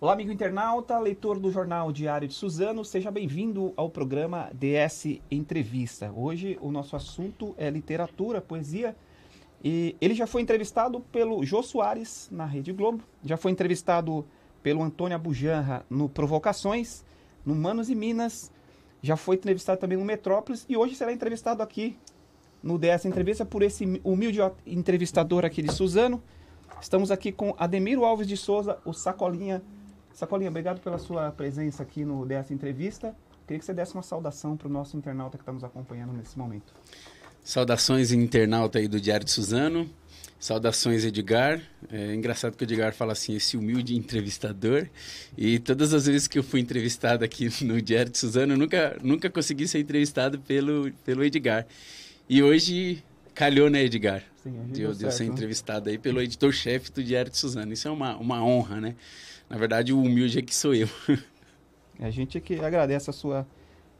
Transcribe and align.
Olá, 0.00 0.12
amigo 0.12 0.30
internauta, 0.30 0.96
leitor 0.96 1.40
do 1.40 1.50
jornal 1.50 1.90
Diário 1.90 2.28
de 2.28 2.32
Suzano, 2.32 2.84
seja 2.84 3.10
bem-vindo 3.10 3.72
ao 3.76 3.90
programa 3.90 4.48
DS 4.54 5.18
Entrevista. 5.28 6.12
Hoje 6.14 6.56
o 6.60 6.70
nosso 6.70 6.94
assunto 6.94 7.52
é 7.58 7.68
literatura, 7.68 8.40
poesia. 8.40 8.94
E 9.62 9.96
ele 10.00 10.14
já 10.14 10.24
foi 10.24 10.40
entrevistado 10.40 11.00
pelo 11.10 11.44
Jô 11.44 11.64
Soares 11.64 12.28
na 12.30 12.46
Rede 12.46 12.72
Globo, 12.72 13.02
já 13.24 13.36
foi 13.36 13.50
entrevistado 13.50 14.24
pelo 14.62 14.84
Antônio 14.84 15.16
Abujanra 15.16 15.84
no 15.90 16.08
Provocações, 16.08 17.04
no 17.44 17.56
Manos 17.56 17.90
e 17.90 17.96
Minas, 17.96 18.52
já 19.02 19.16
foi 19.16 19.34
entrevistado 19.34 19.80
também 19.80 19.98
no 19.98 20.04
Metrópolis 20.04 20.64
e 20.68 20.76
hoje 20.76 20.94
será 20.94 21.12
entrevistado 21.12 21.60
aqui 21.60 21.98
no 22.62 22.78
DS 22.78 23.04
Entrevista 23.04 23.44
por 23.44 23.64
esse 23.64 24.00
humilde 24.04 24.38
entrevistador 24.64 25.44
aqui 25.44 25.60
de 25.60 25.72
Suzano. 25.72 26.22
Estamos 26.80 27.10
aqui 27.10 27.32
com 27.32 27.52
Ademiro 27.58 28.04
Alves 28.04 28.28
de 28.28 28.36
Souza, 28.36 28.78
o 28.84 28.92
Sacolinha 28.92 29.60
Sacolinha, 30.18 30.50
obrigado 30.50 30.80
pela 30.80 30.98
sua 30.98 31.30
presença 31.30 31.80
aqui 31.80 32.04
no 32.04 32.26
dessa 32.26 32.52
entrevista. 32.52 33.14
Queria 33.46 33.60
que 33.60 33.64
você 33.64 33.72
desse 33.72 33.94
uma 33.94 34.02
saudação 34.02 34.56
para 34.56 34.66
o 34.66 34.70
nosso 34.70 34.96
internauta 34.96 35.38
que 35.38 35.42
está 35.42 35.52
nos 35.52 35.62
acompanhando 35.62 36.12
nesse 36.12 36.36
momento. 36.36 36.74
Saudações 37.44 38.10
internauta 38.10 38.80
aí 38.80 38.88
do 38.88 39.00
Diário 39.00 39.24
de 39.24 39.30
Suzano. 39.30 39.88
Saudações, 40.40 41.04
Edgar. 41.04 41.62
É 41.88 42.16
engraçado 42.16 42.56
que 42.56 42.64
o 42.64 42.66
Edgar 42.66 42.92
fala 42.92 43.12
assim, 43.12 43.36
esse 43.36 43.56
humilde 43.56 43.94
entrevistador. 43.94 44.88
E 45.36 45.60
todas 45.60 45.94
as 45.94 46.06
vezes 46.06 46.26
que 46.26 46.36
eu 46.36 46.42
fui 46.42 46.58
entrevistado 46.58 47.24
aqui 47.24 47.48
no 47.64 47.80
Diário 47.80 48.10
de 48.10 48.18
Suzano, 48.18 48.54
eu 48.54 48.58
nunca, 48.58 48.98
nunca 49.00 49.30
consegui 49.30 49.68
ser 49.68 49.78
entrevistado 49.78 50.40
pelo, 50.40 50.90
pelo 51.04 51.22
Edgar. 51.22 51.64
E 52.28 52.42
hoje 52.42 53.04
calhou, 53.36 53.70
né, 53.70 53.84
Edgar? 53.84 54.24
Sim, 54.50 54.72
de, 54.72 54.82
eu, 54.82 54.94
de 54.94 55.04
eu 55.04 55.10
ser 55.10 55.24
né? 55.24 55.30
entrevistado 55.30 55.88
aí 55.88 55.98
pelo 55.98 56.20
editor-chefe 56.20 56.90
do 56.92 57.02
Diário 57.02 57.30
de 57.30 57.36
Suzano. 57.36 57.72
Isso 57.72 57.86
é 57.88 57.90
uma, 57.90 58.16
uma 58.16 58.42
honra, 58.42 58.80
né? 58.80 58.96
Na 59.48 59.56
verdade, 59.56 59.92
o 59.92 60.00
humilde 60.00 60.38
é 60.38 60.42
que 60.42 60.54
sou 60.54 60.74
eu. 60.74 60.88
a 61.98 62.10
gente 62.10 62.38
é 62.38 62.40
que 62.40 62.60
agradece 62.60 63.10
a 63.10 63.12
sua, 63.12 63.46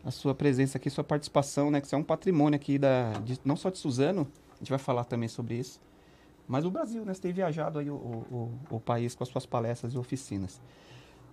a 0.05 0.11
sua 0.11 0.35
presença 0.35 0.79
aqui, 0.79 0.91
sua 0.91 1.05
participação, 1.05 1.71
né? 1.71 1.81
Que 1.81 1.89
você 1.89 1.95
é 1.95 1.99
um 1.99 2.03
patrimônio 2.03 2.57
aqui, 2.57 2.79
da, 2.79 3.13
de, 3.25 3.39
não 3.45 3.57
só 3.57 3.71
de 3.71 3.79
Suzano, 3.79 4.27
a 4.55 4.59
gente 4.59 4.71
vai 4.71 4.79
falar 4.79 5.05
também 5.05 5.29
sobre 5.29 5.55
isso, 5.55 5.81
mas 6.47 6.65
o 6.65 6.71
Brasil, 6.71 7.05
né? 7.05 7.15
Você 7.15 7.23
tem 7.23 7.33
viajado 7.33 7.79
aí 7.79 7.91
o, 7.91 7.95
o, 7.95 8.59
o 8.71 8.81
país 8.81 9.15
com 9.15 9.23
as 9.23 9.29
suas 9.29 9.47
palestras 9.47 9.93
e 9.95 9.99
oficinas. 9.99 10.61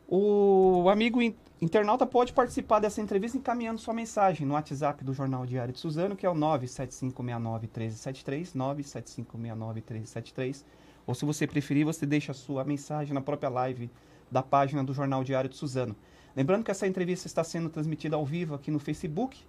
O 0.08 0.88
amigo 0.88 1.20
internauta 1.60 2.06
pode 2.06 2.32
participar 2.32 2.80
dessa 2.80 3.02
entrevista 3.02 3.40
encaminhando 3.40 3.82
sua 3.82 3.94
mensagem 3.94 4.46
no 4.46 4.54
WhatsApp 4.54 5.04
do 5.04 5.14
Jornal 5.14 5.48
Diário 5.48 5.74
de 5.74 5.80
Suzano, 5.80 6.16
que 6.16 6.28
é 6.28 6.30
o 6.30 6.36
975691373, 6.36 8.56
975691373. 8.56 10.64
Ou 11.08 11.16
se 11.16 11.26
você 11.26 11.48
preferir, 11.48 11.84
você 11.86 12.06
deixa 12.06 12.34
a 12.34 12.36
sua 12.36 12.64
mensagem 12.64 13.16
na 13.16 13.22
própria 13.22 13.50
live 13.50 13.90
da 14.30 14.44
página 14.44 14.84
do 14.84 14.94
Jornal 14.94 15.24
Diário 15.24 15.50
de 15.50 15.56
Suzano. 15.56 15.96
Lembrando 16.36 16.64
que 16.64 16.72
essa 16.72 16.86
entrevista 16.86 17.26
está 17.26 17.44
sendo 17.44 17.68
transmitida 17.70 18.16
ao 18.16 18.24
vivo 18.26 18.54
aqui 18.54 18.70
no 18.70 18.78
Facebook. 18.78 19.44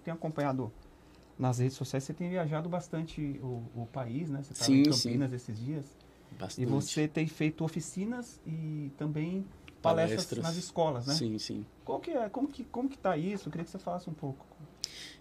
tem 0.04 0.14
acompanhado 0.14 0.72
nas 1.38 1.60
redes 1.60 1.76
sociais, 1.76 2.04
você 2.04 2.14
tem 2.14 2.30
viajado 2.30 2.70
bastante 2.70 3.40
o, 3.42 3.64
o 3.76 3.88
país, 3.92 4.30
né? 4.30 4.42
Você 4.44 4.54
estava 4.54 4.72
em 4.72 4.84
Campinas 4.84 5.30
sim. 5.30 5.36
esses 5.36 5.60
dias. 5.60 5.98
Bastante. 6.40 6.62
E 6.62 6.66
você 6.66 7.08
tem 7.08 7.28
feito 7.28 7.64
oficinas 7.64 8.40
e 8.46 8.92
também 8.98 9.46
palestras, 9.82 10.26
palestras, 10.26 10.44
nas 10.44 10.56
escolas, 10.56 11.08
né? 11.08 11.14
Sim, 11.14 11.38
sim. 11.38 11.66
Qual 11.84 12.00
que 12.00 12.12
é, 12.12 12.30
como 12.30 12.48
que 12.48 12.64
como 12.64 12.90
que 12.90 12.96
está 12.96 13.18
isso? 13.18 13.48
Eu 13.48 13.52
queria 13.52 13.66
que 13.66 13.72
você 13.72 13.80
falasse 13.80 14.10
um 14.10 14.14
pouco. 14.14 14.46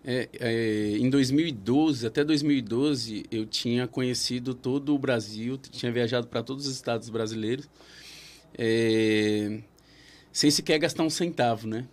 É, 0.04 0.28
é, 0.40 0.96
em 0.98 1.08
2012, 1.08 2.06
até 2.06 2.24
2012, 2.24 3.24
eu 3.30 3.46
tinha 3.46 3.86
conhecido 3.86 4.54
todo 4.54 4.94
o 4.94 4.98
Brasil, 4.98 5.56
tinha 5.56 5.92
viajado 5.92 6.26
para 6.26 6.42
todos 6.42 6.66
os 6.66 6.74
estados 6.74 7.08
brasileiros, 7.08 7.68
é, 8.56 9.62
sem 10.32 10.50
sequer 10.50 10.78
gastar 10.78 11.04
um 11.04 11.10
centavo, 11.10 11.66
né? 11.66 11.86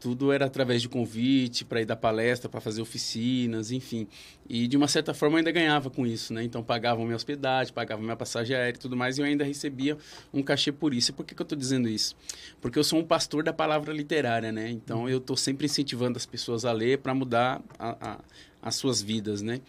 Tudo 0.00 0.32
era 0.32 0.46
através 0.46 0.80
de 0.80 0.88
convite 0.88 1.64
para 1.64 1.82
ir 1.82 1.84
dar 1.84 1.94
palestra, 1.94 2.48
para 2.48 2.60
fazer 2.60 2.80
oficinas, 2.80 3.70
enfim. 3.70 4.08
E 4.48 4.66
de 4.66 4.76
uma 4.76 4.88
certa 4.88 5.12
forma 5.12 5.34
eu 5.34 5.38
ainda 5.38 5.52
ganhava 5.52 5.90
com 5.90 6.06
isso, 6.06 6.32
né? 6.32 6.42
Então 6.42 6.62
pagavam 6.62 7.04
minha 7.04 7.14
hospedagem, 7.14 7.72
pagavam 7.72 8.02
minha 8.02 8.16
passagem 8.16 8.56
aérea 8.56 8.76
e 8.76 8.80
tudo 8.80 8.96
mais, 8.96 9.18
e 9.18 9.20
eu 9.20 9.26
ainda 9.26 9.44
recebia 9.44 9.98
um 10.32 10.42
cachê 10.42 10.72
por 10.72 10.94
isso. 10.94 11.10
E 11.10 11.14
por 11.14 11.26
que, 11.26 11.34
que 11.34 11.42
eu 11.42 11.44
estou 11.44 11.56
dizendo 11.56 11.88
isso? 11.88 12.16
Porque 12.60 12.78
eu 12.78 12.84
sou 12.84 12.98
um 12.98 13.04
pastor 13.04 13.44
da 13.44 13.52
palavra 13.52 13.92
literária, 13.92 14.50
né? 14.50 14.70
Então 14.70 15.08
eu 15.08 15.18
estou 15.18 15.36
sempre 15.36 15.66
incentivando 15.66 16.16
as 16.16 16.24
pessoas 16.24 16.64
a 16.64 16.72
ler 16.72 16.98
para 16.98 17.14
mudar 17.14 17.62
a, 17.78 18.12
a, 18.12 18.20
as 18.62 18.76
suas 18.76 19.02
vidas, 19.02 19.42
né? 19.42 19.60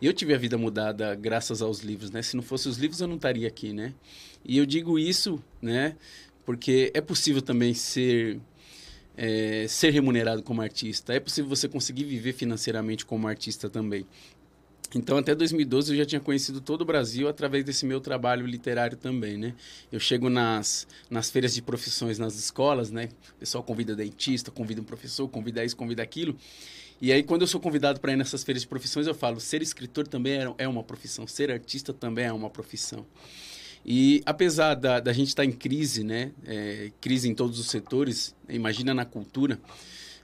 E 0.00 0.06
eu 0.06 0.12
tive 0.12 0.34
a 0.34 0.38
vida 0.38 0.58
mudada 0.58 1.14
graças 1.14 1.62
aos 1.62 1.80
livros, 1.80 2.10
né? 2.10 2.20
Se 2.20 2.36
não 2.36 2.42
fosse 2.42 2.68
os 2.68 2.76
livros 2.76 3.00
eu 3.00 3.08
não 3.08 3.16
estaria 3.16 3.48
aqui, 3.48 3.72
né? 3.72 3.94
E 4.44 4.58
eu 4.58 4.66
digo 4.66 4.98
isso, 4.98 5.42
né? 5.62 5.96
Porque 6.44 6.90
é 6.94 7.00
possível 7.00 7.42
também 7.42 7.74
ser 7.74 8.38
é, 9.18 9.66
ser 9.68 9.90
remunerado 9.90 10.44
como 10.44 10.62
artista. 10.62 11.12
É 11.12 11.18
possível 11.18 11.48
você 11.48 11.68
conseguir 11.68 12.04
viver 12.04 12.32
financeiramente 12.32 13.04
como 13.04 13.26
artista 13.26 13.68
também. 13.68 14.06
Então, 14.94 15.18
até 15.18 15.34
2012 15.34 15.92
eu 15.92 15.98
já 15.98 16.06
tinha 16.06 16.20
conhecido 16.20 16.62
todo 16.62 16.80
o 16.82 16.84
Brasil 16.84 17.28
através 17.28 17.62
desse 17.64 17.84
meu 17.84 18.00
trabalho 18.00 18.46
literário 18.46 18.96
também, 18.96 19.36
né? 19.36 19.54
Eu 19.92 20.00
chego 20.00 20.30
nas, 20.30 20.86
nas 21.10 21.28
feiras 21.28 21.52
de 21.52 21.60
profissões 21.60 22.18
nas 22.18 22.36
escolas, 22.36 22.90
né? 22.90 23.10
O 23.32 23.40
pessoal 23.40 23.62
convida 23.62 23.94
dentista, 23.94 24.50
convida 24.50 24.80
um 24.80 24.84
professor, 24.84 25.28
convida 25.28 25.62
isso, 25.62 25.76
convida 25.76 26.02
aquilo. 26.02 26.34
E 27.02 27.12
aí, 27.12 27.22
quando 27.22 27.42
eu 27.42 27.46
sou 27.46 27.60
convidado 27.60 28.00
para 28.00 28.12
ir 28.12 28.16
nessas 28.16 28.42
feiras 28.42 28.62
de 28.62 28.68
profissões, 28.68 29.06
eu 29.06 29.14
falo: 29.14 29.38
ser 29.40 29.60
escritor 29.60 30.08
também 30.08 30.38
é, 30.38 30.54
é 30.58 30.68
uma 30.68 30.82
profissão, 30.82 31.26
ser 31.26 31.50
artista 31.50 31.92
também 31.92 32.24
é 32.24 32.32
uma 32.32 32.48
profissão. 32.48 33.04
E 33.90 34.22
apesar 34.26 34.74
da, 34.74 35.00
da 35.00 35.14
gente 35.14 35.28
estar 35.28 35.44
tá 35.44 35.46
em 35.48 35.50
crise, 35.50 36.04
né, 36.04 36.30
é, 36.46 36.90
crise 37.00 37.26
em 37.26 37.34
todos 37.34 37.58
os 37.58 37.70
setores, 37.70 38.36
imagina 38.46 38.92
na 38.92 39.06
cultura, 39.06 39.58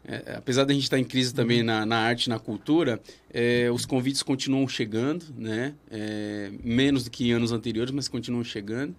é, 0.07 0.35
apesar 0.37 0.65
da 0.65 0.75
gente 0.75 0.83
estar 0.83 0.99
tá 0.99 1.01
em 1.01 1.05
crise 1.05 1.33
também 1.33 1.63
na, 1.63 1.87
na 1.87 1.97
arte 1.97 2.29
na 2.29 2.39
cultura, 2.39 3.01
é, 3.33 3.71
os 3.71 3.87
convites 3.87 4.23
continuam 4.23 4.69
chegando, 4.69 5.25
né, 5.35 5.73
é, 5.91 6.51
menos 6.63 7.05
do 7.05 7.11
que 7.11 7.33
anos 7.33 7.53
anteriores, 7.53 7.91
mas 7.91 8.07
continuam 8.07 8.45
chegando. 8.45 8.95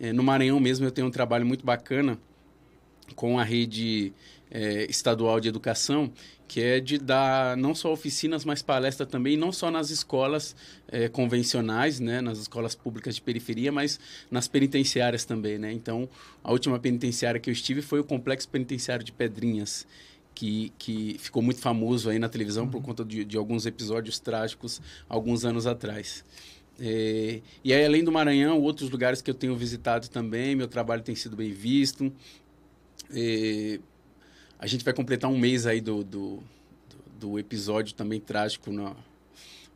É, 0.00 0.10
no 0.10 0.22
Maranhão 0.22 0.58
mesmo 0.58 0.86
eu 0.86 0.90
tenho 0.90 1.06
um 1.06 1.10
trabalho 1.10 1.44
muito 1.44 1.66
bacana 1.66 2.18
com 3.14 3.38
a 3.38 3.44
rede 3.44 4.14
é, 4.50 4.86
estadual 4.90 5.40
de 5.40 5.48
educação, 5.48 6.10
que 6.46 6.60
é 6.60 6.80
de 6.80 6.98
dar 6.98 7.56
não 7.56 7.74
só 7.74 7.92
oficinas, 7.92 8.44
mas 8.44 8.62
palestra 8.62 9.04
também, 9.04 9.36
não 9.36 9.52
só 9.52 9.70
nas 9.70 9.90
escolas 9.90 10.56
é, 10.88 11.08
convencionais, 11.08 12.00
né, 12.00 12.20
nas 12.20 12.38
escolas 12.38 12.74
públicas 12.74 13.14
de 13.14 13.22
periferia, 13.22 13.70
mas 13.70 14.00
nas 14.30 14.48
penitenciárias 14.48 15.24
também, 15.24 15.58
né. 15.58 15.72
Então, 15.72 16.08
a 16.42 16.50
última 16.50 16.78
penitenciária 16.78 17.38
que 17.38 17.50
eu 17.50 17.52
estive 17.52 17.82
foi 17.82 18.00
o 18.00 18.04
Complexo 18.04 18.48
Penitenciário 18.48 19.04
de 19.04 19.12
Pedrinhas, 19.12 19.86
que, 20.34 20.72
que 20.78 21.16
ficou 21.18 21.42
muito 21.42 21.60
famoso 21.60 22.08
aí 22.08 22.18
na 22.18 22.28
televisão 22.28 22.64
uhum. 22.64 22.70
por 22.70 22.82
conta 22.82 23.04
de, 23.04 23.24
de, 23.24 23.36
alguns 23.36 23.66
episódios 23.66 24.20
trágicos 24.20 24.80
alguns 25.08 25.44
anos 25.44 25.66
atrás. 25.66 26.24
É, 26.80 27.40
e 27.64 27.74
aí, 27.74 27.84
além 27.84 28.04
do 28.04 28.12
Maranhão, 28.12 28.60
outros 28.62 28.88
lugares 28.88 29.20
que 29.20 29.28
eu 29.28 29.34
tenho 29.34 29.56
visitado 29.56 30.08
também, 30.08 30.54
meu 30.54 30.68
trabalho 30.68 31.02
tem 31.02 31.14
sido 31.16 31.34
bem 31.34 31.52
visto. 31.52 32.12
É, 33.10 33.80
a 34.58 34.66
gente 34.66 34.84
vai 34.84 34.92
completar 34.92 35.30
um 35.30 35.38
mês 35.38 35.66
aí 35.66 35.80
do, 35.80 36.02
do, 36.02 36.42
do 37.18 37.38
episódio 37.38 37.94
também 37.94 38.20
trágico, 38.20 38.70
no, 38.70 38.96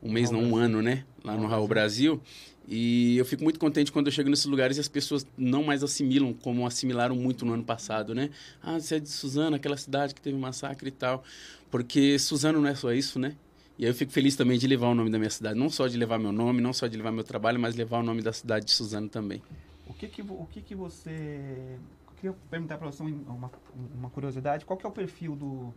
um 0.03 0.11
mês, 0.11 0.31
não, 0.31 0.43
um 0.43 0.57
ano, 0.57 0.83
né? 0.83 1.05
Lá 1.23 1.37
no 1.37 1.47
Raul 1.47 1.69
Brasil. 1.69 2.21
E 2.67 3.17
eu 3.17 3.25
fico 3.25 3.43
muito 3.43 3.59
contente 3.59 3.91
quando 3.91 4.07
eu 4.07 4.13
chego 4.13 4.29
nesses 4.31 4.47
lugares 4.47 4.77
e 4.77 4.81
as 4.81 4.89
pessoas 4.89 5.27
não 5.37 5.65
mais 5.65 5.83
assimilam 5.83 6.33
como 6.33 6.67
assimilaram 6.67 7.15
muito 7.15 7.45
no 7.45 7.53
ano 7.53 7.65
passado, 7.65 8.15
né? 8.15 8.31
Ah, 8.63 8.79
você 8.79 8.97
é 8.97 9.01
de 9.01 9.09
Suzano, 9.09 9.57
aquela 9.57 9.77
cidade 9.77 10.15
que 10.15 10.21
teve 10.21 10.37
um 10.37 10.41
massacre 10.41 10.89
e 10.89 10.93
tal. 10.93 11.25
Porque 11.71 12.19
Suzano 12.19 12.61
não 12.61 12.69
é 12.69 12.75
só 12.75 12.93
isso, 12.93 13.19
né? 13.19 13.37
E 13.79 13.85
aí 13.85 13.91
eu 13.91 13.95
fico 13.95 14.13
feliz 14.13 14.37
também 14.37 14.59
de 14.59 14.67
levar 14.67 14.89
o 14.89 14.95
nome 14.95 15.11
da 15.11 15.19
minha 15.19 15.31
cidade. 15.31 15.59
Não 15.59 15.71
só 15.71 15.87
de 15.87 15.97
levar 15.97 16.19
meu 16.19 16.33
nome, 16.33 16.61
não 16.61 16.73
só 16.73 16.87
de 16.87 16.97
levar 16.97 17.11
meu 17.11 17.25
trabalho, 17.25 17.59
mas 17.59 17.75
levar 17.75 17.99
o 17.99 18.03
nome 18.03 18.23
da 18.23 18.33
cidade 18.33 18.67
de 18.67 18.73
Suzano 18.73 19.09
também. 19.09 19.43
O 19.87 19.95
que 19.95 20.07
que, 20.07 20.23
o 20.23 20.47
que, 20.51 20.61
que 20.61 20.75
você 20.75 21.79
queria 22.23 22.37
perguntar 22.49 22.79
para 22.79 22.87
você 22.91 23.03
uma, 23.03 23.51
uma 23.95 24.11
curiosidade. 24.11 24.65
Qual 24.65 24.79
que 24.79 24.87
é 24.87 24.89
o 24.89 24.93
perfil 24.93 25.35
do, 25.35 25.75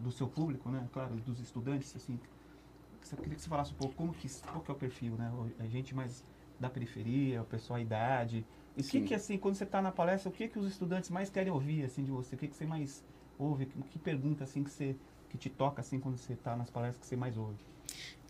do 0.00 0.10
seu 0.10 0.26
público, 0.26 0.70
né? 0.70 0.88
Claro, 0.92 1.14
dos 1.16 1.38
estudantes, 1.38 1.94
assim. 1.94 2.18
Eu 3.10 3.18
queria 3.18 3.34
que 3.34 3.42
você 3.42 3.48
falasse 3.48 3.72
um 3.72 3.76
pouco 3.76 3.94
como 3.94 4.14
que, 4.14 4.28
qual 4.40 4.60
que 4.62 4.70
é 4.70 4.74
o 4.74 4.76
perfil, 4.76 5.16
né? 5.16 5.30
A 5.58 5.66
gente 5.66 5.94
mais 5.94 6.24
da 6.58 6.70
periferia, 6.70 7.42
o 7.42 7.44
pessoal, 7.44 7.78
a 7.78 7.82
idade, 7.82 8.46
E 8.76 8.80
o 8.80 8.84
que, 8.84 9.02
que, 9.02 9.14
assim, 9.14 9.36
quando 9.36 9.56
você 9.56 9.64
está 9.64 9.82
na 9.82 9.92
palestra, 9.92 10.30
o 10.30 10.32
que, 10.32 10.48
que 10.48 10.58
os 10.58 10.66
estudantes 10.66 11.10
mais 11.10 11.28
querem 11.28 11.52
ouvir, 11.52 11.84
assim, 11.84 12.04
de 12.04 12.10
você? 12.10 12.36
O 12.36 12.38
que, 12.38 12.48
que 12.48 12.56
você 12.56 12.64
mais 12.64 13.04
ouve? 13.38 13.66
Que, 13.66 13.82
que 13.82 13.98
pergunta, 13.98 14.44
assim, 14.44 14.64
que, 14.64 14.70
você, 14.70 14.96
que 15.28 15.36
te 15.36 15.50
toca, 15.50 15.80
assim, 15.80 16.00
quando 16.00 16.16
você 16.16 16.32
está 16.32 16.56
nas 16.56 16.70
palestras, 16.70 17.00
que 17.00 17.06
você 17.06 17.16
mais 17.16 17.36
ouve? 17.36 17.58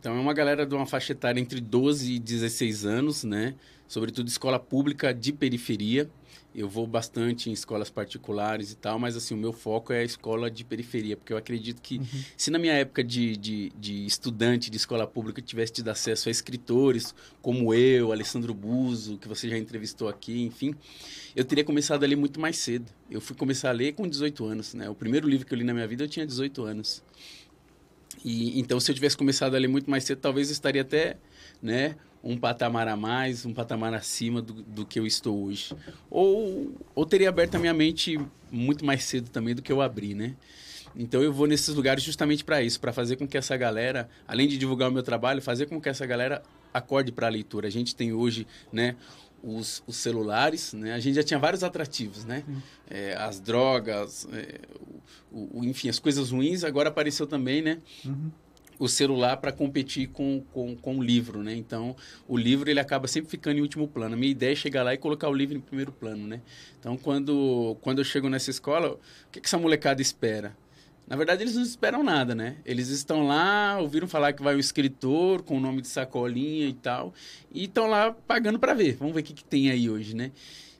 Então, 0.02 0.16
é 0.16 0.20
uma 0.20 0.34
galera 0.34 0.66
de 0.66 0.74
uma 0.74 0.84
faixa 0.84 1.12
etária 1.12 1.40
entre 1.40 1.60
12 1.60 2.14
e 2.14 2.18
16 2.18 2.84
anos, 2.84 3.22
né? 3.22 3.54
Sobretudo 3.86 4.26
escola 4.26 4.58
pública 4.58 5.14
de 5.14 5.32
periferia. 5.32 6.10
Eu 6.52 6.68
vou 6.68 6.88
bastante 6.88 7.48
em 7.48 7.52
escolas 7.52 7.88
particulares 7.88 8.72
e 8.72 8.76
tal, 8.76 8.98
mas 8.98 9.16
assim, 9.16 9.32
o 9.32 9.36
meu 9.36 9.52
foco 9.52 9.92
é 9.92 10.00
a 10.00 10.02
escola 10.02 10.50
de 10.50 10.64
periferia, 10.64 11.16
porque 11.16 11.32
eu 11.32 11.36
acredito 11.36 11.80
que 11.80 11.98
uhum. 11.98 12.24
se 12.36 12.50
na 12.50 12.58
minha 12.58 12.72
época 12.72 13.04
de, 13.04 13.36
de, 13.36 13.72
de, 13.78 14.04
estudante 14.04 14.70
de 14.70 14.76
escola 14.76 15.06
pública 15.06 15.40
tivesse 15.40 15.74
tido 15.74 15.88
acesso 15.88 16.28
a 16.28 16.32
escritores 16.32 17.14
como 17.40 17.72
eu, 17.72 18.10
Alessandro 18.10 18.52
Buzo, 18.52 19.18
que 19.18 19.28
você 19.28 19.48
já 19.48 19.56
entrevistou 19.56 20.08
aqui, 20.08 20.42
enfim, 20.42 20.74
eu 21.36 21.44
teria 21.44 21.62
começado 21.62 22.02
a 22.02 22.06
ler 22.08 22.16
muito 22.16 22.40
mais 22.40 22.58
cedo. 22.58 22.90
Eu 23.08 23.20
fui 23.20 23.36
começar 23.36 23.68
a 23.68 23.72
ler 23.72 23.92
com 23.92 24.08
18 24.08 24.44
anos, 24.44 24.74
né? 24.74 24.90
O 24.90 24.96
primeiro 24.96 25.28
livro 25.28 25.46
que 25.46 25.54
eu 25.54 25.58
li 25.58 25.64
na 25.64 25.72
minha 25.72 25.86
vida 25.86 26.02
eu 26.02 26.08
tinha 26.08 26.26
18 26.26 26.64
anos. 26.64 27.04
E, 28.24 28.58
então, 28.58 28.78
se 28.78 28.90
eu 28.90 28.94
tivesse 28.94 29.16
começado 29.16 29.54
a 29.54 29.58
ler 29.58 29.68
muito 29.68 29.90
mais 29.90 30.04
cedo, 30.04 30.18
talvez 30.18 30.48
eu 30.48 30.52
estaria 30.52 30.82
até, 30.82 31.16
né, 31.62 31.96
um 32.22 32.36
patamar 32.36 32.86
a 32.88 32.96
mais, 32.96 33.44
um 33.44 33.52
patamar 33.52 33.92
acima 33.94 34.40
do, 34.40 34.54
do 34.54 34.86
que 34.86 34.98
eu 34.98 35.06
estou 35.06 35.44
hoje. 35.44 35.74
Ou, 36.10 36.72
ou 36.94 37.04
teria 37.04 37.28
aberto 37.28 37.56
a 37.56 37.58
minha 37.58 37.74
mente 37.74 38.20
muito 38.50 38.84
mais 38.84 39.04
cedo 39.04 39.28
também 39.28 39.54
do 39.54 39.62
que 39.62 39.72
eu 39.72 39.80
abri, 39.80 40.14
né? 40.14 40.36
Então 40.94 41.22
eu 41.22 41.32
vou 41.32 41.46
nesses 41.46 41.74
lugares 41.74 42.02
justamente 42.02 42.44
para 42.44 42.62
isso, 42.62 42.78
para 42.78 42.92
fazer 42.92 43.16
com 43.16 43.26
que 43.26 43.36
essa 43.36 43.56
galera, 43.56 44.08
além 44.28 44.46
de 44.46 44.58
divulgar 44.58 44.90
o 44.90 44.92
meu 44.92 45.02
trabalho, 45.02 45.40
fazer 45.40 45.66
com 45.66 45.80
que 45.80 45.88
essa 45.88 46.04
galera 46.04 46.42
acorde 46.72 47.10
para 47.10 47.26
a 47.26 47.30
leitura. 47.30 47.66
A 47.66 47.70
gente 47.70 47.96
tem 47.96 48.12
hoje, 48.12 48.46
né, 48.72 48.94
os, 49.42 49.82
os, 49.86 49.96
celulares, 49.96 50.72
né? 50.72 50.92
A 50.92 51.00
gente 51.00 51.14
já 51.14 51.22
tinha 51.22 51.38
vários 51.38 51.64
atrativos, 51.64 52.24
né? 52.24 52.44
É, 52.88 53.14
as 53.14 53.40
drogas, 53.40 54.26
é, 54.32 54.60
o, 55.30 55.60
o, 55.60 55.64
enfim, 55.64 55.88
as 55.88 55.98
coisas 55.98 56.30
ruins. 56.30 56.64
Agora 56.64 56.88
apareceu 56.88 57.26
também, 57.26 57.60
né? 57.62 57.78
Uhum. 58.04 58.30
O 58.78 58.88
celular 58.88 59.36
para 59.36 59.52
competir 59.52 60.08
com, 60.08 60.42
com, 60.52 60.74
com 60.76 60.98
o 60.98 61.02
livro, 61.02 61.42
né? 61.42 61.54
Então, 61.54 61.94
o 62.26 62.36
livro 62.36 62.68
ele 62.70 62.80
acaba 62.80 63.06
sempre 63.06 63.30
ficando 63.30 63.58
em 63.58 63.60
último 63.60 63.86
plano. 63.86 64.14
A 64.14 64.18
minha 64.18 64.30
ideia 64.30 64.52
é 64.52 64.56
chegar 64.56 64.82
lá 64.82 64.94
e 64.94 64.98
colocar 64.98 65.28
o 65.28 65.34
livro 65.34 65.56
em 65.56 65.60
primeiro 65.60 65.92
plano, 65.92 66.26
né? 66.26 66.40
Então, 66.78 66.96
quando, 66.96 67.76
quando 67.80 67.98
eu 67.98 68.04
chego 68.04 68.28
nessa 68.28 68.50
escola, 68.50 68.92
o 68.92 68.98
que, 69.30 69.40
que 69.40 69.46
essa 69.46 69.58
molecada 69.58 70.02
espera? 70.02 70.56
Na 71.06 71.16
verdade, 71.16 71.42
eles 71.42 71.54
não 71.54 71.62
esperam 71.62 72.02
nada, 72.02 72.34
né? 72.34 72.56
Eles 72.64 72.88
estão 72.88 73.26
lá, 73.26 73.78
ouviram 73.80 74.08
falar 74.08 74.32
que 74.32 74.42
vai 74.42 74.54
um 74.54 74.58
escritor 74.58 75.42
com 75.42 75.56
o 75.56 75.60
nome 75.60 75.82
de 75.82 75.88
sacolinha 75.88 76.68
e 76.68 76.72
tal, 76.72 77.12
e 77.52 77.64
estão 77.64 77.86
lá 77.86 78.12
pagando 78.12 78.58
para 78.58 78.72
ver. 78.72 78.96
Vamos 78.96 79.14
ver 79.14 79.20
o 79.20 79.24
que, 79.24 79.34
que, 79.34 79.44
tem 79.44 79.70
aí 79.70 79.90
hoje, 79.90 80.14
né? 80.14 80.30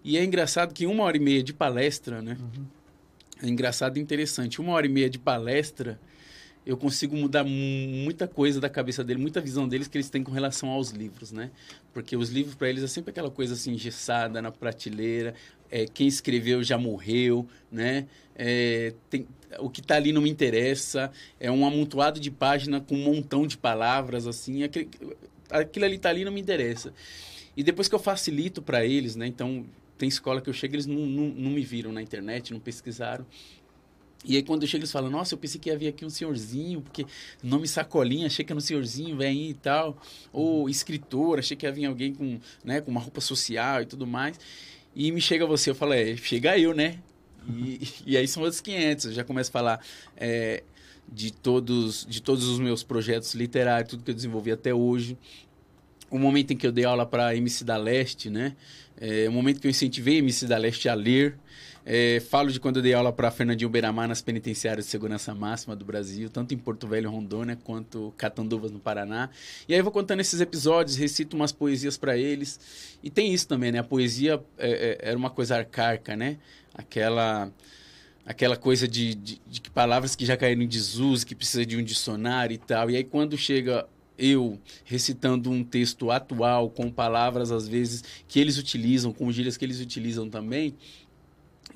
E 0.05 0.17
é 0.17 0.25
engraçado 0.25 0.73
que 0.73 0.87
uma 0.87 1.05
hora 1.05 1.17
e 1.17 1.21
meia 1.21 1.43
de 1.43 1.53
palestra, 1.53 2.23
né? 2.23 2.37
Uhum. 2.41 2.65
É 3.43 3.49
engraçado 3.49 3.99
e 3.99 4.01
interessante. 4.01 4.61
Uma 4.61 4.73
hora 4.73 4.87
e 4.87 4.89
meia 4.89 5.11
de 5.11 5.19
palestra, 5.19 5.99
eu 6.65 6.77
consigo 6.77 7.17
mudar 7.17 7.45
muita 7.45 8.29
coisa 8.29 8.61
da 8.61 8.69
cabeça 8.69 9.03
dele, 9.03 9.21
muita 9.21 9.41
visão 9.41 9.69
deles 9.69 9.89
que 9.89 9.99
eles 9.99 10.09
têm 10.09 10.23
com 10.23 10.31
relação 10.31 10.69
aos 10.69 10.91
livros, 10.91 11.33
né? 11.33 11.51
Porque 11.93 12.17
os 12.17 12.31
livros 12.31 12.55
para 12.55 12.69
eles 12.69 12.83
é 12.85 12.87
sempre 12.87 13.11
aquela 13.11 13.31
coisa 13.31 13.55
assim 13.55 13.73
engessada 13.73 14.41
na 14.41 14.53
prateleira, 14.53 15.35
é, 15.71 15.87
quem 15.87 16.07
escreveu 16.07 16.63
já 16.63 16.79
morreu, 16.79 17.47
né? 17.71 18.07
É, 18.37 18.95
tem, 19.11 19.27
o 19.59 19.71
que 19.71 19.81
está 19.81 19.97
ali 19.97 20.13
não 20.13 20.23
me 20.23 20.31
interessa, 20.31 21.11
é 21.39 21.51
um 21.51 21.67
amontoado 21.67 22.21
de 22.21 22.31
página 22.31 22.81
com 22.81 22.95
um 22.95 23.03
montão 23.03 23.47
de 23.47 23.57
palavras, 23.57 24.27
assim, 24.27 24.63
aquele, 24.63 24.89
aquilo 25.51 25.85
ali 25.85 25.97
está 25.97 26.09
ali 26.11 26.25
não 26.25 26.33
me 26.33 26.41
interessa. 26.41 26.93
E 27.57 27.63
depois 27.63 27.89
que 27.89 27.95
eu 27.95 27.99
facilito 27.99 28.63
para 28.63 28.85
eles, 28.85 29.15
né? 29.15 29.27
Então, 29.27 29.67
tem 29.99 30.09
escola 30.09 30.41
que 30.41 30.49
eu 30.49 30.55
chego, 30.55 30.75
eles 30.75 30.87
não, 30.87 31.07
não, 31.07 31.29
não 31.29 31.51
me 31.51 31.63
viram 31.63 31.93
na 31.93 32.03
internet, 32.03 32.53
não 32.53 32.61
pesquisaram. 32.61 33.27
E 34.25 34.37
aí 34.37 34.43
quando 34.43 34.63
eu 34.63 34.69
chego, 34.69 34.83
eles 34.83 34.93
falam, 34.93 35.11
nossa, 35.11 35.35
eu 35.35 35.39
pensei 35.39 35.61
que 35.61 35.69
ia 35.69 35.77
vir 35.77 35.89
aqui 35.89 36.05
um 36.05 36.11
senhorzinho, 36.11 36.81
porque 36.81 37.05
nome 37.43 37.67
sacolinha, 37.67 38.27
achei 38.27 38.45
que 38.45 38.53
era 38.53 38.59
um 38.59 38.61
senhorzinho, 38.61 39.17
vem 39.17 39.29
aí 39.29 39.51
e 39.51 39.55
tal. 39.55 40.01
Ou 40.33 40.69
escritor, 40.69 41.39
achei 41.39 41.57
que 41.57 41.67
ia 41.67 41.73
vir 41.73 41.87
alguém 41.87 42.15
com, 42.15 42.39
né, 42.65 42.81
com 42.81 42.91
uma 42.91 43.01
roupa 43.01 43.21
social 43.21 43.83
e 43.83 43.87
tudo 43.87 44.07
mais. 44.07 44.39
E 44.95 45.11
me 45.11 45.21
chega 45.21 45.47
você, 45.47 45.71
eu 45.71 45.75
falo, 45.75 45.93
é, 45.93 46.17
chega 46.17 46.57
eu, 46.59 46.75
né? 46.75 46.99
E, 47.49 47.81
e 48.07 48.17
aí 48.17 48.27
são 48.29 48.43
outros 48.43 48.61
500. 48.61 49.07
Eu 49.07 49.13
já 49.13 49.25
começo 49.25 49.51
a 49.51 49.53
falar 49.53 49.85
é, 50.17 50.63
de, 51.11 51.33
todos, 51.33 52.07
de 52.09 52.23
todos 52.23 52.47
os 52.47 52.59
meus 52.59 52.83
projetos 52.83 53.35
literários, 53.35 53.91
tudo 53.91 54.05
que 54.05 54.11
eu 54.11 54.15
desenvolvi 54.15 54.53
até 54.53 54.75
hoje. 54.75 55.17
O 56.11 56.19
momento 56.19 56.53
em 56.53 56.57
que 56.57 56.67
eu 56.67 56.73
dei 56.73 56.85
aula 56.85 57.07
para 57.07 57.35
MC 57.35 57.65
da 57.65 57.77
Leste, 57.77 58.29
né? 58.29 58.55
É, 59.05 59.29
o 59.29 59.33
momento 59.33 59.61
que 59.61 59.67
eu 59.67 59.71
incentivei 59.71 60.15
a 60.15 60.19
MC 60.19 60.47
da 60.47 60.57
Leste 60.57 60.89
a 60.89 60.95
ler. 60.95 61.37
É, 61.85 62.21
falo 62.21 62.53
de 62.53 62.61
quando 62.61 62.77
eu 62.77 62.83
dei 62.83 62.95
aula 62.95 63.13
para 63.13 63.29
Fernandinho 63.33 63.69
Beiramar 63.69 64.07
nas 64.07 64.23
penitenciárias 64.23 64.85
de 64.85 64.91
segurança 64.93 65.35
máxima 65.35 65.75
do 65.75 65.85
Brasil, 65.85 66.31
tanto 66.31 66.55
em 66.55 66.57
Porto 66.57 66.87
Velho, 66.87 67.11
Rondônia, 67.11 67.59
quanto 67.65 68.15
Catanduvas, 68.17 68.71
no 68.71 68.79
Paraná. 68.79 69.29
E 69.69 69.75
aí 69.75 69.81
eu 69.81 69.83
vou 69.83 69.93
contando 69.93 70.21
esses 70.21 70.41
episódios, 70.41 70.97
recito 70.97 71.35
umas 71.35 71.51
poesias 71.51 71.99
para 71.99 72.17
eles. 72.17 72.61
E 73.03 73.11
tem 73.11 73.35
isso 73.35 73.49
também, 73.49 73.73
né? 73.73 73.81
A 73.81 73.85
poesia 73.85 74.41
é, 74.57 74.71
é, 75.03 75.09
era 75.09 75.19
uma 75.19 75.31
coisa 75.31 75.57
arcaica, 75.57 76.15
né? 76.15 76.39
Aquela 76.73 77.51
aquela 78.25 78.57
coisa 78.57 78.87
de, 78.87 79.17
de, 79.17 79.41
de 79.45 79.61
palavras 79.73 80.15
que 80.15 80.25
já 80.25 80.37
caíram 80.37 80.63
em 80.63 80.69
desuso, 80.69 81.27
que 81.27 81.35
precisa 81.35 81.67
de 81.67 81.77
um 81.77 81.83
dicionário 81.83 82.55
e 82.55 82.59
tal. 82.59 82.89
E 82.89 82.95
aí 82.95 83.03
quando 83.03 83.37
chega 83.37 83.85
eu 84.23 84.57
recitando 84.85 85.51
um 85.51 85.65
texto 85.65 86.13
atual 86.13 86.71
com 86.71 86.89
palavras 86.89 87.51
às 87.51 87.67
vezes 87.67 88.05
que 88.29 88.39
eles 88.39 88.57
utilizam, 88.57 89.13
com 89.13 89.33
gírias 89.33 89.57
que 89.57 89.65
eles 89.65 89.81
utilizam 89.81 90.31
também, 90.31 90.77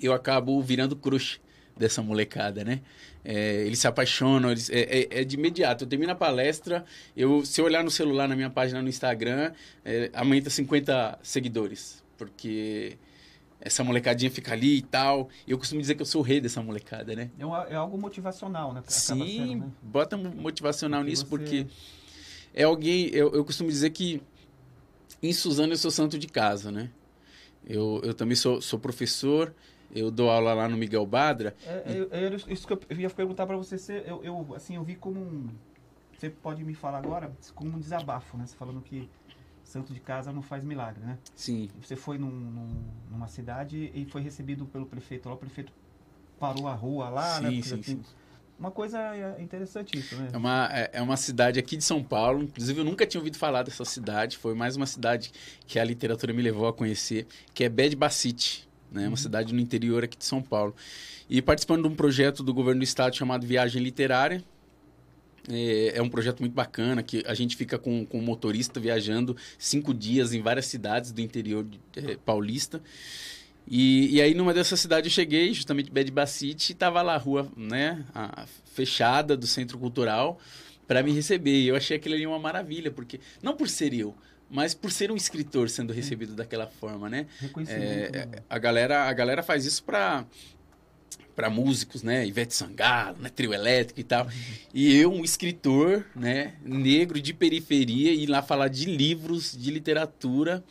eu 0.00 0.12
acabo 0.12 0.62
virando 0.62 0.94
crush 0.94 1.40
dessa 1.76 2.00
molecada, 2.02 2.62
né? 2.62 2.82
É, 3.24 3.66
eles 3.66 3.80
se 3.80 3.88
apaixonam, 3.88 4.52
eles, 4.52 4.70
é, 4.70 4.80
é, 4.80 5.20
é, 5.20 5.24
de 5.24 5.34
imediato. 5.34 5.82
Eu 5.84 5.88
termino 5.88 6.12
a 6.12 6.14
palestra, 6.14 6.84
eu, 7.16 7.44
se 7.44 7.60
eu 7.60 7.64
olhar 7.64 7.82
no 7.82 7.90
celular, 7.90 8.28
na 8.28 8.36
minha 8.36 8.48
página 8.48 8.80
no 8.80 8.88
Instagram, 8.88 9.52
é, 9.84 10.08
aumenta 10.14 10.48
50 10.48 11.18
seguidores, 11.24 12.04
porque 12.16 12.96
essa 13.60 13.82
molecadinha 13.82 14.30
fica 14.30 14.52
ali 14.52 14.76
e 14.76 14.82
tal. 14.82 15.28
Eu 15.48 15.58
costumo 15.58 15.80
dizer 15.80 15.96
que 15.96 16.02
eu 16.02 16.06
sou 16.06 16.20
o 16.20 16.24
rei 16.24 16.40
dessa 16.40 16.62
molecada, 16.62 17.16
né? 17.16 17.30
É, 17.36 17.72
é 17.72 17.74
algo 17.74 17.98
motivacional, 17.98 18.72
né? 18.72 18.82
Sim, 18.86 19.26
sendo, 19.26 19.64
né? 19.64 19.72
bota 19.82 20.16
motivacional 20.16 21.02
nisso, 21.02 21.24
você... 21.24 21.28
porque 21.28 21.66
é 22.56 22.64
alguém... 22.64 23.08
Eu, 23.10 23.32
eu 23.32 23.44
costumo 23.44 23.70
dizer 23.70 23.90
que 23.90 24.20
em 25.22 25.32
Suzano 25.32 25.72
eu 25.72 25.76
sou 25.76 25.90
santo 25.90 26.18
de 26.18 26.26
casa, 26.26 26.72
né? 26.72 26.90
Eu, 27.66 28.00
eu 28.04 28.14
também 28.14 28.36
sou, 28.36 28.60
sou 28.60 28.78
professor, 28.78 29.54
eu 29.94 30.10
dou 30.10 30.30
aula 30.30 30.54
lá 30.54 30.68
no 30.68 30.76
Miguel 30.76 31.04
Badra. 31.04 31.56
É, 31.66 32.06
é, 32.10 32.24
é 32.24 32.52
isso 32.52 32.66
que 32.66 32.72
eu 32.72 32.80
ia 32.96 33.10
perguntar 33.10 33.46
para 33.46 33.56
você. 33.56 33.76
Se 33.76 33.92
eu, 34.06 34.22
eu, 34.22 34.54
assim, 34.54 34.76
eu 34.76 34.84
vi 34.84 34.94
como 34.94 35.20
um. 35.20 35.48
Você 36.16 36.30
pode 36.30 36.64
me 36.64 36.74
falar 36.74 36.98
agora 36.98 37.36
como 37.54 37.76
um 37.76 37.78
desabafo, 37.78 38.36
né? 38.36 38.46
Você 38.46 38.56
falando 38.56 38.80
que 38.80 39.08
santo 39.64 39.92
de 39.92 40.00
casa 40.00 40.32
não 40.32 40.42
faz 40.42 40.64
milagre, 40.64 41.04
né? 41.04 41.18
Sim. 41.34 41.68
Você 41.82 41.96
foi 41.96 42.18
num, 42.18 42.30
num, 42.30 42.84
numa 43.10 43.26
cidade 43.26 43.90
e 43.92 44.04
foi 44.06 44.22
recebido 44.22 44.64
pelo 44.66 44.86
prefeito 44.86 45.28
lá. 45.28 45.34
O 45.34 45.38
prefeito 45.38 45.72
parou 46.38 46.68
a 46.68 46.74
rua 46.74 47.08
lá, 47.08 47.36
sim, 47.36 47.42
né? 47.42 47.50
Sim, 47.50 47.62
sim, 47.62 47.82
sim. 47.82 48.02
Uma 48.58 48.70
coisa 48.70 48.98
é 48.98 49.42
interessante 49.42 49.98
isso, 49.98 50.16
né? 50.16 50.30
É 50.32 50.36
uma, 50.36 50.68
é, 50.72 50.90
é 50.94 51.02
uma 51.02 51.16
cidade 51.16 51.58
aqui 51.58 51.76
de 51.76 51.84
São 51.84 52.02
Paulo. 52.02 52.42
Inclusive, 52.42 52.80
eu 52.80 52.84
nunca 52.84 53.06
tinha 53.06 53.20
ouvido 53.20 53.36
falar 53.36 53.62
dessa 53.62 53.84
cidade. 53.84 54.38
Foi 54.38 54.54
mais 54.54 54.76
uma 54.76 54.86
cidade 54.86 55.30
que 55.66 55.78
a 55.78 55.84
literatura 55.84 56.32
me 56.32 56.40
levou 56.40 56.66
a 56.66 56.72
conhecer, 56.72 57.26
que 57.52 57.64
é 57.64 57.68
Bed 57.68 57.94
Bacite 57.94 58.66
né? 58.90 59.02
Uhum. 59.02 59.08
Uma 59.08 59.16
cidade 59.16 59.54
no 59.54 59.60
interior 59.60 60.04
aqui 60.04 60.16
de 60.16 60.24
São 60.24 60.42
Paulo. 60.42 60.74
E 61.28 61.42
participando 61.42 61.82
de 61.82 61.88
um 61.88 61.94
projeto 61.94 62.42
do 62.42 62.52
governo 62.54 62.80
do 62.80 62.84
estado 62.84 63.14
chamado 63.14 63.46
Viagem 63.46 63.82
Literária. 63.82 64.42
É, 65.48 65.98
é 65.98 66.02
um 66.02 66.08
projeto 66.08 66.40
muito 66.40 66.54
bacana, 66.54 67.04
que 67.04 67.22
a 67.24 67.34
gente 67.34 67.56
fica 67.56 67.78
com, 67.78 68.04
com 68.04 68.18
um 68.18 68.22
motorista 68.22 68.80
viajando 68.80 69.36
cinco 69.58 69.94
dias 69.94 70.32
em 70.32 70.42
várias 70.42 70.66
cidades 70.66 71.12
do 71.12 71.20
interior 71.20 71.64
de, 71.64 71.80
é, 71.94 72.16
paulista. 72.16 72.82
E, 73.68 74.14
e 74.16 74.22
aí, 74.22 74.34
numa 74.34 74.54
dessas 74.54 74.78
cidades, 74.78 75.10
eu 75.10 75.14
cheguei, 75.14 75.52
justamente 75.52 75.90
Bed 75.90 76.10
Bacite, 76.10 76.70
e 76.70 76.74
estava 76.74 77.02
lá 77.02 77.14
a 77.14 77.18
rua 77.18 77.50
né, 77.56 78.04
a, 78.14 78.46
fechada 78.72 79.36
do 79.36 79.46
Centro 79.46 79.78
Cultural 79.78 80.38
para 80.86 81.02
me 81.02 81.12
receber. 81.12 81.60
E 81.62 81.68
eu 81.68 81.76
achei 81.76 81.96
aquilo 81.96 82.14
ali 82.14 82.26
uma 82.26 82.38
maravilha, 82.38 82.90
porque 82.90 83.18
não 83.42 83.56
por 83.56 83.68
ser 83.68 83.92
eu, 83.92 84.14
mas 84.48 84.74
por 84.74 84.92
ser 84.92 85.10
um 85.10 85.16
escritor 85.16 85.68
sendo 85.68 85.92
recebido 85.92 86.34
daquela 86.34 86.66
forma, 86.66 87.08
né? 87.08 87.26
É, 87.66 88.10
né? 88.12 88.38
a 88.48 88.58
galera 88.58 89.08
a 89.08 89.12
galera 89.12 89.42
faz 89.42 89.64
isso 89.64 89.82
para 89.82 90.24
para 91.34 91.50
músicos, 91.50 92.02
né? 92.02 92.26
Ivete 92.26 92.54
Sangalo, 92.54 93.18
né? 93.20 93.28
Trio 93.28 93.52
Elétrico 93.52 94.00
e 94.00 94.04
tal. 94.04 94.26
E 94.72 94.96
eu, 94.96 95.12
um 95.12 95.22
escritor, 95.22 96.06
né? 96.16 96.54
Negro 96.64 97.20
de 97.20 97.34
periferia, 97.34 98.12
ir 98.12 98.26
lá 98.26 98.40
falar 98.40 98.68
de 98.68 98.86
livros, 98.86 99.54
de 99.54 99.70
literatura. 99.70 100.64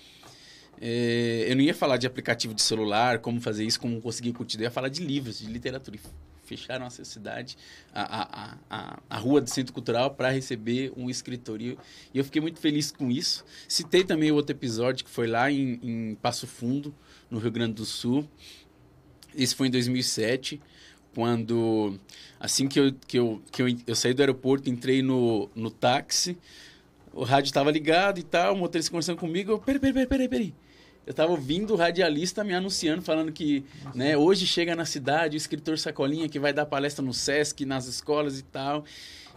É, 0.81 1.45
eu 1.49 1.55
não 1.55 1.63
ia 1.63 1.73
falar 1.73 1.97
de 1.97 2.05
aplicativo 2.05 2.53
de 2.53 2.61
celular, 2.61 3.19
como 3.19 3.39
fazer 3.39 3.65
isso, 3.65 3.79
como 3.79 4.01
conseguir 4.01 4.33
curtir. 4.33 4.57
Eu 4.57 4.63
ia 4.63 4.71
falar 4.71 4.89
de 4.89 5.03
livros, 5.03 5.39
de 5.39 5.47
literatura. 5.47 5.97
E 5.97 5.99
fecharam 6.45 6.85
a 6.85 6.89
cidade, 6.89 7.57
a, 7.93 8.21
a, 8.21 8.57
a, 8.69 8.99
a 9.09 9.17
rua 9.17 9.41
do 9.41 9.49
Centro 9.49 9.73
Cultural, 9.73 10.11
para 10.11 10.29
receber 10.29 10.93
um 10.95 11.09
escritor. 11.09 11.61
E 11.61 11.77
eu, 12.13 12.23
fiquei 12.23 12.41
muito 12.41 12.59
feliz 12.59 12.91
com 12.91 13.09
isso. 13.09 13.43
Citei 13.67 14.03
também 14.03 14.31
outro 14.31 14.55
episódio 14.55 15.03
que 15.03 15.09
foi 15.09 15.27
lá 15.27 15.51
em, 15.51 15.79
em 15.81 16.15
Passo 16.15 16.47
Fundo, 16.47 16.93
no 17.29 17.39
Rio 17.39 17.51
Grande 17.51 17.73
do 17.73 17.85
Sul. 17.85 18.29
Esse 19.35 19.55
foi 19.55 19.67
em 19.67 19.71
2007 19.71 20.61
quando 21.13 21.97
assim 22.37 22.67
que 22.67 22.77
eu, 22.77 22.93
que 23.07 23.17
eu, 23.17 23.41
que 23.49 23.61
eu, 23.61 23.67
eu 23.87 23.95
saí 23.95 24.13
do 24.13 24.21
aeroporto, 24.21 24.69
entrei 24.69 25.01
no, 25.01 25.49
no 25.55 25.71
táxi, 25.71 26.37
o 27.13 27.23
rádio 27.23 27.47
estava 27.47 27.71
ligado 27.71 28.19
e 28.19 28.23
tal, 28.23 28.53
o 28.53 28.57
motorista 28.57 28.91
conversando 28.91 29.17
comigo, 29.17 29.53
eu, 29.53 29.59
peraí, 29.59 29.79
peraí, 29.79 30.05
peraí, 30.05 30.27
peraí. 30.27 30.53
Eu 31.05 31.11
estava 31.11 31.31
ouvindo 31.31 31.73
o 31.73 31.75
radialista 31.77 32.43
me 32.43 32.53
anunciando, 32.53 33.01
falando 33.01 33.31
que 33.31 33.63
né, 33.93 34.17
hoje 34.17 34.47
chega 34.47 34.75
na 34.75 34.85
cidade 34.85 35.35
o 35.35 35.37
escritor 35.37 35.77
Sacolinha 35.77 36.27
que 36.27 36.39
vai 36.39 36.51
dar 36.51 36.65
palestra 36.65 37.05
no 37.05 37.13
Sesc, 37.13 37.63
nas 37.63 37.85
escolas 37.85 38.39
e 38.39 38.43
tal. 38.43 38.83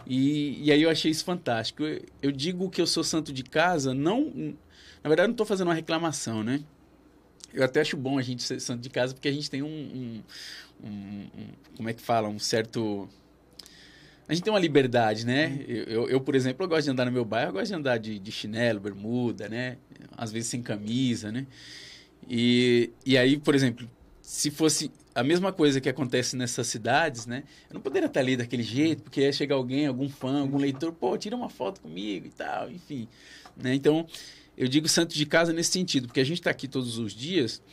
E, 0.07 0.65
e 0.65 0.71
aí 0.71 0.81
eu 0.81 0.89
achei 0.89 1.11
isso 1.11 1.23
fantástico. 1.23 1.83
Eu, 1.83 2.01
eu 2.23 2.31
digo 2.31 2.69
que 2.71 2.81
eu 2.81 2.87
sou 2.87 3.03
santo 3.03 3.31
de 3.31 3.43
casa, 3.43 3.93
não... 3.93 4.55
Na 5.03 5.07
verdade, 5.07 5.27
não 5.27 5.33
estou 5.33 5.45
fazendo 5.45 5.67
uma 5.67 5.75
reclamação, 5.75 6.43
né? 6.43 6.61
Eu 7.53 7.63
até 7.63 7.81
acho 7.81 7.95
bom 7.95 8.17
a 8.17 8.21
gente 8.21 8.41
ser 8.41 8.59
santo 8.59 8.81
de 8.81 8.89
casa, 8.89 9.13
porque 9.13 9.27
a 9.27 9.31
gente 9.31 9.49
tem 9.49 9.61
um, 9.61 9.67
um, 9.67 10.23
um, 10.83 10.89
um 10.89 11.47
como 11.77 11.87
é 11.87 11.93
que 11.93 12.01
fala, 12.01 12.27
um 12.27 12.39
certo... 12.39 13.07
A 14.29 14.33
gente 14.35 14.43
tem 14.43 14.53
uma 14.53 14.59
liberdade, 14.59 15.25
né? 15.25 15.59
Eu, 15.67 15.83
eu, 15.85 16.09
eu, 16.09 16.21
por 16.21 16.35
exemplo, 16.35 16.63
eu 16.63 16.69
gosto 16.69 16.83
de 16.83 16.91
andar 16.91 17.05
no 17.05 17.11
meu 17.11 17.25
bairro, 17.25 17.49
eu 17.49 17.53
gosto 17.53 17.69
de 17.69 17.73
andar 17.73 17.97
de, 17.97 18.19
de 18.19 18.31
chinelo, 18.31 18.79
bermuda, 18.79 19.49
né? 19.49 19.77
Às 20.15 20.31
vezes 20.31 20.51
sem 20.51 20.61
camisa, 20.61 21.31
né? 21.31 21.47
E, 22.29 22.91
e 23.03 23.17
aí, 23.17 23.39
por 23.39 23.55
exemplo, 23.55 23.89
se 24.21 24.51
fosse 24.51 24.91
a 25.15 25.23
mesma 25.23 25.51
coisa 25.51 25.81
que 25.81 25.89
acontece 25.89 26.35
nessas 26.35 26.67
cidades, 26.67 27.25
né? 27.25 27.43
Eu 27.71 27.73
não 27.73 27.81
poderia 27.81 28.05
estar 28.05 28.19
ali 28.19 28.37
daquele 28.37 28.61
jeito, 28.61 29.01
porque 29.01 29.21
ia 29.21 29.33
chegar 29.33 29.55
alguém, 29.55 29.87
algum 29.87 30.07
fã, 30.07 30.41
algum 30.41 30.59
leitor, 30.59 30.93
pô, 30.93 31.17
tira 31.17 31.35
uma 31.35 31.49
foto 31.49 31.81
comigo 31.81 32.27
e 32.27 32.29
tal, 32.29 32.69
enfim. 32.69 33.07
Né? 33.57 33.73
Então, 33.73 34.05
eu 34.55 34.67
digo 34.67 34.87
santo 34.87 35.15
de 35.15 35.25
casa 35.25 35.51
nesse 35.51 35.71
sentido, 35.71 36.05
porque 36.05 36.19
a 36.19 36.23
gente 36.23 36.37
está 36.37 36.51
aqui 36.51 36.67
todos 36.67 36.99
os 36.99 37.13
dias 37.13 37.63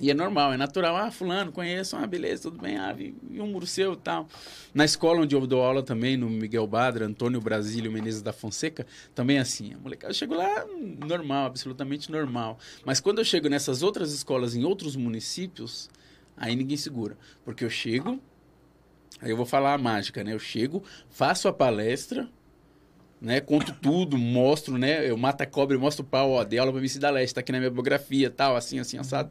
e 0.00 0.10
é 0.10 0.14
normal, 0.14 0.52
é 0.52 0.56
natural. 0.56 0.96
Ah, 0.96 1.10
fulano, 1.10 1.52
conheço, 1.52 1.94
ah, 1.96 2.06
beleza, 2.06 2.42
tudo 2.42 2.58
bem, 2.60 2.78
ah, 2.78 2.92
vi, 2.92 3.14
um 3.32 3.46
muro 3.46 3.66
seu 3.66 3.92
e 3.92 3.96
tal. 3.96 4.26
Na 4.72 4.84
escola 4.84 5.20
onde 5.20 5.36
eu 5.36 5.46
dou 5.46 5.62
aula 5.62 5.82
também, 5.82 6.16
no 6.16 6.28
Miguel 6.28 6.66
Badra, 6.66 7.04
Antônio 7.04 7.40
Brasílio 7.40 7.92
Menezes 7.92 8.22
da 8.22 8.32
Fonseca, 8.32 8.86
também 9.14 9.36
é 9.36 9.40
assim. 9.40 9.74
A 9.74 9.78
molecada, 9.78 10.10
eu 10.10 10.16
chego 10.16 10.34
lá, 10.34 10.64
normal, 11.06 11.46
absolutamente 11.46 12.10
normal. 12.10 12.58
Mas 12.84 12.98
quando 12.98 13.18
eu 13.18 13.24
chego 13.24 13.48
nessas 13.48 13.82
outras 13.82 14.12
escolas 14.12 14.54
em 14.54 14.64
outros 14.64 14.96
municípios, 14.96 15.90
aí 16.36 16.56
ninguém 16.56 16.78
segura. 16.78 17.18
Porque 17.44 17.64
eu 17.64 17.70
chego, 17.70 18.18
aí 19.20 19.30
eu 19.30 19.36
vou 19.36 19.46
falar 19.46 19.74
a 19.74 19.78
mágica, 19.78 20.24
né? 20.24 20.32
Eu 20.32 20.38
chego, 20.38 20.82
faço 21.10 21.46
a 21.46 21.52
palestra, 21.52 22.26
né? 23.20 23.40
Conto 23.40 23.74
tudo, 23.80 24.16
mostro, 24.16 24.78
né? 24.78 25.08
Eu 25.08 25.16
mato 25.16 25.42
a 25.42 25.46
cobra, 25.46 25.78
mostro 25.78 26.04
o 26.04 26.08
pau, 26.08 26.30
ó, 26.30 26.44
dei 26.44 26.58
aula 26.58 26.72
pra 26.72 26.80
MC 26.80 26.98
da 26.98 27.10
Leste, 27.10 27.34
tá 27.34 27.40
aqui 27.40 27.52
na 27.52 27.58
minha 27.58 27.70
biografia, 27.70 28.30
tal, 28.30 28.56
assim, 28.56 28.78
assim, 28.78 28.96
assado. 28.96 29.30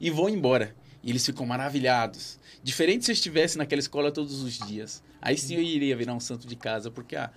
E 0.00 0.10
vou 0.10 0.28
embora. 0.28 0.74
E 1.02 1.10
eles 1.10 1.24
ficam 1.24 1.46
maravilhados. 1.46 2.38
Diferente 2.62 3.04
se 3.04 3.10
eu 3.10 3.14
estivesse 3.14 3.58
naquela 3.58 3.80
escola 3.80 4.12
todos 4.12 4.42
os 4.42 4.58
dias. 4.58 5.02
Aí 5.20 5.36
sim 5.36 5.56
eu 5.56 5.62
iria 5.62 5.96
virar 5.96 6.14
um 6.14 6.20
santo 6.20 6.46
de 6.46 6.54
casa, 6.54 6.90
porque, 6.90 7.16
ah, 7.16 7.30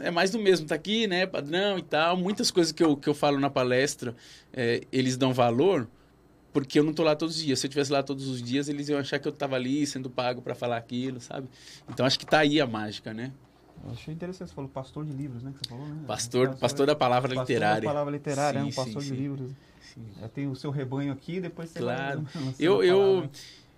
é, 0.00 0.08
é 0.08 0.10
mais 0.10 0.30
do 0.30 0.38
mesmo, 0.38 0.66
tá 0.66 0.74
aqui, 0.74 1.06
né? 1.06 1.26
Padrão 1.26 1.78
e 1.78 1.82
tal. 1.82 2.16
Muitas 2.16 2.50
coisas 2.50 2.72
que 2.72 2.82
eu, 2.82 2.96
que 2.96 3.08
eu 3.08 3.14
falo 3.14 3.38
na 3.38 3.50
palestra, 3.50 4.16
é, 4.52 4.82
eles 4.90 5.16
dão 5.16 5.32
valor, 5.32 5.88
porque 6.52 6.78
eu 6.78 6.82
não 6.82 6.92
tô 6.92 7.02
lá 7.02 7.14
todos 7.14 7.36
os 7.36 7.44
dias. 7.44 7.60
Se 7.60 7.66
eu 7.66 7.68
estivesse 7.68 7.92
lá 7.92 8.02
todos 8.02 8.26
os 8.26 8.42
dias, 8.42 8.68
eles 8.68 8.88
iam 8.88 8.98
achar 8.98 9.18
que 9.18 9.28
eu 9.28 9.32
tava 9.32 9.54
ali 9.54 9.86
sendo 9.86 10.08
pago 10.10 10.40
para 10.42 10.54
falar 10.54 10.78
aquilo, 10.78 11.20
sabe? 11.20 11.48
Então 11.88 12.04
acho 12.04 12.18
que 12.18 12.26
tá 12.26 12.40
aí 12.40 12.60
a 12.60 12.66
mágica, 12.66 13.12
né? 13.14 13.32
Eu 13.84 13.92
achei 13.92 14.12
interessante, 14.14 14.48
você 14.48 14.54
falou 14.54 14.70
pastor 14.70 15.04
de 15.04 15.12
livros, 15.12 15.42
né? 15.42 15.52
Que 15.52 15.58
você 15.58 15.70
falou, 15.70 15.86
né? 15.86 16.04
Pastor, 16.06 16.46
pastor, 16.48 16.60
pastor 16.60 16.86
da 16.86 16.94
palavra 16.94 17.28
pastor 17.28 17.42
literária. 17.42 17.74
Pastor 17.74 17.88
da 17.88 17.90
palavra 17.90 18.12
literária, 18.12 18.60
sim, 18.60 18.66
é 18.66 18.70
um 18.70 18.74
pastor 18.74 19.02
sim, 19.02 19.10
de 19.10 19.16
sim. 19.16 19.22
livros. 19.22 19.52
Sim. 19.94 20.28
Tem 20.34 20.46
o 20.46 20.54
seu 20.54 20.70
rebanho 20.70 21.12
aqui, 21.12 21.40
depois 21.40 21.70
você 21.70 21.78
Claro. 21.78 22.22
Vai, 22.34 22.54
eu, 22.58 22.82
eu, 22.82 23.30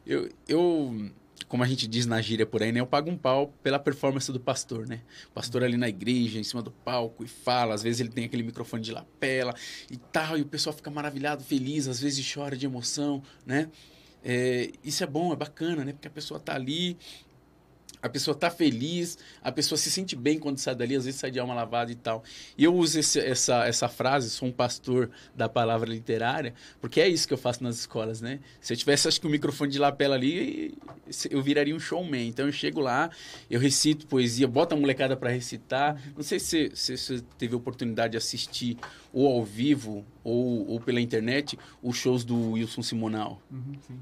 eu, 0.06 0.28
eu, 0.48 1.10
como 1.48 1.62
a 1.62 1.66
gente 1.66 1.86
diz 1.86 2.06
na 2.06 2.20
gíria 2.20 2.46
por 2.46 2.62
aí, 2.62 2.72
né? 2.72 2.80
Eu 2.80 2.86
pago 2.86 3.10
um 3.10 3.16
pau 3.16 3.52
pela 3.62 3.78
performance 3.78 4.30
do 4.32 4.40
pastor, 4.40 4.86
né? 4.86 5.00
O 5.28 5.32
pastor 5.32 5.62
ali 5.62 5.76
na 5.76 5.88
igreja, 5.88 6.38
em 6.38 6.44
cima 6.44 6.62
do 6.62 6.70
palco, 6.70 7.24
e 7.24 7.28
fala. 7.28 7.74
Às 7.74 7.82
vezes 7.82 8.00
ele 8.00 8.10
tem 8.10 8.24
aquele 8.24 8.42
microfone 8.42 8.82
de 8.82 8.92
lapela 8.92 9.54
e 9.90 9.96
tal, 9.96 10.38
e 10.38 10.42
o 10.42 10.46
pessoal 10.46 10.74
fica 10.74 10.90
maravilhado, 10.90 11.42
feliz, 11.42 11.88
às 11.88 12.00
vezes 12.00 12.24
chora 12.32 12.56
de 12.56 12.66
emoção, 12.66 13.22
né? 13.46 13.68
É, 14.22 14.70
isso 14.84 15.02
é 15.02 15.06
bom, 15.06 15.32
é 15.32 15.36
bacana, 15.36 15.84
né? 15.84 15.92
Porque 15.92 16.08
a 16.08 16.10
pessoa 16.10 16.38
tá 16.38 16.54
ali 16.54 16.96
a 18.02 18.08
pessoa 18.08 18.34
tá 18.34 18.50
feliz, 18.50 19.18
a 19.42 19.52
pessoa 19.52 19.78
se 19.78 19.90
sente 19.90 20.16
bem 20.16 20.38
quando 20.38 20.58
sai 20.58 20.74
dali, 20.74 20.96
às 20.96 21.04
vezes 21.04 21.20
sai 21.20 21.30
de 21.30 21.38
alma 21.38 21.54
lavada 21.54 21.92
e 21.92 21.94
tal. 21.94 22.22
E 22.56 22.64
eu 22.64 22.74
uso 22.74 22.98
esse, 22.98 23.18
essa, 23.18 23.64
essa 23.66 23.88
frase, 23.88 24.30
sou 24.30 24.48
um 24.48 24.52
pastor 24.52 25.10
da 25.34 25.48
palavra 25.48 25.88
literária, 25.88 26.54
porque 26.80 27.00
é 27.00 27.08
isso 27.08 27.28
que 27.28 27.34
eu 27.34 27.38
faço 27.38 27.62
nas 27.62 27.76
escolas, 27.76 28.20
né? 28.20 28.40
Se 28.60 28.72
eu 28.72 28.76
tivesse, 28.76 29.08
acho 29.08 29.20
que 29.20 29.26
o 29.26 29.30
microfone 29.30 29.70
de 29.70 29.78
lapela 29.78 30.14
ali, 30.14 30.76
eu 31.30 31.42
viraria 31.42 31.74
um 31.74 31.80
showman. 31.80 32.28
Então 32.28 32.46
eu 32.46 32.52
chego 32.52 32.80
lá, 32.80 33.10
eu 33.50 33.60
recito 33.60 34.06
poesia, 34.06 34.48
boto 34.48 34.74
a 34.74 34.78
molecada 34.78 35.16
para 35.16 35.30
recitar. 35.30 36.00
Não 36.16 36.22
sei 36.22 36.38
se, 36.38 36.70
se, 36.74 36.96
você 36.96 37.20
teve 37.38 37.54
oportunidade 37.54 38.12
de 38.12 38.16
assistir 38.16 38.76
ou 39.12 39.26
ao 39.28 39.44
vivo 39.44 40.04
ou, 40.24 40.68
ou 40.68 40.80
pela 40.80 41.00
internet 41.00 41.58
os 41.82 41.96
shows 41.96 42.24
do 42.24 42.52
Wilson 42.52 42.82
Simonal. 42.82 43.40
Uhum, 43.50 43.74
sim. 43.86 43.98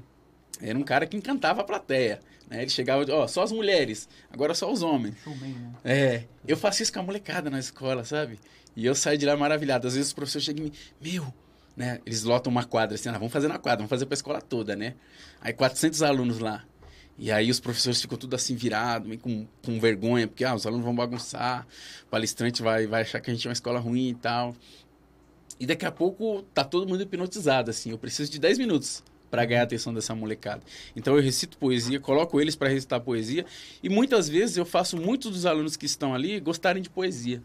Era 0.61 0.77
um 0.77 0.83
cara 0.83 1.05
que 1.07 1.15
encantava 1.15 1.61
a 1.61 1.63
plateia. 1.63 2.19
Né? 2.49 2.61
Ele 2.61 2.69
chegava, 2.69 3.05
ó, 3.13 3.27
só 3.27 3.43
as 3.43 3.51
mulheres, 3.51 4.09
agora 4.31 4.53
só 4.53 4.71
os 4.71 4.81
homens. 4.81 5.15
Bem, 5.25 5.53
né? 5.53 5.73
É, 5.83 6.23
eu 6.47 6.57
faço 6.57 6.81
isso 6.83 6.91
com 6.91 6.99
a 6.99 7.03
molecada 7.03 7.49
na 7.49 7.59
escola, 7.59 8.03
sabe? 8.03 8.39
E 8.75 8.85
eu 8.85 8.95
saio 8.95 9.17
de 9.17 9.25
lá 9.25 9.37
maravilhado. 9.37 9.87
Às 9.87 9.93
vezes 9.93 10.07
os 10.09 10.13
professores 10.13 10.45
chegam 10.45 10.65
e 10.65 10.69
me, 10.69 10.73
meu, 11.01 11.33
né? 11.75 11.99
Eles 12.05 12.23
lotam 12.23 12.51
uma 12.51 12.65
quadra 12.65 12.95
assim, 12.95 13.09
ah, 13.09 13.13
vamos 13.13 13.31
fazer 13.31 13.47
na 13.47 13.57
quadra, 13.57 13.77
vamos 13.77 13.89
fazer 13.89 14.05
para 14.05 14.13
a 14.13 14.17
escola 14.17 14.41
toda, 14.41 14.75
né? 14.75 14.95
Aí 15.41 15.53
400 15.53 16.01
alunos 16.01 16.39
lá. 16.39 16.65
E 17.17 17.31
aí 17.31 17.51
os 17.51 17.59
professores 17.59 18.01
ficam 18.01 18.17
tudo 18.17 18.35
assim 18.35 18.55
virado, 18.55 19.07
meio 19.07 19.19
com, 19.19 19.45
com 19.63 19.79
vergonha, 19.79 20.27
porque 20.27 20.43
ah, 20.43 20.55
os 20.55 20.65
alunos 20.65 20.85
vão 20.85 20.95
bagunçar, 20.95 21.67
o 22.03 22.09
palestrante 22.09 22.61
vai, 22.61 22.87
vai 22.87 23.01
achar 23.01 23.19
que 23.19 23.29
a 23.29 23.33
gente 23.33 23.45
é 23.45 23.49
uma 23.49 23.53
escola 23.53 23.79
ruim 23.79 24.09
e 24.09 24.15
tal. 24.15 24.55
E 25.59 25.65
daqui 25.65 25.85
a 25.85 25.91
pouco 25.91 26.43
tá 26.53 26.63
todo 26.63 26.87
mundo 26.87 27.03
hipnotizado, 27.03 27.69
assim. 27.69 27.91
Eu 27.91 27.97
preciso 27.97 28.31
de 28.31 28.39
10 28.39 28.57
minutos 28.57 29.03
para 29.29 29.45
ganhar 29.45 29.61
a 29.61 29.63
atenção 29.63 29.93
dessa 29.93 30.15
molecada. 30.15 30.61
Então 30.95 31.15
eu 31.15 31.21
recito 31.21 31.57
poesia, 31.57 31.99
coloco 31.99 32.39
eles 32.39 32.55
para 32.55 32.69
recitar 32.69 32.99
poesia 33.01 33.45
e 33.81 33.89
muitas 33.89 34.27
vezes 34.27 34.57
eu 34.57 34.65
faço 34.65 34.97
muitos 34.97 35.31
dos 35.31 35.45
alunos 35.45 35.75
que 35.75 35.85
estão 35.85 36.13
ali 36.13 36.39
gostarem 36.39 36.81
de 36.81 36.89
poesia, 36.89 37.41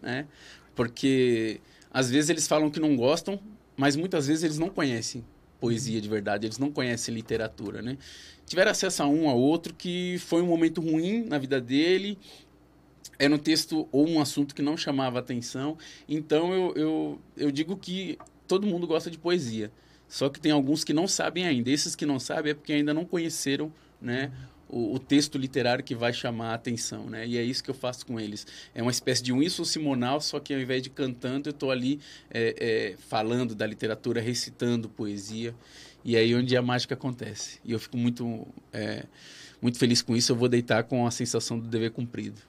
né? 0.00 0.26
Porque 0.74 1.60
às 1.90 2.10
vezes 2.10 2.30
eles 2.30 2.46
falam 2.46 2.70
que 2.70 2.80
não 2.80 2.96
gostam, 2.96 3.38
mas 3.76 3.96
muitas 3.96 4.26
vezes 4.26 4.44
eles 4.44 4.58
não 4.58 4.68
conhecem 4.68 5.24
poesia 5.60 6.00
de 6.00 6.08
verdade, 6.08 6.46
eles 6.46 6.58
não 6.58 6.70
conhecem 6.70 7.14
literatura, 7.14 7.80
né? 7.80 7.96
Tiveram 8.46 8.70
acesso 8.70 9.02
a 9.02 9.06
um 9.06 9.28
a 9.30 9.34
outro 9.34 9.72
que 9.72 10.18
foi 10.18 10.42
um 10.42 10.46
momento 10.46 10.80
ruim 10.80 11.24
na 11.24 11.38
vida 11.38 11.60
dele, 11.60 12.18
era 13.18 13.34
um 13.34 13.38
texto 13.38 13.88
ou 13.90 14.06
um 14.08 14.20
assunto 14.20 14.54
que 14.54 14.62
não 14.62 14.76
chamava 14.76 15.18
atenção. 15.18 15.78
Então 16.08 16.52
eu, 16.52 16.74
eu, 16.76 17.20
eu 17.36 17.50
digo 17.50 17.76
que 17.76 18.18
todo 18.46 18.66
mundo 18.66 18.86
gosta 18.86 19.10
de 19.10 19.18
poesia. 19.18 19.70
Só 20.08 20.28
que 20.28 20.40
tem 20.40 20.52
alguns 20.52 20.84
que 20.84 20.92
não 20.92 21.08
sabem 21.08 21.46
ainda. 21.46 21.70
Esses 21.70 21.94
que 21.94 22.06
não 22.06 22.18
sabem 22.18 22.52
é 22.52 22.54
porque 22.54 22.72
ainda 22.72 22.94
não 22.94 23.04
conheceram, 23.04 23.72
né? 24.00 24.30
O, 24.68 24.94
o, 24.94 24.98
texto 24.98 25.36
literário 25.38 25.84
que 25.84 25.94
vai 25.94 26.12
chamar 26.12 26.50
a 26.50 26.54
atenção, 26.54 27.08
né? 27.08 27.26
E 27.26 27.36
é 27.36 27.42
isso 27.42 27.62
que 27.62 27.70
eu 27.70 27.74
faço 27.74 28.04
com 28.06 28.18
eles. 28.18 28.46
É 28.74 28.82
uma 28.82 28.90
espécie 28.90 29.22
de 29.22 29.32
Wilson 29.32 29.64
Simonal, 29.64 30.20
só 30.20 30.40
que 30.40 30.54
ao 30.54 30.60
invés 30.60 30.82
de 30.82 30.90
cantando, 30.90 31.48
eu 31.48 31.52
estou 31.52 31.70
ali 31.70 32.00
é, 32.30 32.54
é, 32.58 32.96
falando 33.08 33.54
da 33.54 33.66
literatura, 33.66 34.20
recitando 34.20 34.88
poesia. 34.88 35.54
E 36.04 36.16
é 36.16 36.20
aí 36.20 36.34
onde 36.34 36.56
a 36.56 36.62
mágica 36.62 36.94
acontece. 36.94 37.60
E 37.64 37.72
eu 37.72 37.78
fico 37.78 37.96
muito, 37.96 38.46
é, 38.72 39.04
muito 39.60 39.78
feliz 39.78 40.02
com 40.02 40.16
isso. 40.16 40.32
Eu 40.32 40.36
vou 40.36 40.48
deitar 40.48 40.84
com 40.84 41.06
a 41.06 41.10
sensação 41.10 41.58
do 41.58 41.68
dever 41.68 41.90
cumprido. 41.90 42.40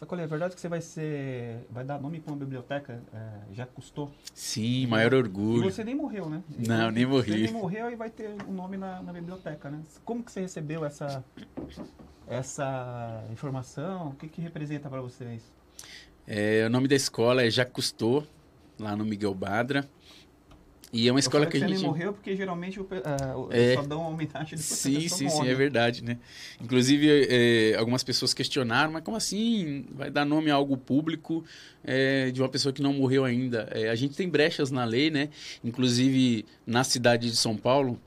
Sacolé, 0.00 0.22
é 0.22 0.26
verdade 0.26 0.54
que 0.54 0.60
você 0.62 0.68
vai 0.68 0.80
ser. 0.80 1.66
vai 1.68 1.84
dar 1.84 2.00
nome 2.00 2.20
para 2.20 2.32
uma 2.32 2.38
biblioteca? 2.38 3.02
É, 3.12 3.54
já 3.54 3.66
custou? 3.66 4.10
Sim, 4.32 4.86
maior 4.86 5.12
orgulho. 5.12 5.68
E 5.68 5.70
você 5.70 5.84
nem 5.84 5.94
morreu, 5.94 6.30
né? 6.30 6.42
E 6.58 6.66
Não, 6.66 6.90
nem 6.90 7.04
morri. 7.04 7.32
Você 7.32 7.38
nem 7.38 7.52
morreu 7.52 7.90
e 7.90 7.96
vai 7.96 8.08
ter 8.08 8.30
o 8.30 8.50
um 8.50 8.54
nome 8.54 8.78
na, 8.78 9.02
na, 9.02 9.12
biblioteca, 9.12 9.70
né? 9.70 9.82
Como 10.02 10.24
que 10.24 10.32
você 10.32 10.40
recebeu 10.40 10.86
essa, 10.86 11.22
essa 12.26 13.22
informação? 13.30 14.08
O 14.08 14.14
que, 14.14 14.26
que 14.26 14.40
representa 14.40 14.88
para 14.88 15.02
vocês? 15.02 15.42
É, 16.26 16.64
o 16.64 16.70
nome 16.70 16.88
da 16.88 16.96
escola 16.96 17.44
é 17.44 17.50
Jacques 17.50 17.74
Cousteau, 17.74 18.26
lá 18.78 18.96
no 18.96 19.04
Miguel 19.04 19.34
Badra. 19.34 19.86
E 20.92 21.06
é 21.06 21.10
uma 21.12 21.20
escola 21.20 21.46
que 21.46 21.56
a 21.56 21.68
gente. 21.68 21.82
Morreu 21.82 22.12
porque 22.12 22.34
geralmente 22.34 22.80
o, 22.80 22.82
uh, 22.82 23.48
é... 23.50 23.74
só 23.74 23.82
dão 23.82 24.00
uma 24.00 24.08
homenagem 24.08 24.58
depois 24.58 24.60
Sim, 24.60 25.08
sim, 25.08 25.28
sim, 25.28 25.48
é 25.48 25.54
verdade, 25.54 26.02
né? 26.02 26.18
Inclusive, 26.60 27.28
é, 27.28 27.76
algumas 27.76 28.02
pessoas 28.02 28.34
questionaram, 28.34 28.92
mas 28.92 29.04
como 29.04 29.16
assim 29.16 29.86
vai 29.92 30.10
dar 30.10 30.24
nome 30.24 30.50
a 30.50 30.54
algo 30.54 30.76
público 30.76 31.44
é, 31.84 32.30
de 32.32 32.42
uma 32.42 32.48
pessoa 32.48 32.72
que 32.72 32.82
não 32.82 32.92
morreu 32.92 33.24
ainda? 33.24 33.68
É, 33.70 33.88
a 33.88 33.94
gente 33.94 34.16
tem 34.16 34.28
brechas 34.28 34.72
na 34.72 34.84
lei, 34.84 35.10
né? 35.10 35.28
Inclusive, 35.62 36.44
na 36.66 36.82
cidade 36.82 37.30
de 37.30 37.36
São 37.36 37.56
Paulo, 37.56 38.00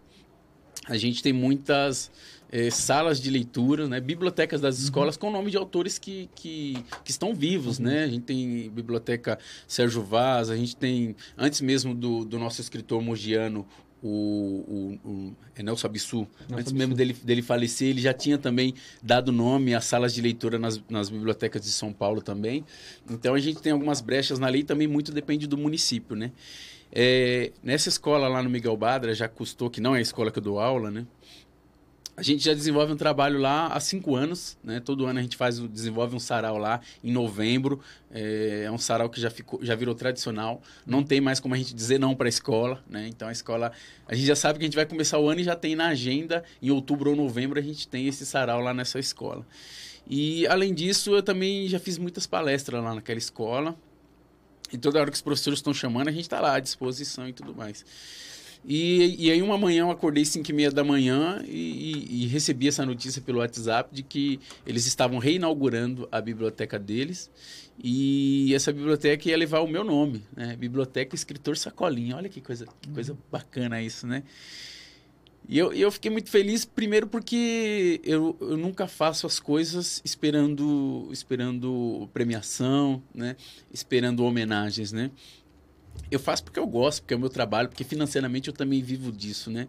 a 0.85 0.97
gente 0.97 1.23
tem 1.23 1.31
muitas 1.31 2.11
é, 2.53 2.69
salas 2.69 3.19
de 3.19 3.31
leitura, 3.31 3.87
né, 3.87 3.99
bibliotecas 3.99 4.61
das 4.61 4.77
uhum. 4.77 4.83
escolas 4.83 5.17
com 5.17 5.29
o 5.29 5.31
nome 5.31 5.49
de 5.49 5.57
autores 5.57 5.97
que, 5.97 6.29
que, 6.35 6.77
que 7.03 7.09
estão 7.09 7.33
vivos, 7.33 7.79
uhum. 7.79 7.85
né? 7.85 8.03
A 8.03 8.07
gente 8.07 8.25
tem 8.25 8.69
biblioteca 8.69 9.39
Sérgio 9.67 10.03
Vaz, 10.03 10.51
a 10.51 10.55
gente 10.55 10.75
tem, 10.75 11.15
antes 11.35 11.61
mesmo 11.61 11.95
do, 11.95 12.23
do 12.23 12.37
nosso 12.37 12.61
escritor 12.61 13.01
mogiano, 13.01 13.65
o, 14.03 14.99
o, 15.03 15.09
o 15.09 15.35
é 15.55 15.63
Nelson 15.63 15.87
Abissu, 15.87 16.27
antes 16.43 16.67
Abissu. 16.67 16.75
mesmo 16.75 16.93
dele, 16.93 17.13
dele 17.23 17.41
falecer, 17.41 17.87
ele 17.87 18.01
já 18.01 18.13
tinha 18.13 18.37
também 18.37 18.75
dado 19.01 19.31
nome 19.31 19.73
às 19.73 19.85
salas 19.85 20.13
de 20.13 20.21
leitura 20.21 20.59
nas, 20.59 20.79
nas 20.87 21.09
bibliotecas 21.09 21.63
de 21.63 21.69
São 21.69 21.91
Paulo 21.91 22.21
também. 22.21 22.63
Então 23.09 23.33
a 23.33 23.39
gente 23.39 23.63
tem 23.63 23.71
algumas 23.71 23.99
brechas 23.99 24.37
na 24.37 24.47
lei, 24.47 24.63
também 24.63 24.87
muito 24.87 25.11
depende 25.11 25.47
do 25.47 25.57
município, 25.57 26.15
né? 26.15 26.31
É, 26.91 27.51
nessa 27.63 27.89
escola 27.89 28.27
lá 28.27 28.43
no 28.43 28.49
Miguel 28.51 28.77
Badra, 28.77 29.15
já 29.15 29.27
custou, 29.27 29.71
que 29.71 29.81
não 29.81 29.95
é 29.95 29.97
a 29.97 30.01
escola 30.01 30.29
que 30.31 30.37
eu 30.37 30.43
dou 30.43 30.59
aula, 30.59 30.91
né? 30.91 31.07
A 32.15 32.21
gente 32.21 32.43
já 32.43 32.53
desenvolve 32.53 32.93
um 32.93 32.95
trabalho 32.95 33.39
lá 33.39 33.67
há 33.67 33.79
cinco 33.79 34.15
anos, 34.15 34.55
né? 34.63 34.79
Todo 34.79 35.07
ano 35.07 35.17
a 35.17 35.21
gente 35.21 35.35
faz, 35.35 35.59
desenvolve 35.59 36.15
um 36.15 36.19
sarau 36.19 36.59
lá 36.59 36.79
em 37.03 37.11
novembro. 37.11 37.79
É, 38.11 38.65
é 38.65 38.71
um 38.71 38.77
sarau 38.77 39.09
que 39.09 39.19
já, 39.19 39.31
ficou, 39.31 39.59
já 39.63 39.73
virou 39.73 39.95
tradicional. 39.95 40.61
Não 40.85 41.03
tem 41.03 41.19
mais 41.19 41.39
como 41.39 41.55
a 41.55 41.57
gente 41.57 41.73
dizer 41.73 41.99
não 41.99 42.13
para 42.15 42.27
a 42.27 42.29
escola, 42.29 42.83
né? 42.87 43.07
Então 43.07 43.27
a 43.27 43.31
escola, 43.31 43.71
a 44.07 44.13
gente 44.13 44.27
já 44.27 44.35
sabe 44.35 44.59
que 44.59 44.65
a 44.65 44.67
gente 44.67 44.75
vai 44.75 44.85
começar 44.85 45.17
o 45.17 45.27
ano 45.27 45.41
e 45.41 45.43
já 45.43 45.55
tem 45.55 45.75
na 45.75 45.87
agenda, 45.87 46.43
em 46.61 46.69
outubro 46.69 47.09
ou 47.09 47.15
novembro, 47.15 47.57
a 47.59 47.63
gente 47.63 47.87
tem 47.87 48.07
esse 48.07 48.27
sarau 48.27 48.61
lá 48.61 48.75
nessa 48.75 48.99
escola. 48.99 49.43
E 50.07 50.45
além 50.47 50.71
disso, 50.71 51.15
eu 51.15 51.23
também 51.23 51.67
já 51.67 51.79
fiz 51.79 51.97
muitas 51.97 52.27
palestras 52.27 52.83
lá 52.83 52.93
naquela 52.93 53.17
escola. 53.17 53.75
E 54.71 54.77
toda 54.77 54.99
hora 54.99 55.09
que 55.09 55.15
os 55.15 55.21
professores 55.21 55.59
estão 55.59 55.73
chamando, 55.73 56.09
a 56.09 56.11
gente 56.11 56.23
está 56.23 56.39
lá 56.39 56.55
à 56.55 56.59
disposição 56.59 57.27
e 57.27 57.33
tudo 57.33 57.55
mais. 57.55 57.83
E, 58.65 59.25
e 59.25 59.31
aí 59.31 59.41
uma 59.41 59.57
manhã 59.57 59.81
eu 59.81 59.91
acordei 59.91 60.23
5 60.23 60.49
e 60.49 60.53
meia 60.53 60.71
da 60.71 60.83
manhã 60.83 61.43
e, 61.45 61.49
e, 61.49 62.23
e, 62.23 62.27
recebi 62.27 62.69
essa 62.69 62.85
notícia 62.85 63.21
pelo 63.21 63.39
WhatsApp 63.39 63.93
de 63.93 64.01
que 64.03 64.39
eles 64.65 64.85
estavam 64.85 65.19
reinaugurando 65.19 66.07
a 66.09 66.21
biblioteca 66.21 66.79
deles 66.79 67.29
e 67.81 68.53
essa 68.53 68.71
biblioteca 68.71 69.27
ia 69.27 69.35
levar 69.35 69.59
o 69.59 69.67
meu 69.67 69.83
nome, 69.83 70.23
né? 70.35 70.55
Biblioteca 70.55 71.15
Escritor 71.15 71.57
Sacolinha. 71.57 72.15
Olha 72.15 72.29
que 72.29 72.39
coisa, 72.39 72.65
que 72.81 72.89
coisa 72.89 73.17
bacana 73.29 73.81
isso, 73.81 74.07
né? 74.07 74.23
E 75.47 75.57
eu, 75.57 75.73
eu 75.73 75.91
fiquei 75.91 76.09
muito 76.09 76.29
feliz, 76.29 76.63
primeiro 76.63 77.05
porque 77.05 77.99
eu, 78.03 78.37
eu 78.39 78.55
nunca 78.55 78.87
faço 78.87 79.27
as 79.27 79.39
coisas 79.39 80.01
esperando, 80.05 81.09
esperando 81.11 82.09
premiação, 82.13 83.03
né? 83.13 83.35
Esperando 83.73 84.23
homenagens, 84.23 84.93
né? 84.93 85.11
Eu 86.11 86.19
faço 86.19 86.43
porque 86.43 86.59
eu 86.59 86.67
gosto, 86.67 87.01
porque 87.01 87.13
é 87.13 87.17
o 87.17 87.19
meu 87.19 87.29
trabalho, 87.29 87.69
porque 87.69 87.83
financeiramente 87.83 88.47
eu 88.47 88.53
também 88.53 88.81
vivo 88.81 89.11
disso, 89.11 89.49
né? 89.49 89.67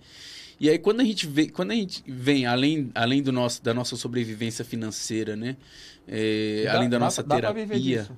E 0.60 0.68
aí 0.68 0.78
quando 0.78 1.00
a 1.00 1.04
gente 1.04 1.26
vem, 1.26 1.48
quando 1.48 1.72
a 1.72 1.74
gente 1.74 2.02
vem 2.06 2.46
além, 2.46 2.90
além 2.94 3.22
do 3.22 3.32
nosso, 3.32 3.62
da 3.62 3.74
nossa 3.74 3.96
sobrevivência 3.96 4.64
financeira, 4.64 5.36
né? 5.36 5.56
É, 6.06 6.64
dá, 6.64 6.74
além 6.74 6.88
da 6.88 6.98
nossa 6.98 7.22
dá, 7.22 7.36
terapia, 7.36 8.08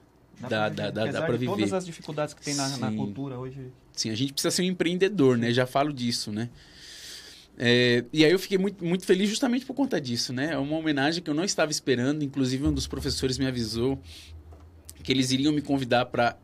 dá, 0.40 0.68
dá, 0.68 0.90
dá, 0.90 1.06
dá 1.06 1.22
para 1.22 1.36
viver. 1.36 1.52
Todas 1.52 1.72
as 1.72 1.86
dificuldades 1.86 2.34
que 2.34 2.42
tem 2.42 2.54
na, 2.54 2.76
na, 2.76 2.92
cultura 2.92 3.38
hoje. 3.38 3.72
Sim, 3.92 4.10
a 4.10 4.14
gente 4.14 4.32
precisa 4.32 4.50
ser 4.50 4.62
um 4.62 4.66
empreendedor, 4.66 5.38
né? 5.38 5.52
Já 5.52 5.66
falo 5.66 5.92
disso, 5.92 6.30
né? 6.30 6.50
É, 7.58 8.04
e 8.12 8.22
aí 8.22 8.30
eu 8.30 8.38
fiquei 8.38 8.58
muito, 8.58 8.84
muito 8.84 9.06
feliz 9.06 9.30
justamente 9.30 9.64
por 9.64 9.74
conta 9.74 9.98
disso, 9.98 10.32
né? 10.32 10.52
É 10.52 10.58
uma 10.58 10.76
homenagem 10.76 11.22
que 11.22 11.30
eu 11.30 11.34
não 11.34 11.44
estava 11.44 11.70
esperando. 11.70 12.22
Inclusive 12.22 12.66
um 12.66 12.72
dos 12.72 12.86
professores 12.86 13.38
me 13.38 13.46
avisou 13.46 13.98
que 15.02 15.12
eles 15.12 15.30
iriam 15.30 15.52
me 15.52 15.62
convidar 15.62 16.06
para 16.06 16.36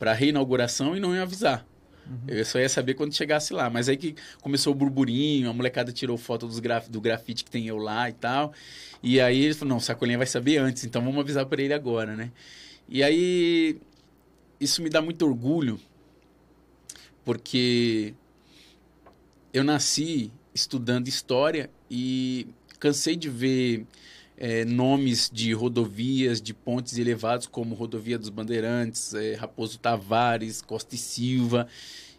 para 0.00 0.14
reinauguração 0.14 0.96
e 0.96 1.00
não 1.00 1.14
ia 1.14 1.22
avisar. 1.22 1.66
Uhum. 2.08 2.18
Eu 2.26 2.44
só 2.44 2.58
ia 2.58 2.70
saber 2.70 2.94
quando 2.94 3.14
chegasse 3.14 3.52
lá. 3.52 3.68
Mas 3.68 3.86
aí 3.86 3.98
que 3.98 4.16
começou 4.40 4.72
o 4.72 4.74
burburinho, 4.74 5.50
a 5.50 5.52
molecada 5.52 5.92
tirou 5.92 6.16
foto 6.16 6.46
dos 6.46 6.58
graf 6.58 6.88
do 6.88 7.00
grafite 7.02 7.44
que 7.44 7.50
tem 7.50 7.66
eu 7.66 7.76
lá 7.76 8.08
e 8.08 8.14
tal. 8.14 8.54
E 9.02 9.20
aí 9.20 9.44
ele 9.44 9.54
falou, 9.54 9.70
não, 9.70 9.76
o 9.76 9.80
Sacolinha 9.80 10.16
vai 10.16 10.26
saber 10.26 10.56
antes, 10.56 10.84
então 10.84 11.02
vamos 11.04 11.20
avisar 11.20 11.44
para 11.44 11.62
ele 11.62 11.74
agora, 11.74 12.16
né? 12.16 12.32
E 12.88 13.02
aí 13.02 13.78
isso 14.58 14.82
me 14.82 14.88
dá 14.88 15.00
muito 15.00 15.24
orgulho, 15.24 15.78
porque 17.24 18.14
eu 19.52 19.62
nasci 19.62 20.32
estudando 20.54 21.08
história 21.08 21.70
e 21.90 22.48
cansei 22.78 23.16
de 23.16 23.28
ver 23.28 23.86
é, 24.40 24.64
nomes 24.64 25.30
de 25.30 25.52
rodovias, 25.52 26.40
de 26.40 26.54
pontes 26.54 26.96
elevados, 26.96 27.46
como 27.46 27.74
Rodovia 27.74 28.18
dos 28.18 28.30
Bandeirantes, 28.30 29.12
é, 29.12 29.34
Raposo 29.34 29.78
Tavares, 29.78 30.62
Costa 30.62 30.94
e 30.94 30.98
Silva. 30.98 31.68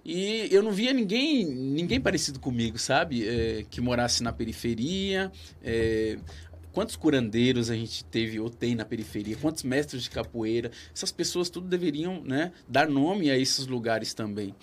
E 0.06 0.48
eu 0.52 0.62
não 0.62 0.72
via 0.72 0.93
ninguém, 0.93 1.45
ninguém 1.45 2.00
parecido 2.00 2.39
comigo, 2.39 2.78
sabe? 2.78 3.28
É, 3.28 3.65
que 3.69 3.82
morasse 3.82 4.22
na 4.22 4.32
periferia. 4.32 5.32
É, 5.63 6.17
quantos 6.72 6.95
curandeiros 6.95 7.72
a 7.72 7.76
gente 7.76 8.06
teve 8.06 8.39
ou 8.39 8.50
tem 8.50 8.76
na 8.76 8.86
periferia? 8.86 9.36
Quantos 9.36 9.63
mestres 9.63 10.04
de 10.04 10.10
capoeira? 10.12 10.72
Essas 10.93 11.12
pessoas 11.12 11.50
tudo 11.50 11.67
deveriam 11.67 12.24
né, 12.24 12.52
dar 12.67 12.88
nome 12.88 13.32
a 13.32 13.38
esses 13.38 13.65
lugares 13.65 14.13
também. 14.13 14.56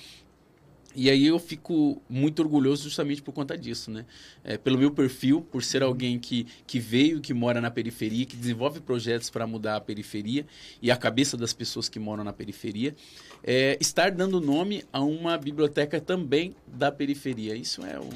E 1.00 1.08
aí 1.08 1.28
eu 1.28 1.38
fico 1.38 2.02
muito 2.08 2.42
orgulhoso 2.42 2.82
justamente 2.82 3.22
por 3.22 3.30
conta 3.30 3.56
disso, 3.56 3.88
né? 3.88 4.04
É, 4.42 4.58
pelo 4.58 4.76
meu 4.76 4.90
perfil, 4.90 5.40
por 5.40 5.62
ser 5.62 5.80
alguém 5.80 6.18
que, 6.18 6.44
que 6.66 6.80
veio, 6.80 7.20
que 7.20 7.32
mora 7.32 7.60
na 7.60 7.70
periferia, 7.70 8.26
que 8.26 8.34
desenvolve 8.36 8.80
projetos 8.80 9.30
para 9.30 9.46
mudar 9.46 9.76
a 9.76 9.80
periferia 9.80 10.44
e 10.82 10.90
a 10.90 10.96
cabeça 10.96 11.36
das 11.36 11.52
pessoas 11.52 11.88
que 11.88 12.00
moram 12.00 12.24
na 12.24 12.32
periferia, 12.32 12.96
é, 13.44 13.78
estar 13.80 14.10
dando 14.10 14.40
nome 14.40 14.82
a 14.92 15.00
uma 15.00 15.38
biblioteca 15.38 16.00
também 16.00 16.56
da 16.66 16.90
periferia. 16.90 17.54
Isso 17.54 17.86
é 17.86 18.00
um, 18.00 18.10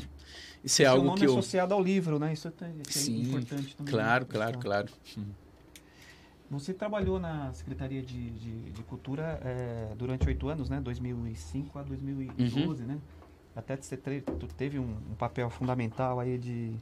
isso 0.64 0.82
é 0.82 0.86
algo 0.86 1.06
nome 1.06 1.20
que 1.20 1.26
eu... 1.26 1.38
associado 1.38 1.72
ao 1.72 1.80
livro, 1.80 2.18
né? 2.18 2.32
Isso 2.32 2.48
é, 2.48 2.64
é 2.64 2.72
Sim, 2.88 3.22
importante 3.22 3.76
também. 3.76 3.94
Claro, 3.94 4.26
claro, 4.26 4.58
claro. 4.58 4.88
Você 6.52 6.74
trabalhou 6.74 7.18
na 7.18 7.50
Secretaria 7.54 8.02
de, 8.02 8.30
de, 8.30 8.70
de 8.72 8.82
Cultura 8.82 9.40
é, 9.42 9.94
durante 9.96 10.28
oito 10.28 10.48
anos, 10.48 10.68
né? 10.68 10.80
2005 10.80 11.78
a 11.78 11.82
2012, 11.82 12.82
uhum. 12.82 12.88
né? 12.88 13.00
Até 13.56 13.74
você 13.74 13.96
teve 13.96 14.78
um, 14.78 14.96
um, 15.10 15.14
papel 15.14 15.48
fundamental 15.48 16.20
aí 16.20 16.36
de 16.36 16.74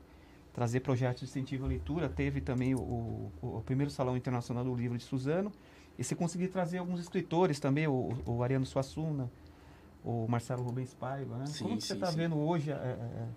trazer 0.52 0.80
projetos 0.80 1.20
de 1.20 1.26
incentivo 1.26 1.66
à 1.66 1.68
leitura. 1.68 2.09
Teve 2.09 2.40
também 2.40 2.74
o, 2.74 2.80
o, 2.80 3.33
o, 3.59 3.62
primeiro 3.64 3.92
Salão 3.92 4.16
Internacional 4.16 4.64
do 4.64 4.74
Livro 4.74 4.98
de 4.98 5.04
Suzano. 5.04 5.52
E 5.96 6.02
você 6.02 6.16
conseguiu 6.16 6.50
trazer 6.50 6.78
alguns 6.78 6.98
escritores 6.98 7.61
também, 7.61 7.87
o, 7.87 8.12
o 8.26 8.42
Ariano 8.42 8.66
Suassuna, 8.66 9.30
o 10.04 10.26
Marcelo 10.28 10.64
Rubens 10.64 10.94
Paiva, 10.94 11.38
né? 11.38 11.46
Sim, 11.46 11.64
Como 11.64 11.76
que 11.76 11.85
você 11.85 11.94
está 11.94 12.11
vendo 12.11 12.37
hoje 12.37 12.72
é, 12.72 12.74
é, 12.74 13.28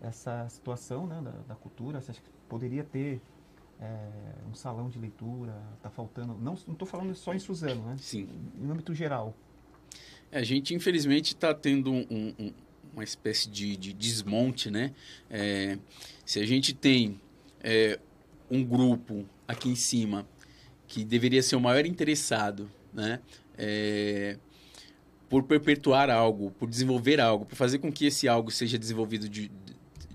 essa 0.00 0.48
situação 0.48 1.08
né, 1.08 1.20
da, 1.20 1.32
da 1.48 1.54
cultura? 1.56 2.00
Você 2.00 2.12
acha 2.12 2.20
que 2.20 2.30
poderia 2.48 2.84
ter 2.84 3.20
é, 3.80 4.08
um 4.50 4.54
salão 4.54 4.88
de 4.88 4.98
leitura, 4.98 5.54
está 5.76 5.90
faltando. 5.90 6.34
Não 6.40 6.54
estou 6.54 6.86
falando 6.86 7.14
só 7.14 7.34
em 7.34 7.38
Suzano, 7.38 7.84
né? 7.86 7.96
Sim. 7.98 8.28
Em 8.60 8.70
âmbito 8.70 8.94
geral. 8.94 9.34
É, 10.30 10.38
a 10.38 10.42
gente, 10.42 10.74
infelizmente, 10.74 11.34
está 11.34 11.54
tendo 11.54 11.92
um, 11.92 12.06
um, 12.10 12.52
uma 12.92 13.04
espécie 13.04 13.48
de, 13.48 13.76
de 13.76 13.92
desmonte, 13.92 14.70
né? 14.70 14.92
É, 15.30 15.78
se 16.24 16.40
a 16.40 16.46
gente 16.46 16.74
tem 16.74 17.20
é, 17.60 17.98
um 18.50 18.64
grupo 18.64 19.24
aqui 19.46 19.68
em 19.68 19.76
cima 19.76 20.26
que 20.86 21.04
deveria 21.04 21.42
ser 21.42 21.56
o 21.56 21.60
maior 21.60 21.84
interessado, 21.84 22.70
né? 22.92 23.20
É, 23.58 24.38
por 25.28 25.42
perpetuar 25.42 26.08
algo, 26.08 26.52
por 26.52 26.68
desenvolver 26.68 27.20
algo, 27.20 27.44
por 27.44 27.56
fazer 27.56 27.78
com 27.78 27.92
que 27.92 28.06
esse 28.06 28.28
algo 28.28 28.50
seja 28.50 28.78
desenvolvido 28.78 29.28
de, 29.28 29.50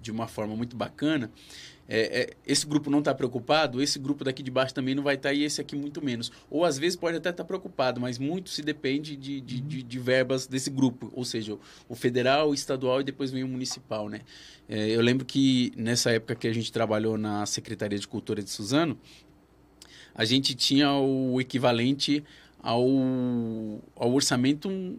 de 0.01 0.11
uma 0.11 0.27
forma 0.27 0.55
muito 0.55 0.75
bacana, 0.75 1.29
é, 1.87 2.21
é, 2.21 2.29
esse 2.45 2.65
grupo 2.65 2.89
não 2.89 2.99
está 2.99 3.13
preocupado, 3.13 3.81
esse 3.81 3.99
grupo 3.99 4.23
daqui 4.23 4.41
de 4.41 4.49
baixo 4.49 4.73
também 4.73 4.95
não 4.95 5.03
vai 5.03 5.15
estar 5.15 5.29
tá, 5.29 5.35
e 5.35 5.43
esse 5.43 5.59
aqui 5.59 5.75
muito 5.75 6.03
menos. 6.03 6.31
Ou 6.49 6.63
às 6.63 6.77
vezes 6.77 6.95
pode 6.95 7.17
até 7.17 7.29
estar 7.29 7.43
tá 7.43 7.47
preocupado, 7.47 7.99
mas 7.99 8.17
muito 8.17 8.49
se 8.49 8.61
depende 8.61 9.15
de, 9.15 9.41
de, 9.41 9.59
de, 9.59 9.83
de, 9.83 9.99
verbas 9.99 10.47
desse 10.47 10.69
grupo, 10.69 11.11
ou 11.13 11.25
seja, 11.25 11.57
o 11.89 11.95
federal, 11.95 12.49
o 12.49 12.53
estadual 12.53 13.01
e 13.01 13.03
depois 13.03 13.31
vem 13.31 13.43
o 13.43 13.47
municipal, 13.47 14.07
né? 14.07 14.21
É, 14.69 14.89
eu 14.89 15.01
lembro 15.01 15.25
que 15.25 15.73
nessa 15.75 16.11
época 16.11 16.35
que 16.35 16.47
a 16.47 16.53
gente 16.53 16.71
trabalhou 16.71 17.17
na 17.17 17.45
Secretaria 17.45 17.99
de 17.99 18.07
Cultura 18.07 18.41
de 18.41 18.49
Suzano, 18.49 18.97
a 20.15 20.23
gente 20.23 20.55
tinha 20.55 20.93
o 20.93 21.39
equivalente 21.41 22.23
ao, 22.61 22.85
ao 23.95 24.13
orçamento 24.13 24.97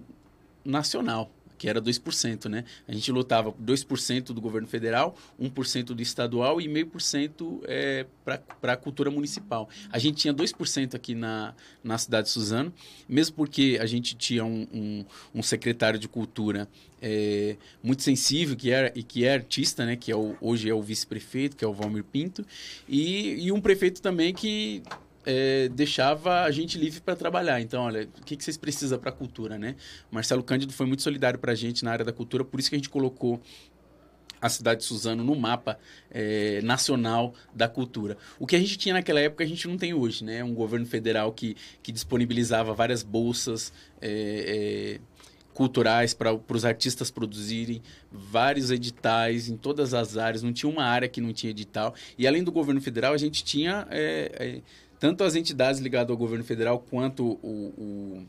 nacional 0.65 1.31
que 1.63 1.69
era 1.69 1.81
2%, 1.81 2.49
né? 2.49 2.65
A 2.89 2.93
gente 2.93 3.13
lutava 3.13 3.53
2% 3.53 4.33
do 4.33 4.41
governo 4.41 4.67
federal, 4.67 5.17
1% 5.41 5.85
do 5.95 6.03
estadual 6.03 6.61
e 6.61 6.67
0,5% 6.67 7.61
é, 7.67 8.05
para 8.61 8.73
a 8.73 8.77
cultura 8.77 9.13
municipal. 9.13 9.69
A 9.89 9.97
gente 9.97 10.17
tinha 10.17 10.35
2% 10.35 10.97
aqui 10.97 11.15
na, 11.15 11.55
na 11.85 11.97
cidade 11.99 12.27
de 12.27 12.33
Suzano, 12.33 12.75
mesmo 13.09 13.37
porque 13.37 13.79
a 13.81 13.87
gente 13.87 14.17
tinha 14.17 14.45
um, 14.45 14.67
um, 14.75 15.05
um 15.37 15.41
secretário 15.41 16.01
de 16.01 16.09
cultura 16.09 16.69
é, 17.01 17.57
muito 17.81 18.03
sensível, 18.03 18.57
que 18.57 18.73
é, 18.73 18.91
que 18.91 19.25
é 19.25 19.35
artista, 19.35 19.87
né? 19.87 19.95
Que 19.95 20.11
é 20.11 20.17
o, 20.17 20.37
hoje 20.41 20.69
é 20.69 20.75
o 20.75 20.83
vice-prefeito, 20.83 21.57
que 21.57 21.65
é 21.65 21.69
o 21.69 21.73
Valmir 21.73 22.03
Pinto, 22.03 22.45
e, 22.89 23.47
e 23.47 23.53
um 23.53 23.61
prefeito 23.61 24.03
também 24.03 24.35
que 24.35 24.83
é, 25.25 25.69
deixava 25.69 26.43
a 26.43 26.51
gente 26.51 26.79
livre 26.79 27.01
para 27.01 27.17
trabalhar. 27.17 27.61
Então, 27.61 27.85
olha, 27.85 28.09
o 28.21 28.25
que, 28.25 28.37
que 28.37 28.45
vocês 28.45 28.57
precisam 28.57 28.99
para 28.99 29.11
a 29.11 29.13
cultura, 29.13 29.59
né? 29.59 29.77
Marcelo 30.11 30.43
Cândido 30.43 30.73
foi 30.73 30.87
muito 30.87 31.03
solidário 31.03 31.39
para 31.39 31.53
a 31.53 31.55
gente 31.55 31.85
na 31.85 31.93
área 31.93 32.05
da 32.05 32.13
cultura, 32.13 32.45
por 32.45 32.59
isso 32.61 32.69
que 32.69 32.77
a 32.77 32.79
gente 32.79 32.91
colocou 32.91 33.41
a 34.41 34.49
cidade 34.49 34.81
de 34.81 34.87
Suzano 34.87 35.23
no 35.23 35.37
mapa 35.37 35.79
é, 36.11 36.61
nacional 36.63 37.33
da 37.55 37.69
cultura. 37.69 38.19
O 38.41 38.47
que 38.47 38.57
a 38.57 38.59
gente 38.59 38.77
tinha 38.77 38.95
naquela 38.95 39.21
época 39.21 39.45
a 39.45 39.47
gente 39.47 39.69
não 39.69 39.79
tem 39.79 39.95
hoje, 39.95 40.25
né? 40.25 40.43
Um 40.43 40.53
governo 40.53 40.85
federal 40.85 41.33
que, 41.33 41.57
que 41.81 41.93
disponibilizava 41.93 42.75
várias 42.75 43.05
bolsas 43.05 43.73
é, 44.01 44.99
é, 44.99 45.01
culturais 45.55 46.13
para 46.13 46.35
os 46.35 46.65
artistas 46.65 47.09
produzirem, 47.09 47.83
vários 48.11 48.73
editais 48.73 49.49
em 49.49 49.57
todas 49.57 49.95
as 49.95 50.17
áreas, 50.17 50.43
não 50.43 50.53
tinha 50.53 50.71
uma 50.71 50.85
área 50.85 51.09
que 51.09 51.21
não 51.21 51.33
tinha 51.33 51.51
edital. 51.51 51.95
E 52.19 52.27
além 52.27 52.43
do 52.43 52.51
governo 52.51 52.81
federal, 52.81 53.15
a 53.15 53.19
gente 53.19 53.45
tinha 53.45 53.87
é, 53.91 54.33
é, 54.35 54.63
tanto 55.03 55.25
as 55.25 55.35
entidades 55.35 55.81
ligadas 55.81 56.13
ao 56.13 56.17
governo 56.17 56.45
federal 56.45 56.79
quanto 56.79 57.37
o, 57.43 58.25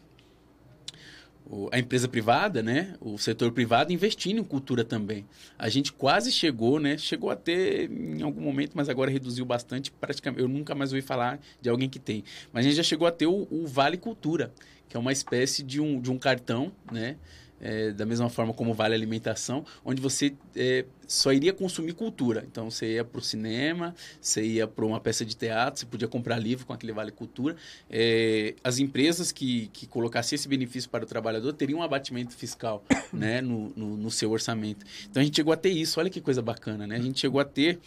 o, 1.46 1.70
a 1.72 1.78
empresa 1.78 2.08
privada, 2.08 2.64
né, 2.64 2.96
o 3.00 3.16
setor 3.16 3.52
privado 3.52 3.94
investindo 3.94 4.40
em 4.40 4.44
cultura 4.44 4.84
também. 4.84 5.24
A 5.56 5.70
gente 5.70 5.94
quase 5.94 6.32
chegou, 6.32 6.80
né, 6.80 6.98
chegou 6.98 7.30
a 7.30 7.36
ter 7.36 7.92
em 7.92 8.24
algum 8.24 8.42
momento, 8.42 8.72
mas 8.74 8.90
agora 8.90 9.12
reduziu 9.12 9.46
bastante. 9.46 9.92
Praticamente, 9.92 10.42
eu 10.42 10.48
nunca 10.48 10.74
mais 10.74 10.92
ouvi 10.92 11.04
falar 11.04 11.40
de 11.62 11.70
alguém 11.70 11.88
que 11.88 12.00
tem. 12.00 12.24
Mas 12.52 12.66
a 12.66 12.70
gente 12.70 12.78
já 12.78 12.84
chegou 12.84 13.08
a 13.08 13.12
ter 13.12 13.28
o, 13.28 13.48
o 13.52 13.68
Vale 13.68 13.96
Cultura, 13.96 14.52
que 14.90 14.98
é 14.98 15.00
uma 15.00 15.12
espécie 15.12 15.62
de 15.62 15.80
um, 15.80 16.02
de 16.02 16.10
um 16.10 16.18
cartão, 16.18 16.72
né, 16.92 17.18
é, 17.64 17.92
da 17.92 18.06
mesma 18.06 18.30
forma 18.30 18.54
como 18.54 18.74
vale 18.74 18.94
alimentação, 18.94 19.66
onde 19.86 20.02
você 20.02 20.34
é, 20.54 20.84
só 21.08 21.32
iria 21.32 21.54
consumir 21.54 21.94
cultura. 21.94 22.46
Então 22.46 22.70
você 22.70 22.96
ia 22.96 23.06
para 23.06 23.20
o 23.20 23.22
cinema, 23.22 23.96
você 24.20 24.44
ia 24.44 24.68
para 24.68 24.86
uma 24.86 25.00
peça 25.00 25.24
de 25.24 25.34
teatro, 25.34 25.80
você 25.80 25.86
podia 25.86 26.08
comprar 26.08 26.38
livro 26.38 26.66
com 26.66 26.74
aquele 26.74 26.92
vale 26.92 27.12
cultura. 27.12 27.56
É, 27.90 28.54
as 28.64 28.80
empresas 28.80 29.32
que, 29.32 29.70
que 29.72 29.88
colocassem 29.88 30.36
esse 30.36 30.48
benefício 30.48 30.90
para 30.90 31.06
o 31.06 31.08
trabalhador 31.08 31.54
teriam 31.54 31.80
um 31.80 31.84
abatimento 31.84 32.36
fiscal 32.36 32.84
né, 33.14 33.40
no, 33.40 33.72
no, 33.76 33.96
no 33.96 34.12
seu 34.12 34.30
orçamento. 34.32 34.86
Então 35.10 35.22
a 35.22 35.24
gente 35.24 35.36
chegou 35.36 35.54
a 35.54 35.58
ter 35.58 35.70
isso. 35.70 36.00
Olha 36.00 36.10
que 36.10 36.20
coisa 36.20 36.42
bacana, 36.42 36.86
né? 36.86 36.98
A 36.98 37.02
gente 37.02 37.20
chegou 37.20 37.40
a 37.40 37.46
ter 37.46 37.80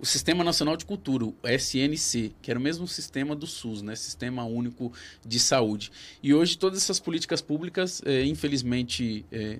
o 0.00 0.06
Sistema 0.06 0.42
Nacional 0.42 0.76
de 0.76 0.86
Cultura, 0.86 1.26
o 1.26 1.34
SNC, 1.44 2.32
que 2.40 2.50
era 2.50 2.58
o 2.58 2.62
mesmo 2.62 2.88
sistema 2.88 3.36
do 3.36 3.46
SUS, 3.46 3.82
né? 3.82 3.94
Sistema 3.94 4.44
Único 4.44 4.92
de 5.24 5.38
Saúde. 5.38 5.92
E 6.22 6.32
hoje 6.32 6.56
todas 6.56 6.82
essas 6.82 6.98
políticas 6.98 7.42
públicas, 7.42 8.00
é, 8.06 8.24
infelizmente, 8.24 9.26
é, 9.30 9.58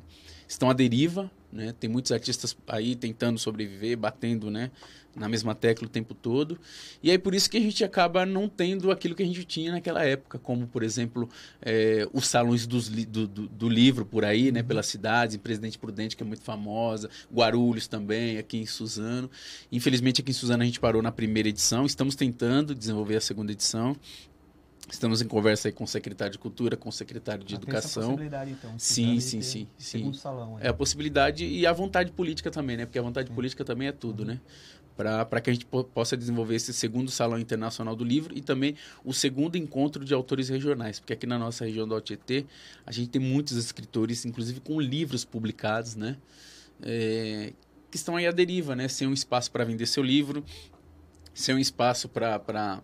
estão 0.49 0.71
à 0.71 0.73
deriva, 0.73 1.31
né? 1.53 1.75
Tem 1.79 1.89
muitos 1.89 2.13
artistas 2.13 2.57
aí 2.67 2.95
tentando 2.95 3.39
sobreviver, 3.39 3.97
batendo, 3.97 4.51
né? 4.51 4.71
na 5.15 5.29
mesma 5.29 5.55
tecla 5.55 5.87
o 5.87 5.91
tempo 5.91 6.15
todo. 6.15 6.59
E 7.03 7.11
aí 7.11 7.19
por 7.19 7.35
isso 7.35 7.51
que 7.51 7.57
a 7.57 7.61
gente 7.61 7.83
acaba 7.85 8.25
não 8.25 8.49
tendo 8.49 8.91
aquilo 8.91 9.15
que 9.15 9.23
a 9.23 9.27
gente 9.27 9.45
tinha 9.45 9.73
naquela 9.73 10.05
época, 10.05 10.39
como 10.39 10.67
por 10.67 10.83
exemplo 10.83 11.29
é, 11.61 12.07
os 12.13 12.27
salões 12.27 12.67
dos, 12.67 12.89
do, 12.89 13.27
do, 13.27 13.49
do, 13.49 13.69
livro 13.69 14.05
por 14.05 14.25
aí, 14.25 14.53
né, 14.53 14.63
pelas 14.63 14.87
cidades, 14.87 15.35
em 15.35 15.39
Presidente 15.39 15.79
Prudente 15.79 16.17
que 16.17 16.23
é 16.23 16.27
muito 16.27 16.43
famosa, 16.43 17.11
Guarulhos 17.33 17.89
também, 17.89 18.39
aqui 18.39 18.59
em 18.59 18.67
Suzano. 18.67 19.31
Infelizmente 19.71 20.21
aqui 20.21 20.31
em 20.31 20.35
Suzano 20.35 20.63
a 20.63 20.67
gente 20.67 20.81
parou 20.81 21.03
na 21.03 21.13
primeira 21.13 21.49
edição, 21.49 21.87
estamos 21.87 22.15
tentando 22.15 22.75
desenvolver 22.75 23.17
a 23.17 23.21
segunda 23.21 23.53
edição. 23.53 23.97
Estamos 24.91 25.23
em 25.23 25.27
conversa 25.27 25.69
aí 25.69 25.73
com 25.73 25.85
o 25.85 25.87
secretário 25.87 26.33
de 26.33 26.39
Cultura, 26.39 26.77
com 26.77 26.89
o 26.89 26.93
secretário 26.93 27.45
de 27.45 27.55
ah, 27.55 27.59
Educação. 27.59 28.03
Essa 28.03 28.11
possibilidade, 28.11 28.51
então. 28.51 28.79
Sim, 28.79 29.21
sim, 29.21 29.41
sim, 29.41 29.69
sim. 29.79 30.13
Salão, 30.13 30.59
é 30.61 30.69
a 30.69 30.75
possibilidade 30.75 31.45
e 31.47 31.67
a 31.67 31.73
vontade 31.73 32.11
política 32.13 32.51
também, 32.51 32.77
né? 32.77 32.87
Porque 32.87 32.99
a 32.99 33.03
vontade 33.03 33.31
política 33.31 33.65
também 33.65 33.89
é 33.89 33.93
tudo, 33.93 34.21
uhum. 34.21 34.29
né? 34.29 34.41
para 35.29 35.41
que 35.41 35.49
a 35.49 35.53
gente 35.53 35.65
possa 35.65 36.15
desenvolver 36.15 36.57
esse 36.57 36.75
segundo 36.75 37.11
Salão 37.11 37.39
Internacional 37.39 37.97
do 37.97 38.05
Livro 38.05 38.37
e 38.37 38.43
também 38.43 38.77
o 39.03 39.15
segundo 39.15 39.57
encontro 39.57 40.05
de 40.05 40.13
autores 40.13 40.51
regionais, 40.51 41.01
porque 41.01 41.15
aqui 41.15 41.27
na 41.27 41.39
nossa 41.39 41.65
região 41.65 41.89
do 41.89 41.95
Altietê 41.95 42.45
a 42.85 42.93
gente 42.93 43.09
tem 43.09 43.21
muitos 43.21 43.57
escritores, 43.57 44.27
inclusive 44.27 44.61
com 44.61 44.79
livros 44.79 45.25
publicados, 45.25 45.97
né? 45.97 46.17
É, 46.83 47.55
que 47.91 47.97
estão 47.97 48.17
aí 48.17 48.27
à 48.27 48.31
deriva, 48.31 48.77
né? 48.77 48.89
Sem 48.89 49.09
um 49.09 49.15
espaço 49.15 49.51
para 49.51 49.65
vender 49.65 49.87
seu 49.87 50.03
livro, 50.03 50.45
sem 51.33 51.55
um 51.55 51.59
espaço 51.59 52.07
para 52.07 52.83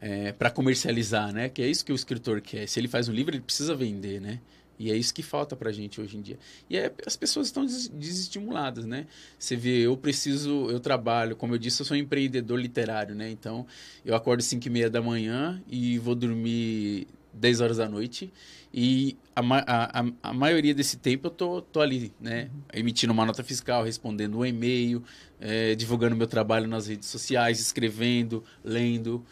é, 0.00 0.32
para 0.32 0.50
comercializar, 0.50 1.32
né? 1.32 1.48
Que 1.48 1.62
é 1.62 1.68
isso 1.68 1.84
que 1.84 1.92
o 1.92 1.94
escritor 1.94 2.40
quer. 2.40 2.66
Se 2.66 2.80
ele 2.80 2.88
faz 2.88 3.08
um 3.08 3.12
livro, 3.12 3.34
ele 3.34 3.42
precisa 3.42 3.74
vender, 3.74 4.20
né? 4.20 4.40
E 4.78 4.90
é 4.90 4.96
isso 4.96 5.12
que 5.12 5.22
falta 5.22 5.54
para 5.54 5.68
a 5.68 5.72
gente 5.72 6.00
hoje 6.00 6.16
em 6.16 6.22
dia. 6.22 6.38
E 6.68 6.78
é, 6.78 6.90
as 7.06 7.14
pessoas 7.14 7.48
estão 7.48 7.66
desestimuladas, 7.66 8.86
né? 8.86 9.06
Você 9.38 9.54
vê, 9.54 9.80
eu 9.80 9.94
preciso, 9.94 10.70
eu 10.70 10.80
trabalho, 10.80 11.36
como 11.36 11.54
eu 11.54 11.58
disse, 11.58 11.82
eu 11.82 11.86
sou 11.86 11.94
um 11.94 12.00
empreendedor 12.00 12.58
literário, 12.58 13.14
né? 13.14 13.30
Então, 13.30 13.66
eu 14.06 14.14
acordo 14.14 14.42
5 14.42 14.66
e 14.66 14.70
meia 14.70 14.88
da 14.88 15.02
manhã 15.02 15.62
e 15.68 15.98
vou 15.98 16.14
dormir 16.14 17.06
10 17.34 17.60
horas 17.60 17.76
da 17.76 17.86
noite. 17.90 18.32
E 18.72 19.18
a, 19.36 19.40
a, 19.40 20.00
a, 20.00 20.12
a 20.22 20.32
maioria 20.32 20.74
desse 20.74 20.96
tempo 20.96 21.26
eu 21.26 21.30
tô, 21.30 21.60
tô 21.60 21.82
ali, 21.82 22.10
né? 22.18 22.44
Uhum. 22.44 22.60
Emitindo 22.72 23.12
uma 23.12 23.26
nota 23.26 23.44
fiscal, 23.44 23.84
respondendo 23.84 24.38
um 24.38 24.46
e-mail, 24.46 25.02
é, 25.38 25.74
divulgando 25.74 26.16
meu 26.16 26.26
trabalho 26.26 26.66
nas 26.66 26.86
redes 26.86 27.08
sociais, 27.10 27.60
escrevendo, 27.60 28.42
lendo. 28.64 29.22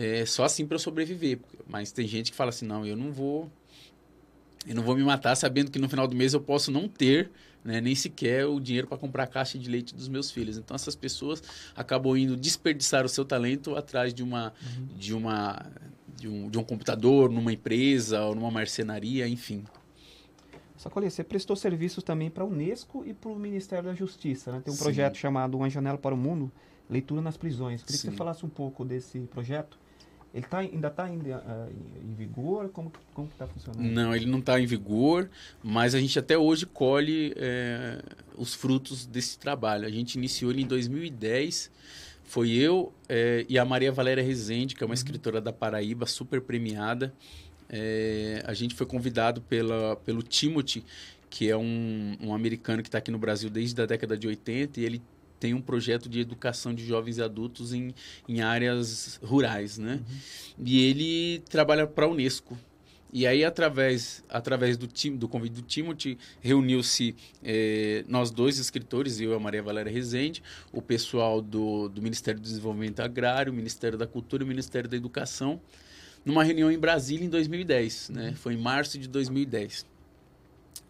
É 0.00 0.24
só 0.24 0.44
assim 0.44 0.64
para 0.64 0.76
eu 0.76 0.78
sobreviver. 0.78 1.40
Mas 1.66 1.90
tem 1.90 2.06
gente 2.06 2.30
que 2.30 2.36
fala 2.36 2.50
assim, 2.50 2.64
não, 2.64 2.86
eu 2.86 2.96
não 2.96 3.10
vou 3.10 3.50
e 4.64 4.72
não 4.72 4.82
vou 4.82 4.94
me 4.94 5.02
matar 5.02 5.34
sabendo 5.34 5.72
que 5.72 5.78
no 5.78 5.88
final 5.88 6.06
do 6.06 6.14
mês 6.14 6.34
eu 6.34 6.40
posso 6.40 6.70
não 6.70 6.88
ter 6.88 7.30
né, 7.64 7.80
nem 7.80 7.96
sequer 7.96 8.46
o 8.46 8.60
dinheiro 8.60 8.86
para 8.86 8.96
comprar 8.96 9.24
a 9.24 9.26
caixa 9.26 9.58
de 9.58 9.68
leite 9.68 9.92
dos 9.92 10.06
meus 10.06 10.30
filhos. 10.30 10.56
Então 10.56 10.74
essas 10.76 10.94
pessoas 10.94 11.42
acabam 11.74 12.16
indo 12.16 12.36
desperdiçar 12.36 13.04
o 13.04 13.08
seu 13.08 13.24
talento 13.24 13.74
atrás 13.74 14.14
de 14.14 14.22
uma 14.22 14.52
uhum. 14.62 14.86
de 14.96 15.14
uma 15.14 15.66
de 16.16 16.28
um, 16.28 16.48
de 16.48 16.58
um 16.58 16.64
computador, 16.64 17.30
numa 17.30 17.52
empresa 17.52 18.22
ou 18.22 18.34
numa 18.34 18.50
marcenaria, 18.50 19.26
enfim. 19.26 19.64
Sacolinha, 20.76 21.10
você 21.10 21.24
prestou 21.24 21.56
serviços 21.56 22.04
também 22.04 22.30
para 22.30 22.44
a 22.44 22.46
Unesco 22.46 23.04
e 23.04 23.12
para 23.12 23.30
o 23.30 23.36
Ministério 23.36 23.84
da 23.84 23.94
Justiça, 23.94 24.52
né? 24.52 24.60
Tem 24.64 24.72
um 24.72 24.76
Sim. 24.76 24.82
projeto 24.82 25.16
chamado 25.16 25.56
Uma 25.56 25.68
Janela 25.68 25.98
para 25.98 26.14
o 26.14 26.18
Mundo, 26.18 26.52
Leitura 26.88 27.20
nas 27.20 27.36
Prisões. 27.36 27.82
Queria 27.82 27.98
Sim. 27.98 28.08
que 28.08 28.12
você 28.12 28.16
falasse 28.16 28.46
um 28.46 28.48
pouco 28.48 28.84
desse 28.84 29.20
projeto 29.20 29.78
ele 30.38 30.46
tá, 30.46 30.58
ainda 30.58 30.88
está 30.88 31.08
em, 31.08 31.18
uh, 31.18 31.72
em, 32.02 32.14
vigor? 32.14 32.68
Como, 32.70 32.92
como 33.12 33.28
está 33.28 33.46
funcionando? 33.46 33.82
Não, 33.82 34.14
ele 34.14 34.26
não 34.26 34.38
está 34.38 34.58
em 34.60 34.66
vigor, 34.66 35.28
mas 35.62 35.94
a 35.94 36.00
gente 36.00 36.18
até 36.18 36.38
hoje 36.38 36.64
colhe 36.64 37.34
é, 37.36 38.00
os 38.36 38.54
frutos 38.54 39.04
desse 39.04 39.38
trabalho. 39.38 39.86
A 39.86 39.90
gente 39.90 40.14
iniciou 40.14 40.50
ele 40.50 40.62
em 40.62 40.66
2010. 40.66 41.70
Foi 42.24 42.50
eu 42.50 42.92
é, 43.08 43.44
e 43.48 43.58
a 43.58 43.64
Maria 43.64 43.90
Valéria 43.90 44.22
Rezende, 44.22 44.74
que 44.74 44.82
é 44.82 44.86
uma 44.86 44.90
uhum. 44.90 44.94
escritora 44.94 45.40
da 45.40 45.52
Paraíba, 45.52 46.06
super 46.06 46.40
premiada. 46.40 47.12
É, 47.68 48.42
a 48.46 48.54
gente 48.54 48.74
foi 48.74 48.86
convidado 48.86 49.40
pela, 49.42 49.96
pelo 49.96 50.22
Timothy, 50.22 50.84
que 51.28 51.50
é 51.50 51.56
um, 51.56 52.16
um 52.20 52.32
americano 52.32 52.82
que 52.82 52.88
está 52.88 52.98
aqui 52.98 53.10
no 53.10 53.18
Brasil 53.18 53.50
desde 53.50 53.80
a 53.82 53.86
década 53.86 54.16
de 54.16 54.28
80, 54.28 54.80
e 54.80 54.84
ele 54.84 55.02
tem 55.38 55.54
um 55.54 55.60
projeto 55.60 56.08
de 56.08 56.20
educação 56.20 56.74
de 56.74 56.84
jovens 56.84 57.18
e 57.18 57.22
adultos 57.22 57.72
em, 57.72 57.94
em 58.28 58.40
áreas 58.40 59.18
rurais, 59.22 59.78
né? 59.78 59.94
Uhum. 59.94 60.16
E 60.66 60.84
ele 60.84 61.40
trabalha 61.48 61.86
para 61.86 62.06
a 62.06 62.08
Unesco. 62.08 62.56
E 63.10 63.26
aí, 63.26 63.42
através, 63.42 64.22
através 64.28 64.76
do, 64.76 64.86
time, 64.86 65.16
do 65.16 65.26
convite 65.26 65.54
do 65.54 65.62
Timothy, 65.62 66.18
reuniu-se 66.42 67.16
eh, 67.42 68.04
nós 68.06 68.30
dois 68.30 68.58
escritores, 68.58 69.18
eu 69.18 69.32
e 69.32 69.34
a 69.34 69.38
Maria 69.38 69.62
Valéria 69.62 69.90
Rezende, 69.90 70.42
o 70.72 70.82
pessoal 70.82 71.40
do, 71.40 71.88
do 71.88 72.02
Ministério 72.02 72.38
do 72.38 72.44
Desenvolvimento 72.44 73.00
Agrário, 73.00 73.50
o 73.50 73.56
Ministério 73.56 73.96
da 73.96 74.06
Cultura 74.06 74.42
e 74.42 74.44
o 74.44 74.46
Ministério 74.46 74.90
da 74.90 74.96
Educação, 74.96 75.58
numa 76.22 76.44
reunião 76.44 76.70
em 76.70 76.78
Brasília 76.78 77.24
em 77.24 77.30
2010, 77.30 78.10
né? 78.10 78.28
Uhum. 78.28 78.36
Foi 78.36 78.54
em 78.54 78.58
março 78.58 78.98
de 78.98 79.08
2010. 79.08 79.86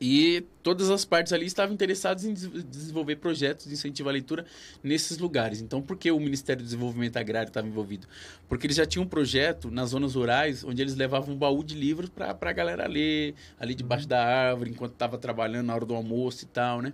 E 0.01 0.45
todas 0.63 0.91
as 0.91 1.05
partes 1.05 1.33
ali 1.33 1.47
estavam 1.47 1.75
interessadas 1.75 2.25
em 2.25 2.33
desenvolver 2.33 3.17
projetos 3.17 3.67
de 3.67 3.73
incentivo 3.73 4.09
à 4.09 4.13
leitura 4.13 4.47
nesses 4.83 5.19
lugares. 5.19 5.61
Então, 5.61 5.83
por 5.83 5.97
que 5.97 6.11
o 6.11 6.21
Ministério 6.21 6.63
do 6.63 6.65
Desenvolvimento 6.65 7.17
Agrário 7.17 7.49
estava 7.49 7.67
envolvido? 7.67 8.07
Porque 8.49 8.67
eles 8.67 8.77
já 8.77 8.87
tinham 8.87 9.05
um 9.05 9.09
projeto 9.09 9.71
nas 9.71 9.91
zonas 9.91 10.15
rurais 10.15 10.63
onde 10.63 10.81
eles 10.81 10.95
levavam 10.95 11.35
um 11.35 11.39
baú 11.39 11.65
de 11.65 11.75
livros 11.75 12.09
para 12.11 12.37
a 12.41 12.53
galera 12.53 12.87
ler, 12.87 13.35
ali 13.59 13.75
debaixo 13.75 14.05
uhum. 14.05 14.11
da 14.11 14.25
árvore, 14.25 14.71
enquanto 14.71 14.93
estava 14.93 15.19
trabalhando 15.19 15.67
na 15.67 15.75
hora 15.75 15.85
do 15.85 15.95
almoço 15.95 16.45
e 16.45 16.49
tal, 16.49 16.81
né? 16.81 16.93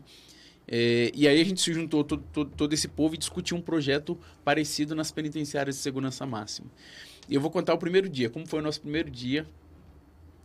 É, 0.67 1.13
e 1.15 1.29
aí 1.29 1.39
a 1.39 1.45
gente 1.45 1.61
se 1.61 1.75
juntou 1.75 2.03
todo, 2.03 2.25
todo, 2.33 2.51
todo 2.57 2.73
esse 2.73 2.89
povo 2.89 3.15
e 3.15 3.19
discutiu 3.19 3.55
um 3.55 3.61
projeto 3.61 4.19
parecido 4.43 4.95
nas 4.95 5.13
penitenciárias 5.13 5.77
de 5.77 5.83
segurança 5.83 6.25
máxima. 6.25 6.69
E 7.29 7.35
eu 7.35 7.41
vou 7.41 7.51
contar 7.51 7.75
o 7.75 7.79
primeiro 7.79 8.09
dia, 8.09 8.31
como 8.31 8.47
foi 8.47 8.61
o 8.61 8.63
nosso 8.63 8.81
primeiro 8.81 9.11
dia 9.11 9.47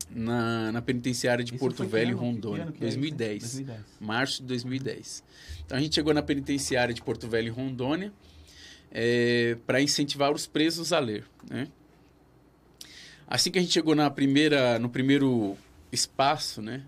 na, 0.10 0.72
na 0.72 0.82
penitenciária 0.82 1.44
de 1.44 1.54
Porto 1.54 1.86
Velho, 1.86 2.18
ano? 2.18 2.20
Rondônia. 2.20 2.64
ano 2.64 2.72
que 2.72 2.84
é 2.84 2.88
isso, 2.88 2.98
hein? 2.98 3.02
2010. 3.02 3.42
2010. 3.42 3.80
Março 4.00 4.42
de 4.42 4.48
2010. 4.48 5.24
Então 5.66 5.78
a 5.78 5.82
gente 5.82 5.96
chegou 5.96 6.14
na 6.14 6.22
penitenciária 6.22 6.94
de 6.94 7.02
Porto 7.02 7.28
Velho, 7.28 7.54
Rondônia, 7.54 8.12
é, 8.92 9.58
para 9.68 9.82
incentivar 9.82 10.32
os 10.32 10.48
presos 10.48 10.92
a 10.92 11.00
ler. 11.00 11.26
Né? 11.50 11.68
Assim 13.28 13.52
que 13.52 13.60
a 13.60 13.62
gente 13.62 13.72
chegou 13.74 13.94
na 13.94 14.10
primeira, 14.10 14.80
no 14.80 14.90
primeiro 14.90 15.56
espaço, 15.92 16.62
né, 16.62 16.84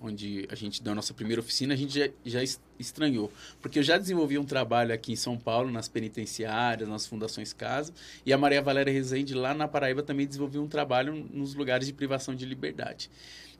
onde 0.00 0.48
a 0.50 0.54
gente 0.54 0.82
deu 0.82 0.92
a 0.92 0.94
nossa 0.96 1.12
primeira 1.12 1.40
oficina, 1.40 1.74
a 1.74 1.76
gente 1.76 1.98
já, 1.98 2.08
já 2.24 2.42
es- 2.42 2.60
estranhou. 2.78 3.30
Porque 3.60 3.78
eu 3.78 3.82
já 3.82 3.98
desenvolvi 3.98 4.38
um 4.38 4.44
trabalho 4.44 4.94
aqui 4.94 5.12
em 5.12 5.16
São 5.16 5.36
Paulo, 5.36 5.70
nas 5.70 5.88
penitenciárias, 5.88 6.88
nas 6.88 7.06
fundações 7.06 7.52
Casa, 7.52 7.92
e 8.24 8.32
a 8.32 8.38
Maria 8.38 8.62
Valéria 8.62 8.92
Rezende, 8.92 9.34
lá 9.34 9.52
na 9.52 9.68
Paraíba, 9.68 10.02
também 10.02 10.26
desenvolveu 10.26 10.62
um 10.62 10.68
trabalho 10.68 11.14
nos 11.30 11.54
lugares 11.54 11.86
de 11.86 11.92
privação 11.92 12.34
de 12.34 12.44
liberdade. 12.46 13.10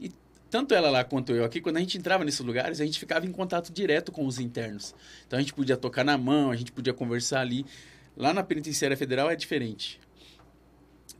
E 0.00 0.10
tanto 0.50 0.74
ela 0.74 0.90
lá 0.90 1.04
quanto 1.04 1.32
eu 1.32 1.44
aqui, 1.44 1.60
quando 1.60 1.76
a 1.76 1.80
gente 1.80 1.96
entrava 1.98 2.24
nesses 2.24 2.40
lugares, 2.40 2.80
a 2.80 2.84
gente 2.84 2.98
ficava 2.98 3.26
em 3.26 3.30
contato 3.32 3.70
direto 3.72 4.10
com 4.10 4.26
os 4.26 4.38
internos. 4.38 4.94
Então 5.26 5.38
a 5.38 5.42
gente 5.42 5.52
podia 5.54 5.76
tocar 5.76 6.04
na 6.04 6.16
mão, 6.18 6.50
a 6.50 6.56
gente 6.56 6.72
podia 6.72 6.92
conversar 6.94 7.40
ali. 7.40 7.64
Lá 8.16 8.32
na 8.34 8.42
Penitenciária 8.42 8.96
Federal 8.96 9.30
é 9.30 9.36
diferente. 9.36 10.00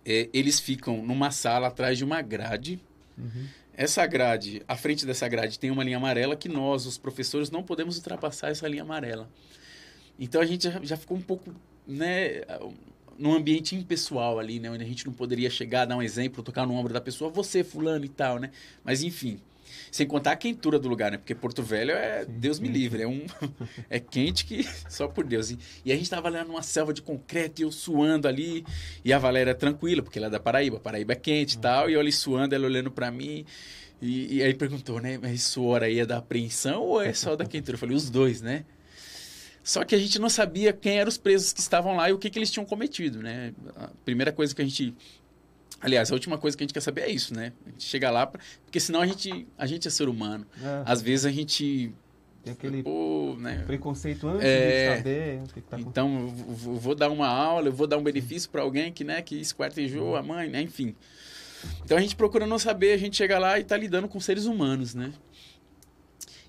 É, 0.05 0.29
eles 0.33 0.59
ficam 0.59 1.03
numa 1.05 1.31
sala 1.31 1.69
atrás 1.69 1.99
de 1.99 2.05
uma 2.05 2.23
grade. 2.23 2.81
Uhum. 3.19 3.47
Essa 3.81 4.07
grade, 4.07 4.63
à 4.69 4.77
frente 4.77 5.07
dessa 5.07 5.27
grade, 5.27 5.59
tem 5.59 5.71
uma 5.71 5.83
linha 5.83 5.97
amarela 5.97 6.37
que 6.37 6.51
nós, 6.51 6.85
os 6.85 6.99
professores, 6.99 7.51
não 7.51 7.63
podemos 7.63 7.97
ultrapassar 7.97 8.51
essa 8.51 8.69
linha 8.69 8.83
amarela. 8.83 9.27
Então 10.19 10.39
a 10.39 10.45
gente 10.45 10.65
já, 10.65 10.79
já 10.83 10.97
ficou 10.99 11.17
um 11.17 11.23
pouco, 11.23 11.51
né, 11.89 12.43
num 13.19 13.33
ambiente 13.33 13.75
impessoal 13.75 14.39
ali, 14.39 14.61
né, 14.61 14.71
onde 14.71 14.85
a 14.85 14.87
gente 14.87 15.07
não 15.07 15.15
poderia 15.15 15.49
chegar, 15.49 15.87
dar 15.87 15.97
um 15.97 16.03
exemplo, 16.03 16.43
tocar 16.43 16.67
no 16.67 16.75
ombro 16.75 16.93
da 16.93 17.01
pessoa, 17.01 17.31
você, 17.31 17.65
fulano 17.65 18.05
e 18.05 18.11
tal, 18.11 18.39
né? 18.39 18.51
Mas 18.85 19.03
enfim, 19.03 19.41
sem 19.91 20.07
contar 20.07 20.33
a 20.33 20.37
quentura 20.37 20.79
do 20.79 20.89
lugar, 20.89 21.11
né? 21.11 21.19
Porque 21.19 21.35
Porto 21.35 21.63
Velho 21.63 21.93
é, 21.93 22.25
Sim, 22.25 22.33
Deus 22.39 22.59
me 22.59 22.69
quente. 22.69 22.79
livre, 22.79 23.03
é 23.03 23.09
um 23.09 23.25
é 23.89 24.01
quente 24.01 24.45
que 24.45 24.67
só 24.89 25.09
por 25.09 25.25
Deus. 25.25 25.51
E, 25.51 25.59
e 25.85 25.93
a 25.93 25.97
gente 25.97 26.09
tava 26.09 26.29
lá 26.29 26.45
numa 26.45 26.63
selva 26.63 26.93
de 26.93 27.03
concreto 27.03 27.61
e 27.61 27.65
eu 27.65 27.73
suando 27.73 28.29
ali, 28.29 28.65
e 29.05 29.13
a 29.13 29.19
Valéria 29.19 29.55
tranquila, 29.55 30.03
porque 30.03 30.19
ela 30.19 30.29
é 30.29 30.31
da 30.31 30.41
Paraíba, 30.41 30.79
Paraíba 30.79 31.13
é 31.13 31.17
quente 31.17 31.57
e 31.57 31.59
tal, 31.59 31.91
e 31.91 31.95
eu 31.95 32.01
ali 32.01 32.13
suando, 32.13 32.55
ela 32.55 32.67
olhando 32.67 32.91
pra 32.91 33.11
mim, 33.11 33.45
e, 34.01 34.37
e 34.37 34.43
aí 34.43 34.55
perguntou, 34.55 35.01
né, 35.01 35.19
mas 35.19 35.43
suor 35.43 35.83
aí 35.83 35.99
é 35.99 36.07
da 36.07 36.19
apreensão 36.19 36.83
ou 36.83 37.03
é 37.03 37.13
só 37.13 37.37
da 37.37 37.45
quentura? 37.45 37.75
Eu 37.75 37.79
falei, 37.79 37.97
os 37.97 38.09
dois, 38.09 38.41
né? 38.41 38.65
Só 39.63 39.85
que 39.85 39.95
a 39.95 39.99
gente 39.99 40.19
não 40.19 40.31
sabia 40.31 40.73
quem 40.73 40.99
eram 40.99 41.09
os 41.09 41.19
presos 41.19 41.53
que 41.53 41.61
estavam 41.61 41.95
lá 41.95 42.09
e 42.09 42.13
o 42.13 42.19
que, 42.19 42.31
que 42.31 42.39
eles 42.39 42.51
tinham 42.51 42.65
cometido, 42.65 43.23
né? 43.23 43.53
A 43.77 43.89
primeira 44.05 44.33
coisa 44.33 44.55
que 44.55 44.63
a 44.63 44.65
gente... 44.65 44.95
Aliás, 45.81 46.11
a 46.11 46.15
última 46.15 46.37
coisa 46.37 46.57
que 46.57 46.63
a 46.63 46.67
gente 46.67 46.75
quer 46.75 46.81
saber 46.83 47.03
é 47.03 47.11
isso, 47.11 47.33
né? 47.35 47.53
A 47.67 47.71
gente 47.71 47.85
chega 47.85 48.11
lá, 48.11 48.27
pra... 48.27 48.41
porque 48.65 48.79
senão 48.79 49.01
a 49.01 49.07
gente, 49.07 49.47
a 49.57 49.67
gente 49.67 49.89
é 49.89 49.91
ser 49.91 50.09
humano. 50.09 50.47
É, 50.63 50.83
Às 50.85 51.01
vezes 51.01 51.25
a 51.25 51.31
gente... 51.31 51.93
tem 52.45 52.53
aquele 52.53 52.83
Pô, 52.83 53.35
né? 53.39 53.63
preconceito 53.67 54.29
antes 54.29 54.45
É. 54.45 54.91
de 54.93 54.97
saber 54.99 55.43
o 55.43 55.47
que, 55.55 55.61
tá. 55.63 55.81
Então, 55.81 56.21
eu 56.21 56.29
vou- 56.29 56.77
vou 56.77 56.95
dar 56.95 57.09
uma 57.11 57.29
aula, 57.29 57.69
eu 57.69 57.73
vou 57.73 57.87
dar 57.87 57.97
um 57.97 58.03
benefício 58.03 58.51
para 58.51 58.61
alguém 58.63 58.93
que, 58.93 59.05
né, 59.05 59.23
que 59.23 59.37
esquartejou 59.41 60.17
a 60.17 60.23
mãe, 60.23 60.51
né, 60.51 60.61
enfim. 60.61 60.95
Então 61.85 61.97
a 61.97 62.01
gente 62.01 62.17
procura 62.17 62.47
não 62.47 62.59
saber, 62.59 62.93
a 62.93 62.97
gente 62.99 63.17
chega 63.17 63.39
lá 63.39 63.59
e 63.59 63.63
está 63.63 63.77
lidando 63.77 64.09
com 64.09 64.19
seres 64.21 64.47
humanos, 64.47 64.95
né? 64.95 65.13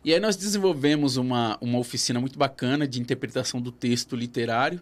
E 0.04 0.14
aí 0.14 0.20
nós 0.20 0.36
desenvolvemos 0.36 1.16
uma, 1.18 1.58
uma 1.62 1.78
oficina 1.78 2.20
muito 2.20 2.38
bacana 2.40 2.88
de 2.88 3.00
interpretação 3.00 3.62
do 3.62 3.72
texto 3.72 4.16
literário. 4.16 4.82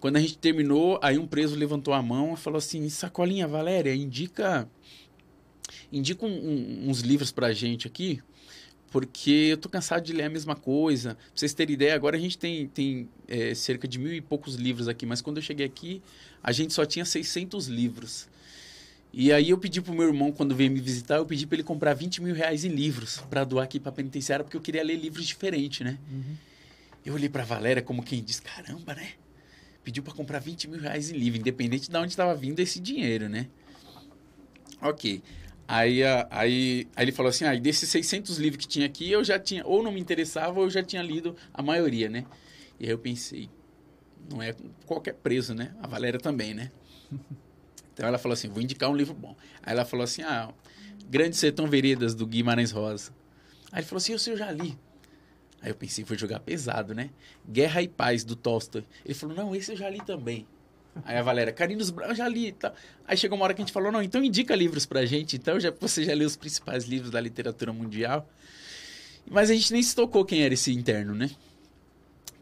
Quando 0.00 0.16
a 0.16 0.20
gente 0.20 0.36
terminou, 0.38 0.98
aí 1.02 1.18
um 1.18 1.26
preso 1.26 1.56
levantou 1.56 1.94
a 1.94 2.02
mão 2.02 2.34
e 2.34 2.36
falou 2.36 2.58
assim, 2.58 2.88
Sacolinha, 2.88 3.48
Valéria, 3.48 3.94
indica, 3.94 4.68
indica 5.92 6.26
um- 6.26 6.28
um- 6.28 6.90
uns 6.90 7.00
livros 7.00 7.32
pra 7.32 7.52
gente 7.52 7.86
aqui, 7.86 8.20
porque 8.90 9.48
eu 9.52 9.56
tô 9.56 9.68
cansado 9.68 10.04
de 10.04 10.12
ler 10.12 10.24
a 10.24 10.28
mesma 10.30 10.54
coisa. 10.54 11.14
Pra 11.14 11.24
vocês 11.34 11.54
terem 11.54 11.74
ideia, 11.74 11.94
agora 11.94 12.16
a 12.16 12.20
gente 12.20 12.36
tem, 12.38 12.68
tem 12.68 13.08
é, 13.26 13.54
cerca 13.54 13.88
de 13.88 13.98
mil 13.98 14.12
e 14.12 14.20
poucos 14.20 14.54
livros 14.56 14.86
aqui, 14.88 15.06
mas 15.06 15.20
quando 15.22 15.38
eu 15.38 15.42
cheguei 15.42 15.64
aqui, 15.66 16.02
a 16.42 16.52
gente 16.52 16.74
só 16.74 16.84
tinha 16.84 17.04
600 17.04 17.66
livros. 17.66 18.28
E 19.12 19.32
aí 19.32 19.50
eu 19.50 19.56
pedi 19.58 19.80
pro 19.80 19.94
meu 19.94 20.08
irmão, 20.08 20.30
quando 20.32 20.54
veio 20.54 20.70
me 20.70 20.80
visitar, 20.80 21.16
eu 21.16 21.24
pedi 21.26 21.46
para 21.46 21.56
ele 21.56 21.62
comprar 21.62 21.94
20 21.94 22.20
mil 22.20 22.34
reais 22.34 22.64
em 22.64 22.68
livros 22.68 23.18
para 23.30 23.44
doar 23.44 23.64
aqui 23.64 23.80
pra 23.80 23.90
penitenciária, 23.92 24.44
porque 24.44 24.56
eu 24.56 24.60
queria 24.60 24.82
ler 24.84 24.96
livros 24.96 25.24
diferentes, 25.26 25.80
né? 25.86 25.98
Uhum. 26.12 26.36
Eu 27.06 27.14
olhei 27.14 27.28
pra 27.28 27.44
Valéria 27.44 27.80
como 27.82 28.02
quem 28.02 28.22
diz, 28.22 28.40
caramba, 28.40 28.94
né? 28.94 29.10
Pediu 29.84 30.02
para 30.02 30.14
comprar 30.14 30.38
20 30.38 30.66
mil 30.68 30.80
reais 30.80 31.10
em 31.10 31.16
livro, 31.16 31.38
independente 31.38 31.90
de 31.90 31.96
onde 31.96 32.08
estava 32.08 32.34
vindo 32.34 32.58
esse 32.60 32.80
dinheiro, 32.80 33.28
né? 33.28 33.48
Ok. 34.80 35.22
Aí, 35.66 36.02
a- 36.02 36.26
aí, 36.30 36.86
aí 36.94 37.04
ele 37.04 37.12
falou 37.12 37.30
assim, 37.30 37.44
ah, 37.44 37.54
desses 37.54 37.88
600 37.88 38.38
livros 38.38 38.64
que 38.64 38.68
tinha 38.68 38.86
aqui, 38.86 39.10
eu 39.10 39.22
já 39.24 39.38
tinha, 39.38 39.64
ou 39.66 39.82
não 39.82 39.92
me 39.92 40.00
interessava, 40.00 40.58
ou 40.58 40.66
eu 40.66 40.70
já 40.70 40.82
tinha 40.82 41.02
lido 41.02 41.36
a 41.52 41.62
maioria, 41.62 42.08
né? 42.08 42.24
E 42.78 42.84
aí 42.84 42.90
eu 42.90 42.98
pensei, 42.98 43.48
não 44.30 44.42
é 44.42 44.54
qualquer 44.86 45.14
preso, 45.14 45.54
né? 45.54 45.74
A 45.82 45.86
Valéria 45.86 46.18
também, 46.20 46.54
né? 46.54 46.70
Então 47.92 48.08
ela 48.08 48.18
falou 48.18 48.32
assim, 48.32 48.48
vou 48.48 48.60
indicar 48.60 48.90
um 48.90 48.96
livro 48.96 49.14
bom. 49.14 49.36
Aí 49.62 49.72
ela 49.72 49.84
falou 49.84 50.02
assim, 50.02 50.22
ah, 50.22 50.52
Grande 51.08 51.36
Sertão 51.36 51.68
Veredas, 51.68 52.12
do 52.12 52.26
Guimarães 52.26 52.72
Rosa. 52.72 53.12
Aí 53.70 53.78
ele 53.78 53.86
falou 53.86 53.98
assim, 53.98 54.12
eu, 54.14 54.18
eu 54.32 54.36
já 54.36 54.50
li. 54.50 54.76
Aí 55.64 55.70
eu 55.70 55.74
pensei, 55.74 56.04
vou 56.04 56.14
jogar 56.14 56.40
pesado, 56.40 56.94
né? 56.94 57.08
Guerra 57.50 57.80
e 57.80 57.88
Paz, 57.88 58.22
do 58.22 58.36
Tolstói. 58.36 58.84
Ele 59.02 59.14
falou, 59.14 59.34
não, 59.34 59.56
esse 59.56 59.72
eu 59.72 59.76
já 59.78 59.88
li 59.88 59.98
também. 60.04 60.46
Aí 61.06 61.16
a 61.16 61.22
Valéria, 61.22 61.54
Carinos 61.54 61.88
Brown, 61.88 62.10
eu 62.10 62.14
já 62.14 62.28
li 62.28 62.52
tal. 62.52 62.74
Aí 63.08 63.16
chegou 63.16 63.38
uma 63.38 63.44
hora 63.46 63.54
que 63.54 63.62
a 63.62 63.64
gente 63.64 63.72
falou, 63.72 63.90
não, 63.90 64.02
então 64.02 64.22
indica 64.22 64.54
livros 64.54 64.84
pra 64.84 65.06
gente. 65.06 65.36
Então, 65.36 65.58
já, 65.58 65.70
você 65.80 66.04
já 66.04 66.12
leu 66.12 66.26
os 66.26 66.36
principais 66.36 66.84
livros 66.84 67.10
da 67.10 67.18
literatura 67.18 67.72
mundial. 67.72 68.28
Mas 69.26 69.50
a 69.50 69.54
gente 69.54 69.72
nem 69.72 69.82
se 69.82 69.96
tocou 69.96 70.22
quem 70.22 70.42
era 70.42 70.52
esse 70.52 70.70
interno, 70.70 71.14
né? 71.14 71.30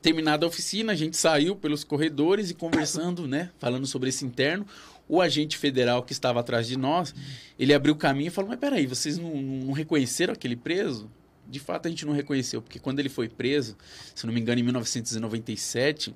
Terminada 0.03 0.45
a 0.45 0.49
oficina, 0.49 0.91
a 0.91 0.97
gente 0.97 1.17
saiu 1.17 1.55
pelos 1.55 1.85
corredores 1.85 2.51
e 2.51 2.55
conversando, 2.55 3.29
né? 3.29 3.53
Falando 3.61 3.87
sobre 3.87 4.09
esse 4.09 4.25
interno. 4.25 4.67
O 5.09 5.21
agente 5.21 5.57
federal 5.57 6.03
que 6.03 6.13
estava 6.13 6.41
atrás 6.41 6.67
de 6.67 6.77
nós, 6.77 7.15
ele 7.57 7.73
abriu 7.73 7.95
o 7.95 7.97
caminho 7.97 8.27
e 8.27 8.31
falou, 8.31 8.51
mas 8.51 8.59
peraí, 8.59 8.85
vocês 8.85 9.17
não, 9.17 9.37
não 9.37 9.73
reconheceram 9.73 10.33
aquele 10.33 10.57
preso? 10.57 11.09
De 11.53 11.61
fato, 11.61 11.87
a 11.87 11.91
gente 11.91 12.07
não 12.07 12.15
reconheceu, 12.15 12.63
porque 12.63 12.79
quando 12.79 12.99
ele 12.99 13.11
foi 13.11 13.29
preso, 13.29 13.77
se 14.15 14.27
não 14.27 14.33
me 14.33 14.41
engano, 14.41 14.59
em 14.59 14.63
1997, 14.63 16.15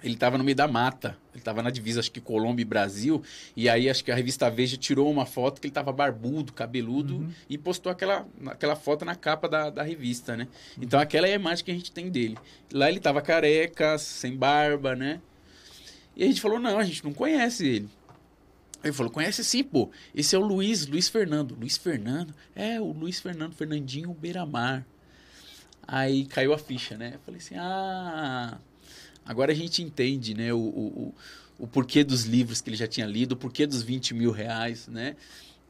ele 0.00 0.14
estava 0.14 0.38
no 0.38 0.44
meio 0.44 0.54
da 0.54 0.68
mata. 0.68 1.18
Ele 1.32 1.40
estava 1.40 1.60
na 1.60 1.70
divisa, 1.70 1.98
acho 1.98 2.12
que 2.12 2.20
Colômbia 2.20 2.62
e 2.62 2.64
Brasil. 2.64 3.20
E 3.56 3.68
aí, 3.68 3.90
acho 3.90 4.04
que 4.04 4.12
a 4.12 4.14
revista 4.14 4.48
Veja 4.48 4.76
tirou 4.76 5.10
uma 5.10 5.26
foto 5.26 5.60
que 5.60 5.66
ele 5.66 5.72
estava 5.72 5.90
barbudo, 5.92 6.52
cabeludo, 6.52 7.16
Uhum. 7.16 7.30
e 7.50 7.58
postou 7.58 7.90
aquela, 7.90 8.24
aquela 8.46 8.76
foto 8.76 9.04
na 9.04 9.16
capa 9.16 9.48
da, 9.48 9.70
da 9.70 9.82
revista, 9.82 10.36
né? 10.36 10.46
Então, 10.80 11.00
aquela 11.00 11.26
é 11.26 11.32
a 11.32 11.34
imagem 11.34 11.64
que 11.64 11.72
a 11.72 11.74
gente 11.74 11.90
tem 11.90 12.08
dele. 12.08 12.38
Lá 12.72 12.88
ele 12.88 12.98
estava 12.98 13.20
careca, 13.20 13.98
sem 13.98 14.36
barba, 14.36 14.94
né? 14.94 15.20
E 16.16 16.22
a 16.22 16.26
gente 16.28 16.40
falou, 16.40 16.60
não, 16.60 16.78
a 16.78 16.84
gente 16.84 17.02
não 17.02 17.12
conhece 17.12 17.66
ele. 17.66 17.88
Ele 18.82 18.92
falou, 18.92 19.10
conhece 19.10 19.42
sim, 19.42 19.64
pô. 19.64 19.90
Esse 20.14 20.36
é 20.36 20.38
o 20.38 20.42
Luiz, 20.42 20.86
Luiz 20.86 21.08
Fernando. 21.08 21.56
Luiz 21.58 21.76
Fernando? 21.76 22.34
É, 22.54 22.80
o 22.80 22.92
Luiz 22.92 23.20
Fernando, 23.20 23.54
Fernandinho 23.54 24.14
Beiramar. 24.14 24.86
Aí 25.86 26.26
caiu 26.26 26.52
a 26.52 26.58
ficha, 26.58 26.96
né? 26.96 27.12
Eu 27.14 27.20
falei 27.20 27.40
assim, 27.40 27.56
ah... 27.56 28.58
Agora 29.28 29.52
a 29.52 29.54
gente 29.54 29.82
entende, 29.82 30.32
né? 30.32 30.54
O, 30.54 30.58
o, 30.58 31.14
o, 31.58 31.66
porquê 31.66 32.02
dos 32.02 32.24
livros 32.24 32.62
que 32.62 32.70
ele 32.70 32.76
já 32.76 32.86
tinha 32.86 33.06
lido, 33.06 33.32
o 33.32 33.36
porquê 33.36 33.66
dos 33.66 33.82
20 33.82 34.14
mil 34.14 34.30
reais, 34.30 34.88
né? 34.88 35.16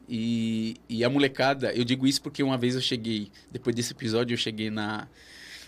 E, 0.07 0.77
e 0.87 1.03
a 1.03 1.09
molecada, 1.09 1.73
eu 1.73 1.83
digo 1.83 2.07
isso 2.07 2.21
porque 2.21 2.41
uma 2.41 2.57
vez 2.57 2.75
eu 2.75 2.81
cheguei, 2.81 3.29
depois 3.51 3.75
desse 3.75 3.91
episódio, 3.91 4.33
eu 4.33 4.37
cheguei 4.37 4.69
na, 4.69 5.09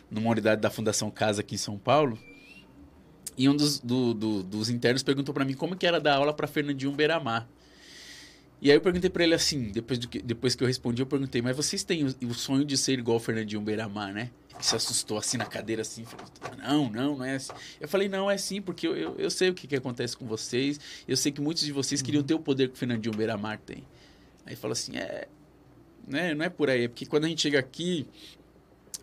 numa 0.10 0.30
unidade 0.30 0.62
da 0.62 0.70
Fundação 0.70 1.12
Casa 1.12 1.42
aqui 1.42 1.56
em 1.56 1.58
São 1.58 1.78
Paulo. 1.78 2.18
E 3.42 3.50
um 3.50 3.56
dos, 3.56 3.80
do- 3.80 4.14
do- 4.14 4.44
dos 4.44 4.70
internos 4.70 5.02
perguntou 5.02 5.34
para 5.34 5.44
mim 5.44 5.56
como 5.56 5.76
que 5.76 5.88
era 5.88 6.00
dar 6.00 6.18
aula 6.18 6.32
para 6.32 6.46
Fernandinho 6.46 6.92
Beiramar. 6.92 7.48
E 8.62 8.70
aí 8.70 8.78
eu 8.78 8.82
perguntei 8.82 9.10
para 9.10 9.24
ele 9.24 9.34
assim, 9.34 9.72
depois, 9.72 10.06
que, 10.06 10.22
depois 10.22 10.54
que 10.54 10.64
eu 10.64 10.68
respondi, 10.68 11.02
eu 11.02 11.08
perguntei, 11.08 11.42
mas 11.42 11.56
vocês 11.58 11.84
têm 11.84 12.06
o, 12.06 12.16
o 12.28 12.34
sonho 12.36 12.64
de 12.64 12.78
ser 12.78 13.00
igual 13.00 13.18
o 13.18 13.20
Fernandinho 13.20 13.60
Beiramar, 13.60 14.14
né? 14.14 14.30
Ele 14.54 14.64
se 14.64 14.76
assustou 14.76 15.18
assim 15.18 15.38
na 15.38 15.46
cadeira, 15.46 15.82
assim, 15.82 16.06
falou, 16.06 16.28
não, 16.60 16.88
não, 16.92 17.18
não 17.18 17.26
é 17.26 17.38
assim. 17.38 17.52
Eu 17.80 17.88
falei, 17.88 18.08
não, 18.08 18.30
é 18.30 18.38
sim, 18.38 18.62
porque 18.62 18.88
eu, 18.88 18.96
eu, 18.96 19.16
eu 19.18 19.32
sei 19.32 19.50
o 19.50 19.56
que, 19.56 19.66
que 19.66 19.76
acontece 19.76 20.16
com 20.16 20.28
vocês, 20.28 20.80
eu 21.08 21.18
sei 21.18 21.32
que 21.32 21.42
muitos 21.42 21.64
de 21.64 21.72
vocês 21.72 22.04
queriam 22.04 22.22
ter 22.22 22.36
o 22.36 22.40
poder 22.40 22.68
que 22.68 22.76
o 22.76 22.78
Fernandinho 22.78 23.16
Beiramar 23.16 23.58
tem. 23.58 23.84
Aí 24.46 24.56
falou 24.56 24.74
assim, 24.74 24.96
é, 24.96 25.28
né, 26.08 26.36
não 26.36 26.46
é 26.46 26.50
por 26.50 26.70
aí, 26.70 26.84
é 26.84 26.88
porque 26.88 27.08
quando 27.08 27.26
a 27.26 27.28
gente 27.30 27.42
chega 27.42 27.58
aqui, 27.58 28.06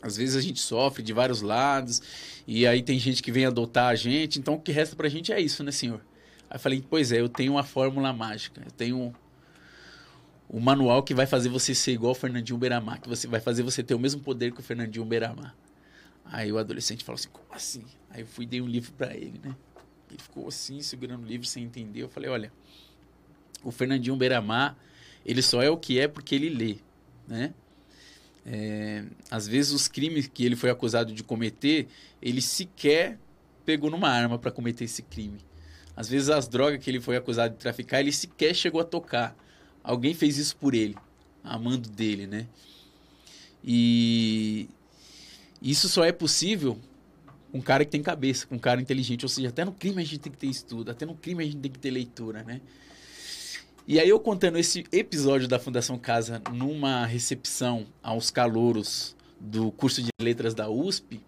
às 0.03 0.17
vezes 0.17 0.37
a 0.37 0.41
gente 0.41 0.61
sofre 0.61 1.03
de 1.03 1.13
vários 1.13 1.43
lados, 1.43 2.03
e 2.47 2.67
aí 2.67 2.83
tem 2.83 2.99
gente 2.99 3.23
que 3.23 3.33
vem 3.33 3.45
adotar 3.45 3.89
a 3.89 3.95
gente, 3.95 4.39
então 4.39 4.55
o 4.55 4.61
que 4.61 4.73
resta 4.73 4.97
pra 4.97 5.09
gente 5.09 5.33
é 5.33 5.41
isso, 5.41 5.63
né, 5.63 5.71
senhor? 5.71 6.01
Aí 6.49 6.57
eu 6.57 6.61
falei, 6.61 6.85
pois 6.89 7.13
é, 7.13 7.21
eu 7.21 7.29
tenho 7.29 7.53
uma 7.53 7.65
fórmula 7.65 8.13
mágica, 8.13 8.63
eu 8.65 8.71
tenho 8.71 9.15
o 10.49 10.61
manual 10.61 11.03
que 11.03 11.13
vai 11.13 11.27
fazer 11.27 11.51
você 11.51 11.75
ser 11.75 11.93
igual 11.93 12.13
o 12.13 12.15
Fernandinho 12.15 12.59
Beiramar, 12.59 13.01
que 13.01 13.09
você 13.09 13.27
vai 13.27 13.41
fazer 13.41 13.63
você 13.63 13.83
ter 13.83 13.95
o 13.95 13.99
mesmo 13.99 14.23
poder 14.23 14.53
que 14.53 14.61
o 14.61 14.63
Fernandinho 14.63 15.05
Beiramar. 15.05 15.55
Aí 16.25 16.51
o 16.51 16.59
adolescente 16.59 17.05
falou 17.05 17.19
assim, 17.19 17.29
como 17.31 17.47
assim? 17.53 17.85
Aí 18.11 18.23
eu 18.23 18.27
fui 18.27 18.47
dei 18.47 18.61
um 18.61 18.67
livro 18.67 18.93
pra 18.93 19.15
ele, 19.15 19.39
né? 19.43 19.55
Ele 20.11 20.19
ficou 20.19 20.49
assim, 20.49 20.81
segurando 20.81 21.23
o 21.23 21.27
livro 21.27 21.47
sem 21.47 21.65
entender. 21.65 22.03
Eu 22.03 22.09
falei, 22.09 22.31
olha, 22.31 22.53
o 23.63 23.71
Fernandinho 23.71 24.17
Beiramar, 24.17 24.77
ele 25.25 25.43
só 25.43 25.63
é 25.63 25.69
o 25.69 25.77
que 25.77 25.99
é 26.01 26.09
porque 26.09 26.35
ele 26.35 26.49
lê, 26.49 26.77
né? 27.27 27.53
É, 28.51 29.05
às 29.31 29.47
vezes 29.47 29.73
os 29.73 29.89
crimes 29.89 30.27
que 30.27 30.43
ele 30.43 30.57
foi 30.57 30.71
acusado 30.71 31.13
de 31.13 31.23
cometer, 31.23 31.87
ele 32.23 32.41
sequer 32.41 33.19
pegou 33.67 33.91
numa 33.91 34.09
arma 34.09 34.39
para 34.39 34.51
cometer 34.51 34.85
esse 34.85 35.03
crime. 35.03 35.39
Às 35.95 36.09
vezes 36.09 36.31
as 36.31 36.49
drogas 36.49 36.83
que 36.83 36.91
ele 36.91 36.99
foi 36.99 37.17
acusado 37.17 37.53
de 37.53 37.61
traficar, 37.61 38.01
ele 38.01 38.11
sequer 38.11 38.55
chegou 38.55 38.81
a 38.81 38.85
tocar. 38.85 39.37
Alguém 39.85 40.15
fez 40.15 40.39
isso 40.39 40.57
por 40.57 40.75
ele, 40.75 40.97
amando 41.45 41.91
dele, 41.91 42.27
né? 42.27 42.47
E 43.63 44.71
isso 45.61 45.87
só 45.87 46.03
é 46.03 46.13
possível 46.13 46.79
com 47.53 47.59
um 47.59 47.61
cara 47.61 47.85
que 47.85 47.91
tem 47.91 48.03
cabeça, 48.03 48.47
com 48.47 48.55
um 48.55 48.59
cara 48.59 48.81
inteligente. 48.81 49.27
Ou 49.27 49.29
seja, 49.29 49.49
até 49.51 49.63
no 49.63 49.73
crime 49.73 50.01
a 50.01 50.07
gente 50.07 50.21
tem 50.21 50.33
que 50.33 50.39
ter 50.39 50.47
estudo, 50.47 50.91
até 50.91 51.05
no 51.05 51.15
crime 51.15 51.43
a 51.43 51.47
gente 51.47 51.59
tem 51.59 51.71
que 51.71 51.79
ter 51.79 51.91
leitura, 51.91 52.43
né? 52.45 52.63
E 53.91 53.99
aí 53.99 54.11
eu 54.11 54.21
contando 54.21 54.59
esse 54.59 54.85
episódio 54.93 55.49
da 55.49 55.59
Fundação 55.59 55.99
Casa 55.99 56.43
numa 56.53 57.07
recepção 57.07 57.87
aos 58.03 58.31
calouros 58.31 59.17
do 59.41 59.73
curso 59.73 60.03
de 60.03 60.11
letras 60.21 60.53
da 60.53 60.69
USP, 60.69 61.23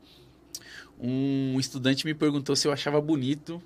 um 1.00 1.58
estudante 1.58 2.04
me 2.04 2.12
perguntou 2.12 2.54
se 2.54 2.68
eu 2.68 2.72
achava 2.72 3.00
bonito 3.00 3.62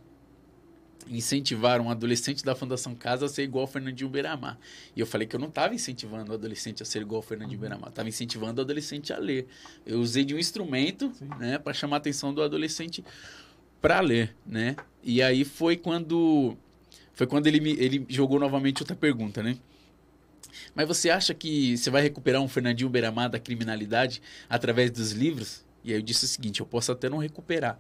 incentivar 1.09 1.81
um 1.81 1.91
adolescente 1.91 2.45
da 2.45 2.55
Fundação 2.55 2.95
Casa 2.95 3.27
a 3.27 3.29
ser 3.29 3.43
igual 3.43 3.63
ao 3.63 3.67
Fernandinho 3.67 4.09
Beiramar. 4.09 4.57
E 4.95 5.01
eu 5.01 5.07
falei 5.09 5.27
que 5.27 5.35
eu 5.35 5.41
não 5.41 5.49
estava 5.49 5.75
incentivando 5.75 6.31
o 6.31 6.35
adolescente 6.37 6.81
a 6.81 6.87
ser 6.87 7.03
igual 7.03 7.17
ao 7.17 7.23
Fernandinho 7.23 7.57
uhum. 7.57 7.63
Beiramar, 7.63 7.89
estava 7.89 8.09
incentivando 8.09 8.61
o 8.61 8.65
adolescente 8.65 9.13
a 9.13 9.19
ler. 9.19 9.49
Eu 9.85 9.99
usei 9.99 10.25
de 10.25 10.37
um 10.37 10.39
instrumento, 10.39 11.13
né, 11.41 11.59
para 11.59 11.73
chamar 11.73 11.97
a 11.97 11.99
atenção 11.99 12.33
do 12.33 12.41
adolescente 12.41 13.05
para 13.81 13.99
ler, 13.99 14.37
né? 14.47 14.77
E 15.03 15.21
aí 15.21 15.45
foi 15.45 15.77
quando 15.77 16.57
foi 17.15 17.27
quando 17.27 17.47
ele 17.47 17.61
me, 17.61 17.71
ele 17.73 18.05
jogou 18.09 18.39
novamente 18.39 18.83
outra 18.83 18.97
pergunta, 18.97 19.43
né? 19.43 19.57
Mas 20.75 20.87
você 20.87 21.11
acha 21.11 21.33
que 21.33 21.77
você 21.77 21.91
vai 21.91 22.03
recuperar 22.03 22.41
um 22.41 22.49
Fernandinho 22.49 22.91
Beiramar 22.91 23.31
da 23.31 23.39
criminalidade 23.39 24.21
através 24.49 24.91
dos 24.91 25.13
livros? 25.13 25.65
E 25.83 25.93
aí 25.93 25.99
eu 25.99 26.03
disse 26.03 26.25
o 26.25 26.29
seguinte, 26.29 26.61
eu 26.61 26.67
posso 26.67 26.91
até 26.93 27.09
não 27.09 27.19
recuperar, 27.19 27.79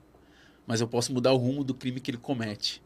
mas 0.66 0.80
eu 0.80 0.88
posso 0.88 1.12
mudar 1.12 1.32
o 1.32 1.36
rumo 1.36 1.64
do 1.64 1.74
crime 1.74 2.00
que 2.00 2.10
ele 2.10 2.18
comete. 2.18 2.82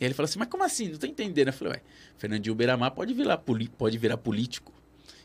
E 0.00 0.04
ele 0.04 0.14
falou 0.14 0.28
assim, 0.28 0.38
mas 0.38 0.48
como 0.48 0.64
assim? 0.64 0.88
Não 0.88 0.98
tô 0.98 1.06
entendendo. 1.06 1.48
Eu 1.48 1.52
falei, 1.52 1.74
ué, 1.74 1.82
Fernandinho 2.18 2.54
Beiramar 2.54 2.92
pode 2.92 3.14
virar, 3.14 3.38
pode 3.38 3.98
virar 3.98 4.16
político. 4.16 4.72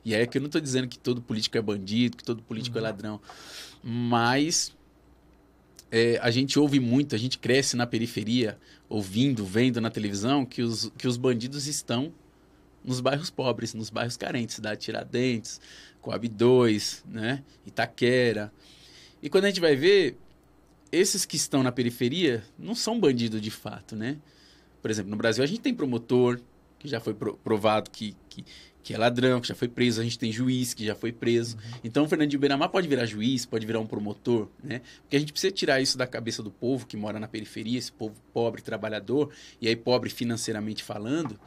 E 0.05 0.15
aí 0.15 0.21
é 0.21 0.25
que 0.25 0.37
eu 0.37 0.41
não 0.41 0.49
tô 0.49 0.59
dizendo 0.59 0.87
que 0.87 0.97
todo 0.97 1.21
político 1.21 1.57
é 1.57 1.61
bandido, 1.61 2.17
que 2.17 2.23
todo 2.23 2.41
político 2.41 2.77
é 2.77 2.81
uhum. 2.81 2.87
é 2.87 2.89
ladrão. 2.89 3.21
Mas 3.83 4.75
é, 5.91 6.17
a 6.21 6.29
gente 6.31 6.59
ouve 6.59 6.79
muito, 6.79 7.15
a 7.15 7.17
gente 7.17 7.37
cresce 7.37 7.75
na 7.75 7.87
periferia, 7.87 8.57
ouvindo, 8.89 9.45
vendo 9.45 9.81
na 9.81 9.89
televisão, 9.89 10.45
que 10.45 10.61
os, 10.61 10.91
que 10.97 11.07
os 11.07 11.17
bandidos 11.17 11.67
estão 11.67 12.13
nos 12.83 13.01
bairros 13.01 13.29
pobres, 13.29 13.73
nos 13.73 13.89
bairros 13.89 14.15
carentes, 14.15 14.59
da 14.59 14.75
Tiradentes, 14.75 15.59
Coab 16.01 16.27
2, 16.27 17.03
né? 17.07 17.43
Itaquera. 17.65 18.51
E 19.21 19.29
quando 19.29 19.45
a 19.45 19.47
gente 19.47 19.59
vai 19.59 19.75
ver, 19.75 20.17
esses 20.91 21.25
que 21.25 21.35
estão 21.35 21.61
na 21.61 21.71
periferia 21.71 22.43
não 22.57 22.73
são 22.73 22.99
bandidos 22.99 23.41
de 23.41 23.51
fato, 23.51 23.95
né? 23.95 24.17
Por 24.81 24.89
exemplo, 24.89 25.11
no 25.11 25.17
Brasil 25.17 25.43
a 25.43 25.47
gente 25.47 25.59
tem 25.59 25.73
promotor, 25.73 26.39
que 26.79 26.87
já 26.87 26.99
foi 26.99 27.13
provado 27.13 27.89
que, 27.89 28.15
que, 28.29 28.45
que, 28.87 28.93
é 28.93 28.97
ladrão, 28.97 29.41
que 29.41 29.49
já 29.49 29.53
foi 29.53 29.67
preso. 29.67 29.99
A 29.99 30.03
gente 30.05 30.17
tem 30.17 30.31
juiz, 30.31 30.73
que 30.73 30.85
já 30.85 30.95
foi 30.95 31.11
preso. 31.11 31.57
Uhum. 31.57 31.79
Então, 31.83 32.05
o 32.05 32.07
Fernandinho 32.07 32.39
Beiramar 32.39 32.69
pode 32.69 32.87
virar 32.87 33.05
juiz, 33.05 33.45
pode 33.45 33.65
virar 33.65 33.81
um 33.81 33.85
promotor, 33.85 34.47
né? 34.63 34.79
Porque 35.01 35.17
a 35.17 35.19
gente 35.19 35.33
precisa 35.33 35.51
tirar 35.51 35.81
isso 35.81 35.97
da 35.97 36.07
cabeça 36.07 36.41
do 36.41 36.49
povo 36.49 36.87
que 36.87 36.95
mora 36.95 37.19
na 37.19 37.27
periferia, 37.27 37.77
esse 37.77 37.91
povo 37.91 38.15
pobre, 38.33 38.61
trabalhador, 38.61 39.29
e 39.59 39.67
aí 39.67 39.75
pobre 39.75 40.09
financeiramente 40.09 40.85
falando. 40.85 41.37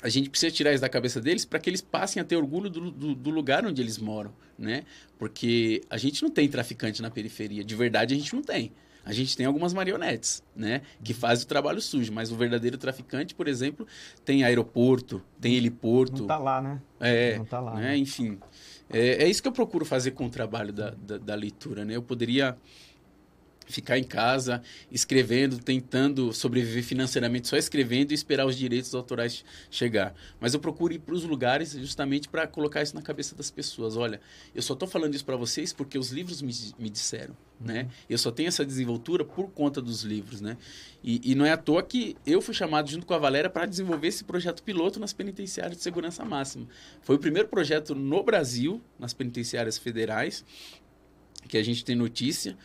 A 0.00 0.08
gente 0.08 0.30
precisa 0.30 0.52
tirar 0.52 0.72
isso 0.72 0.80
da 0.80 0.88
cabeça 0.88 1.20
deles 1.20 1.44
para 1.44 1.58
que 1.58 1.68
eles 1.68 1.80
passem 1.80 2.20
a 2.22 2.24
ter 2.24 2.36
orgulho 2.36 2.70
do, 2.70 2.92
do, 2.92 3.14
do, 3.16 3.30
lugar 3.30 3.66
onde 3.66 3.82
eles 3.82 3.98
moram, 3.98 4.32
né? 4.56 4.84
Porque 5.18 5.82
a 5.90 5.96
gente 5.96 6.22
não 6.22 6.30
tem 6.30 6.48
traficante 6.48 7.02
na 7.02 7.10
periferia. 7.10 7.64
De 7.64 7.74
verdade, 7.74 8.14
a 8.14 8.16
gente 8.16 8.32
não 8.32 8.42
tem. 8.42 8.70
A 9.04 9.12
gente 9.12 9.36
tem 9.36 9.46
algumas 9.46 9.72
marionetes, 9.72 10.42
né? 10.54 10.82
Que 11.02 11.12
fazem 11.12 11.44
o 11.44 11.48
trabalho 11.48 11.80
sujo, 11.80 12.12
mas 12.12 12.30
o 12.30 12.36
verdadeiro 12.36 12.78
traficante, 12.78 13.34
por 13.34 13.48
exemplo, 13.48 13.86
tem 14.24 14.44
aeroporto, 14.44 15.22
tem 15.40 15.54
heliporto. 15.54 16.20
Não 16.20 16.26
tá 16.26 16.38
lá, 16.38 16.60
né? 16.60 16.80
É, 17.00 17.36
não 17.36 17.44
tá 17.44 17.60
lá. 17.60 17.74
Né? 17.74 17.82
né? 17.82 17.96
Enfim, 17.96 18.38
é, 18.88 19.24
é, 19.24 19.28
isso 19.28 19.42
que 19.42 19.48
eu 19.48 19.52
procuro 19.52 19.84
fazer 19.84 20.12
com 20.12 20.26
o 20.26 20.30
trabalho 20.30 20.72
da, 20.72 20.90
da, 20.90 21.18
da 21.18 21.34
leitura, 21.34 21.84
né? 21.84 21.96
Eu 21.96 22.02
poderia 22.02 22.56
ficar 23.72 23.98
em 23.98 24.04
casa 24.04 24.62
escrevendo, 24.90 25.58
tentando 25.58 26.32
sobreviver 26.32 26.84
financeiramente 26.84 27.48
só 27.48 27.56
escrevendo 27.56 28.12
e 28.12 28.14
esperar 28.14 28.46
os 28.46 28.56
direitos 28.56 28.94
autorais 28.94 29.44
chegar. 29.70 30.14
Mas 30.40 30.54
eu 30.54 30.60
procuro 30.60 30.92
ir 30.92 30.98
para 30.98 31.14
os 31.14 31.24
lugares 31.24 31.72
justamente 31.72 32.28
para 32.28 32.46
colocar 32.46 32.82
isso 32.82 32.94
na 32.94 33.02
cabeça 33.02 33.34
das 33.34 33.50
pessoas. 33.50 33.96
Olha, 33.96 34.20
eu 34.54 34.62
só 34.62 34.74
estou 34.74 34.88
falando 34.88 35.14
isso 35.14 35.24
para 35.24 35.36
vocês 35.36 35.72
porque 35.72 35.98
os 35.98 36.10
livros 36.10 36.42
me, 36.42 36.52
me 36.78 36.90
disseram, 36.90 37.36
uhum. 37.60 37.66
né? 37.66 37.88
Eu 38.08 38.18
só 38.18 38.30
tenho 38.30 38.48
essa 38.48 38.64
desenvoltura 38.64 39.24
por 39.24 39.50
conta 39.50 39.80
dos 39.80 40.02
livros, 40.02 40.40
né? 40.40 40.56
E, 41.02 41.32
e 41.32 41.34
não 41.34 41.44
é 41.44 41.52
à 41.52 41.56
toa 41.56 41.82
que 41.82 42.16
eu 42.26 42.40
fui 42.40 42.54
chamado 42.54 42.90
junto 42.90 43.06
com 43.06 43.14
a 43.14 43.18
Valéria 43.18 43.50
para 43.50 43.66
desenvolver 43.66 44.08
esse 44.08 44.24
projeto 44.24 44.62
piloto 44.62 45.00
nas 45.00 45.12
penitenciárias 45.12 45.76
de 45.76 45.82
segurança 45.82 46.24
máxima. 46.24 46.66
Foi 47.00 47.16
o 47.16 47.18
primeiro 47.18 47.48
projeto 47.48 47.94
no 47.94 48.22
Brasil, 48.22 48.80
nas 48.98 49.12
penitenciárias 49.12 49.78
federais, 49.78 50.44
que 51.48 51.58
a 51.58 51.62
gente 51.62 51.84
tem 51.84 51.96
notícia 51.96 52.56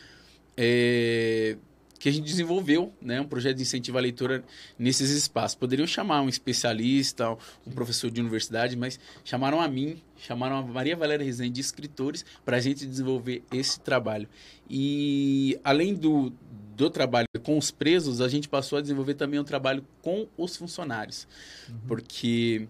é, 0.58 1.58
que 2.00 2.10
a 2.10 2.12
gente 2.12 2.26
desenvolveu, 2.26 2.93
né, 3.02 3.20
um 3.20 3.26
projeto 3.26 3.58
de 3.58 3.63
incentivo 3.63 3.98
à 3.98 4.02
leitura 4.02 4.43
nesses 4.78 5.10
espaços. 5.10 5.56
Poderiam 5.56 5.88
chamar 5.88 6.22
um 6.22 6.30
especialista, 6.30 7.32
um 7.65 7.72
professor 7.72 8.10
de 8.10 8.22
universidade, 8.22 8.76
mas 8.76 9.00
chamaram 9.24 9.60
a 9.62 9.67
mim, 9.67 10.02
chamaram 10.17 10.58
a 10.58 10.62
Maria 10.62 10.96
Valéria 10.96 11.26
Rezende 11.26 11.54
de 11.54 11.62
escritores 11.62 12.26
para 12.46 12.58
a 12.58 12.60
gente 12.60 12.86
desenvolver 12.86 13.43
esse 13.52 13.80
trabalho. 13.80 14.28
E 14.70 15.60
além 15.63 15.93
do, 15.93 16.32
do 16.76 16.89
trabalho 16.89 17.28
com 17.43 17.58
os 17.58 17.72
presos, 17.72 18.22
a 18.22 18.28
gente 18.28 18.48
passou 18.48 18.78
a 18.78 18.82
desenvolver 18.82 19.15
também 19.15 19.39
um 19.39 19.43
trabalho 19.43 19.84
com 20.02 20.28
os 20.38 20.56
funcionários, 20.56 21.28
uhum. 21.70 21.76
porque 21.88 22.67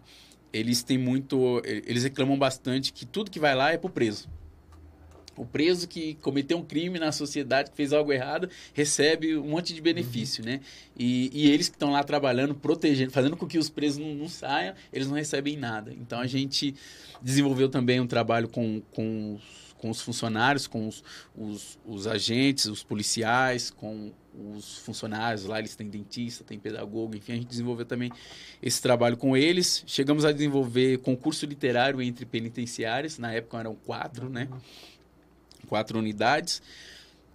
eles 0.53 0.83
têm 0.83 0.97
muito, 0.97 1.61
eles 1.65 2.03
reclamam 2.03 2.37
bastante 2.37 2.93
que 2.93 3.05
tudo 3.05 3.29
que 3.29 3.39
vai 3.39 3.53
lá 3.53 3.71
é 3.71 3.77
para 3.77 3.87
o 3.87 3.91
preso. 3.91 4.29
O 5.37 5.45
preso 5.45 5.87
que 5.87 6.15
cometeu 6.15 6.57
um 6.57 6.63
crime 6.63 6.99
na 6.99 7.11
sociedade, 7.11 7.71
que 7.71 7.77
fez 7.77 7.93
algo 7.93 8.11
errado, 8.11 8.49
recebe 8.73 9.37
um 9.37 9.49
monte 9.49 9.73
de 9.73 9.81
benefício, 9.81 10.43
uhum. 10.43 10.51
né? 10.51 10.61
E, 10.97 11.29
e, 11.33 11.51
eles 11.51 11.69
que 11.69 11.75
estão 11.75 11.91
lá 11.91 12.03
trabalhando, 12.03 12.55
protegendo, 12.55 13.11
fazendo 13.11 13.37
com 13.37 13.45
que 13.45 13.57
os 13.57 13.69
presos 13.69 13.99
não, 13.99 14.13
não, 14.15 14.27
saiam, 14.27 14.73
eles 14.91 15.07
não 15.07 15.15
recebem 15.15 15.55
nada. 15.55 15.93
Então 15.93 16.19
a 16.19 16.27
gente 16.27 16.75
desenvolveu 17.21 17.69
também 17.69 17.99
um 17.99 18.07
trabalho 18.07 18.47
com, 18.47 18.81
com, 18.91 19.35
os, 19.35 19.75
com 19.77 19.89
os 19.89 20.01
funcionários, 20.01 20.65
com 20.65 20.87
os, 20.87 21.03
os, 21.35 21.79
os 21.85 22.07
agentes, 22.07 22.65
os 22.65 22.83
policiais, 22.83 23.69
com 23.69 24.11
os 24.55 24.77
funcionários 24.79 25.45
lá, 25.45 25.59
eles 25.59 25.75
têm 25.75 25.89
dentista, 25.89 26.43
tem 26.43 26.59
pedagogo, 26.59 27.15
enfim, 27.15 27.33
a 27.33 27.35
gente 27.35 27.47
desenvolveu 27.47 27.85
também 27.85 28.11
esse 28.61 28.81
trabalho 28.81 29.17
com 29.17 29.35
eles. 29.35 29.83
Chegamos 29.87 30.25
a 30.25 30.31
desenvolver 30.31 30.99
concurso 30.99 31.45
literário 31.45 32.01
entre 32.01 32.25
penitenciários, 32.25 33.17
na 33.17 33.31
época 33.33 33.59
eram 33.59 33.75
quatro, 33.75 34.29
né? 34.29 34.47
Quatro 35.67 35.99
unidades. 35.99 36.61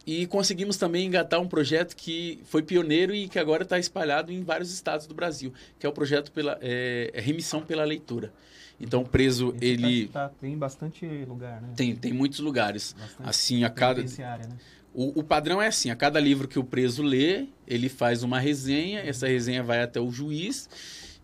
E 0.04 0.26
conseguimos 0.26 0.76
também 0.76 1.06
engatar 1.06 1.40
um 1.40 1.46
projeto 1.46 1.94
que 1.94 2.40
foi 2.44 2.62
pioneiro 2.62 3.14
e 3.14 3.28
que 3.28 3.38
agora 3.38 3.62
está 3.62 3.78
espalhado 3.78 4.32
em 4.32 4.42
vários 4.42 4.72
estados 4.72 5.06
do 5.06 5.14
Brasil, 5.14 5.52
que 5.78 5.86
é 5.86 5.88
o 5.88 5.92
projeto 5.92 6.32
pela 6.32 6.58
é, 6.60 7.10
é 7.14 7.20
Remissão 7.20 7.62
pela 7.62 7.84
Leitura. 7.84 8.32
Então, 8.80 9.02
o 9.02 9.08
preso, 9.08 9.54
Esse 9.56 9.64
ele... 9.64 10.08
Tá, 10.08 10.28
tem 10.40 10.58
bastante 10.58 11.06
lugar, 11.24 11.62
né? 11.62 11.68
Tem, 11.76 11.94
tem 11.94 12.12
muitos 12.12 12.40
lugares. 12.40 12.96
Bastante 12.98 13.28
assim, 13.28 13.62
a 13.62 13.70
cada... 13.70 14.02
Né? 14.02 14.48
O, 14.92 15.20
o, 15.20 15.22
padrão 15.22 15.62
é 15.62 15.68
assim, 15.68 15.88
a 15.88 15.96
cada 15.96 16.18
livro 16.18 16.48
que 16.48 16.58
o 16.58 16.64
preso 16.64 17.02
lê, 17.02 17.46
ele 17.66 17.88
faz 17.88 18.24
uma 18.24 18.40
resenha, 18.40 19.00
essa 19.00 19.28
resenha 19.28 19.62
vai 19.62 19.82
até 19.82 20.00
o 20.00 20.10
juiz 20.10 20.68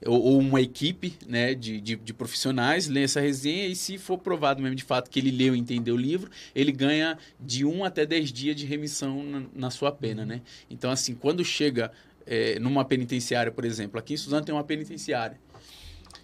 ou, 0.07 0.23
ou 0.23 0.39
uma 0.39 0.61
equipe 0.61 1.15
né, 1.27 1.55
de, 1.55 1.81
de, 1.81 1.97
de, 1.97 2.15
profissionais 2.15 2.87
lê 2.89 3.03
essa 3.03 3.21
resenha 3.21 3.67
e 3.67 3.75
se 3.75 3.99
for 3.99 4.19
provado 4.19 4.63
mesmo 4.63 4.77
de 4.77 4.85
fato 4.85 5.11
que 5.11 5.19
ele 5.19 5.31
leu 5.31 5.55
e 5.55 5.59
entendeu 5.59 5.95
o 5.95 5.99
livro, 5.99 6.31
ele 6.55 6.71
ganha 6.71 7.19
de 7.41 7.65
um 7.65 7.85
até 7.85 8.07
dez 8.07 8.33
dias 8.33 8.55
de 8.57 8.65
remissão 8.65 9.23
na, 9.23 9.43
na 9.55 9.71
sua 9.71 9.91
pena, 9.91 10.25
né? 10.25 10.43
Então, 10.71 10.91
assim, 10.91 11.15
quando 11.15 11.45
chega 11.45 11.91
é, 12.27 12.59
numa 12.59 12.85
penitenciária, 12.85 13.51
por 13.51 13.65
exemplo, 13.65 13.99
aqui 13.99 14.15
em 14.15 14.17
Suzano 14.17 14.45
tem 14.45 14.55
uma 14.55 14.65
penitenciária, 14.65 15.39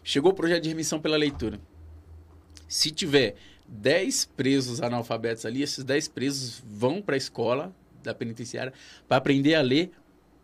chegou 0.03 0.33
o 0.33 0.35
projeto 0.35 0.63
de 0.63 0.69
remissão 0.69 1.01
pela 1.01 1.17
leitura. 1.17 1.61
Se 2.69 2.91
tiver 2.91 3.35
10 3.67 4.27
presos 4.37 4.83
analfabetos 4.83 5.47
ali, 5.47 5.63
esses 5.63 5.83
10 5.83 6.09
presos 6.09 6.63
vão 6.67 7.01
para 7.01 7.17
a 7.17 7.19
escola 7.19 7.75
da 8.03 8.15
penitenciária 8.15 8.73
para 9.09 9.17
aprender 9.17 9.55
a 9.55 9.63
ler, 9.63 9.91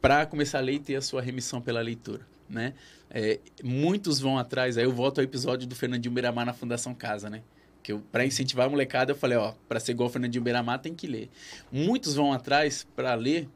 para 0.00 0.24
começar 0.24 0.58
a 0.58 0.62
ler 0.62 0.74
e 0.74 0.80
ter 0.80 0.96
a 0.96 1.02
sua 1.02 1.20
remissão 1.20 1.60
pela 1.60 1.80
leitura, 1.80 2.26
né? 2.50 2.74
É, 3.08 3.38
muitos 3.62 4.20
vão 4.20 4.38
atrás, 4.38 4.76
aí 4.76 4.84
eu 4.84 4.92
volto 4.92 5.18
ao 5.18 5.24
episódio 5.24 5.66
do 5.66 5.74
Fernandinho 5.74 6.12
Beiramar 6.12 6.44
na 6.44 6.52
Fundação 6.52 6.94
Casa, 6.94 7.30
né? 7.30 7.42
Que 7.82 7.92
eu, 7.92 8.02
pra 8.12 8.26
incentivar 8.26 8.66
a 8.66 8.68
molecada, 8.68 9.12
eu 9.12 9.16
falei, 9.16 9.38
ó, 9.38 9.54
pra 9.68 9.80
ser 9.80 9.92
igual 9.92 10.08
o 10.08 10.12
Fernandinho 10.12 10.42
Beiramar, 10.42 10.80
tem 10.80 10.94
que 10.94 11.06
ler. 11.06 11.30
Muitos 11.72 12.14
vão 12.14 12.32
atrás 12.32 12.86
para 12.94 13.14
ler, 13.14 13.48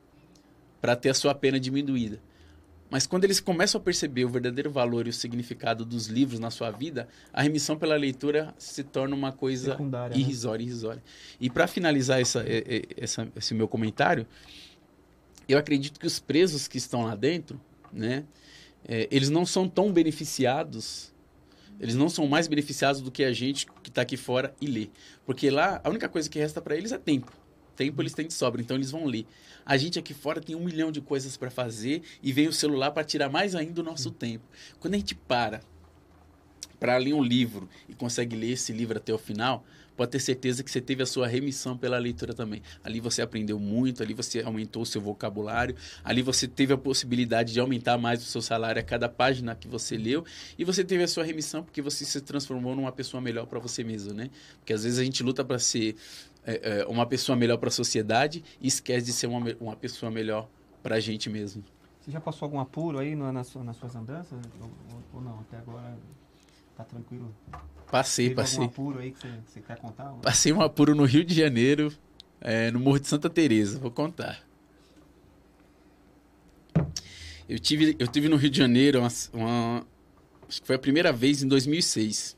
para 0.80 0.96
ter 0.96 1.10
a 1.10 1.14
sua 1.14 1.34
pena 1.34 1.60
diminuída. 1.60 2.20
Mas 2.90 3.06
quando 3.06 3.24
eles 3.24 3.40
começam 3.40 3.80
a 3.80 3.82
perceber 3.82 4.24
o 4.24 4.28
verdadeiro 4.28 4.70
valor 4.70 5.06
e 5.06 5.10
o 5.10 5.12
significado 5.12 5.84
dos 5.84 6.06
livros 6.06 6.38
na 6.38 6.50
sua 6.50 6.70
vida, 6.70 7.08
a 7.32 7.42
remissão 7.42 7.76
pela 7.76 7.96
leitura 7.96 8.54
se 8.56 8.84
torna 8.84 9.16
uma 9.16 9.32
coisa 9.32 9.72
Secundária, 9.72 10.14
irrisória, 10.16 10.62
irrisória. 10.62 11.02
E 11.40 11.50
para 11.50 11.66
finalizar 11.66 12.20
essa, 12.20 12.44
essa, 12.96 13.26
esse 13.34 13.52
meu 13.52 13.66
comentário, 13.66 14.26
eu 15.48 15.58
acredito 15.58 15.98
que 15.98 16.06
os 16.06 16.20
presos 16.20 16.68
que 16.68 16.78
estão 16.78 17.02
lá 17.02 17.16
dentro, 17.16 17.60
né, 17.92 18.24
é, 18.86 19.08
eles 19.10 19.30
não 19.30 19.46
são 19.46 19.68
tão 19.68 19.92
beneficiados, 19.92 21.12
eles 21.80 21.94
não 21.94 22.08
são 22.08 22.26
mais 22.26 22.46
beneficiados 22.46 23.00
do 23.00 23.10
que 23.10 23.24
a 23.24 23.32
gente 23.32 23.66
que 23.82 23.88
está 23.88 24.02
aqui 24.02 24.16
fora 24.16 24.54
e 24.60 24.66
lê. 24.66 24.88
Porque 25.24 25.50
lá, 25.50 25.80
a 25.82 25.88
única 25.88 26.08
coisa 26.08 26.28
que 26.28 26.38
resta 26.38 26.60
para 26.60 26.76
eles 26.76 26.92
é 26.92 26.98
tempo. 26.98 27.32
Tempo 27.74 28.00
eles 28.00 28.14
têm 28.14 28.26
de 28.26 28.34
sobra, 28.34 28.60
então 28.60 28.76
eles 28.76 28.90
vão 28.90 29.04
ler. 29.04 29.26
A 29.66 29.76
gente 29.76 29.98
aqui 29.98 30.14
fora 30.14 30.40
tem 30.40 30.54
um 30.54 30.64
milhão 30.64 30.92
de 30.92 31.00
coisas 31.00 31.36
para 31.36 31.50
fazer 31.50 32.02
e 32.22 32.32
vem 32.32 32.46
o 32.46 32.52
celular 32.52 32.90
para 32.92 33.02
tirar 33.02 33.28
mais 33.28 33.54
ainda 33.54 33.80
o 33.80 33.84
nosso 33.84 34.10
tempo. 34.10 34.44
Quando 34.78 34.94
a 34.94 34.98
gente 34.98 35.14
para 35.14 35.60
para 36.78 36.96
ler 36.98 37.14
um 37.14 37.22
livro 37.22 37.68
e 37.88 37.94
consegue 37.94 38.36
ler 38.36 38.50
esse 38.50 38.72
livro 38.72 38.98
até 38.98 39.12
o 39.12 39.18
final, 39.18 39.64
pode 39.96 40.10
ter 40.10 40.20
certeza 40.20 40.62
que 40.62 40.70
você 40.70 40.80
teve 40.80 41.02
a 41.02 41.06
sua 41.06 41.26
remissão 41.26 41.76
pela 41.76 41.98
leitura 41.98 42.34
também. 42.34 42.62
Ali 42.82 43.00
você 43.00 43.22
aprendeu 43.22 43.58
muito, 43.58 44.02
ali 44.02 44.14
você 44.14 44.40
aumentou 44.40 44.82
o 44.82 44.86
seu 44.86 45.00
vocabulário, 45.00 45.76
ali 46.02 46.22
você 46.22 46.46
teve 46.48 46.72
a 46.72 46.78
possibilidade 46.78 47.52
de 47.52 47.60
aumentar 47.60 47.98
mais 47.98 48.22
o 48.22 48.26
seu 48.26 48.42
salário 48.42 48.80
a 48.80 48.84
cada 48.84 49.08
página 49.08 49.54
que 49.54 49.68
você 49.68 49.96
leu 49.96 50.24
e 50.58 50.64
você 50.64 50.84
teve 50.84 51.02
a 51.02 51.08
sua 51.08 51.24
remissão 51.24 51.62
porque 51.62 51.80
você 51.80 52.04
se 52.04 52.20
transformou 52.20 52.74
numa 52.74 52.92
pessoa 52.92 53.20
melhor 53.20 53.46
para 53.46 53.58
você 53.58 53.84
mesmo, 53.84 54.12
né? 54.12 54.30
Porque 54.58 54.72
às 54.72 54.84
vezes 54.84 54.98
a 54.98 55.04
gente 55.04 55.22
luta 55.22 55.44
para 55.44 55.58
ser 55.58 55.96
é, 56.44 56.80
é, 56.80 56.86
uma 56.86 57.06
pessoa 57.06 57.36
melhor 57.36 57.56
para 57.56 57.68
a 57.68 57.72
sociedade 57.72 58.44
e 58.60 58.68
esquece 58.68 59.06
de 59.06 59.12
ser 59.12 59.26
uma, 59.26 59.40
uma 59.60 59.76
pessoa 59.76 60.10
melhor 60.10 60.48
para 60.82 60.96
a 60.96 61.00
gente 61.00 61.30
mesmo. 61.30 61.64
Você 62.00 62.10
já 62.10 62.20
passou 62.20 62.44
algum 62.44 62.60
apuro 62.60 62.98
aí 62.98 63.16
na, 63.16 63.32
nas 63.32 63.46
suas 63.46 63.96
andanças? 63.96 64.38
Ou, 64.60 64.70
ou, 65.14 65.20
não? 65.22 65.40
Até 65.40 65.56
agora 65.56 65.96
tá 66.76 66.84
tranquilo? 66.84 67.34
Passei, 67.90 68.26
Teve 68.26 68.36
passei. 68.36 68.58
algum 68.58 68.70
apuro 68.70 68.98
aí 68.98 69.12
que 69.12 69.20
você, 69.20 69.28
você 69.46 69.60
quer 69.60 69.78
contar? 69.78 70.04
Passei 70.22 70.52
um 70.52 70.60
apuro 70.60 70.94
no 70.94 71.04
Rio 71.04 71.24
de 71.24 71.34
Janeiro, 71.34 71.92
é, 72.40 72.70
no 72.70 72.80
Morro 72.80 72.98
de 72.98 73.06
Santa 73.08 73.30
Teresa. 73.30 73.78
Vou 73.78 73.90
contar. 73.90 74.40
Eu 77.48 77.58
tive, 77.58 77.94
eu 77.98 78.08
tive 78.08 78.28
no 78.28 78.36
Rio 78.36 78.50
de 78.50 78.58
Janeiro 78.58 79.00
uma, 79.00 79.08
uma 79.32 79.86
acho 80.48 80.60
que 80.60 80.66
foi 80.66 80.76
a 80.76 80.78
primeira 80.78 81.12
vez 81.12 81.42
em 81.42 81.48
2006. 81.48 82.36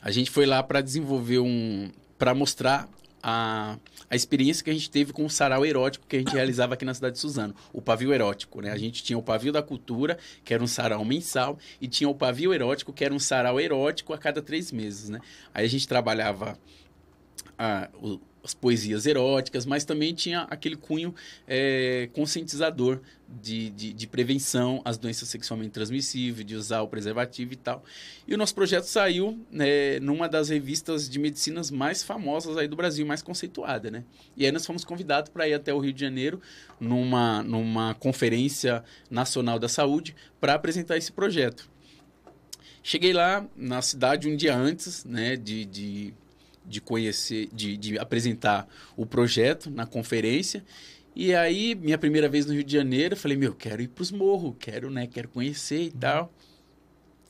A 0.00 0.10
gente 0.10 0.30
foi 0.30 0.46
lá 0.46 0.62
para 0.62 0.80
desenvolver 0.80 1.38
um 1.38 1.90
para 2.18 2.34
mostrar 2.34 2.88
a, 3.28 3.76
a 4.08 4.14
experiência 4.14 4.62
que 4.62 4.70
a 4.70 4.72
gente 4.72 4.88
teve 4.88 5.12
com 5.12 5.24
o 5.24 5.28
sarau 5.28 5.66
erótico 5.66 6.06
que 6.06 6.14
a 6.14 6.18
gente 6.20 6.30
realizava 6.32 6.74
aqui 6.74 6.84
na 6.84 6.94
cidade 6.94 7.14
de 7.14 7.18
Suzano, 7.18 7.52
o 7.72 7.82
pavio 7.82 8.14
erótico, 8.14 8.60
né? 8.60 8.70
A 8.70 8.78
gente 8.78 9.02
tinha 9.02 9.18
o 9.18 9.22
pavio 9.22 9.52
da 9.52 9.60
cultura, 9.60 10.16
que 10.44 10.54
era 10.54 10.62
um 10.62 10.66
sarau 10.68 11.04
mensal, 11.04 11.58
e 11.80 11.88
tinha 11.88 12.08
o 12.08 12.14
pavio 12.14 12.54
erótico, 12.54 12.92
que 12.92 13.04
era 13.04 13.12
um 13.12 13.18
sarau 13.18 13.60
erótico 13.60 14.14
a 14.14 14.18
cada 14.18 14.40
três 14.40 14.70
meses, 14.70 15.08
né? 15.08 15.18
Aí 15.52 15.64
a 15.64 15.68
gente 15.68 15.88
trabalhava 15.88 16.56
a, 17.58 17.88
o, 18.00 18.20
as 18.46 18.54
poesias 18.54 19.06
eróticas, 19.06 19.66
mas 19.66 19.84
também 19.84 20.14
tinha 20.14 20.42
aquele 20.42 20.76
cunho 20.76 21.14
é, 21.46 22.08
conscientizador 22.12 23.00
de, 23.28 23.70
de, 23.70 23.92
de, 23.92 24.06
prevenção 24.06 24.80
às 24.84 24.96
doenças 24.96 25.28
sexualmente 25.28 25.72
transmissíveis, 25.72 26.46
de 26.46 26.54
usar 26.54 26.82
o 26.82 26.88
preservativo 26.88 27.52
e 27.52 27.56
tal. 27.56 27.84
E 28.26 28.32
o 28.32 28.38
nosso 28.38 28.54
projeto 28.54 28.84
saiu 28.84 29.44
né, 29.50 29.98
numa 29.98 30.28
das 30.28 30.48
revistas 30.48 31.08
de 31.08 31.18
medicinas 31.18 31.70
mais 31.70 32.04
famosas 32.04 32.56
aí 32.56 32.68
do 32.68 32.76
Brasil, 32.76 33.04
mais 33.04 33.22
conceituada, 33.22 33.90
né? 33.90 34.04
E 34.36 34.46
aí 34.46 34.52
nós 34.52 34.64
fomos 34.64 34.84
convidados 34.84 35.28
para 35.30 35.48
ir 35.48 35.54
até 35.54 35.74
o 35.74 35.80
Rio 35.80 35.92
de 35.92 36.00
Janeiro 36.00 36.40
numa, 36.78 37.42
numa 37.42 37.94
conferência 37.94 38.84
nacional 39.10 39.58
da 39.58 39.68
saúde 39.68 40.14
para 40.40 40.54
apresentar 40.54 40.96
esse 40.96 41.10
projeto. 41.10 41.68
Cheguei 42.80 43.12
lá 43.12 43.44
na 43.56 43.82
cidade 43.82 44.28
um 44.28 44.36
dia 44.36 44.56
antes, 44.56 45.04
né, 45.04 45.34
de, 45.34 45.64
de 45.64 46.14
de 46.66 46.80
conhecer, 46.80 47.48
de, 47.52 47.76
de 47.76 47.98
apresentar 47.98 48.68
o 48.96 49.06
projeto 49.06 49.70
na 49.70 49.86
conferência. 49.86 50.64
E 51.14 51.34
aí, 51.34 51.74
minha 51.74 51.96
primeira 51.96 52.28
vez 52.28 52.44
no 52.44 52.52
Rio 52.52 52.64
de 52.64 52.72
Janeiro, 52.72 53.14
eu 53.14 53.18
falei, 53.18 53.36
meu, 53.36 53.54
quero 53.54 53.80
ir 53.80 53.88
para 53.88 54.02
os 54.02 54.10
morros, 54.10 54.54
quero, 54.58 54.90
né, 54.90 55.06
quero 55.06 55.28
conhecer 55.28 55.84
e 55.84 55.90
tal. 55.90 56.32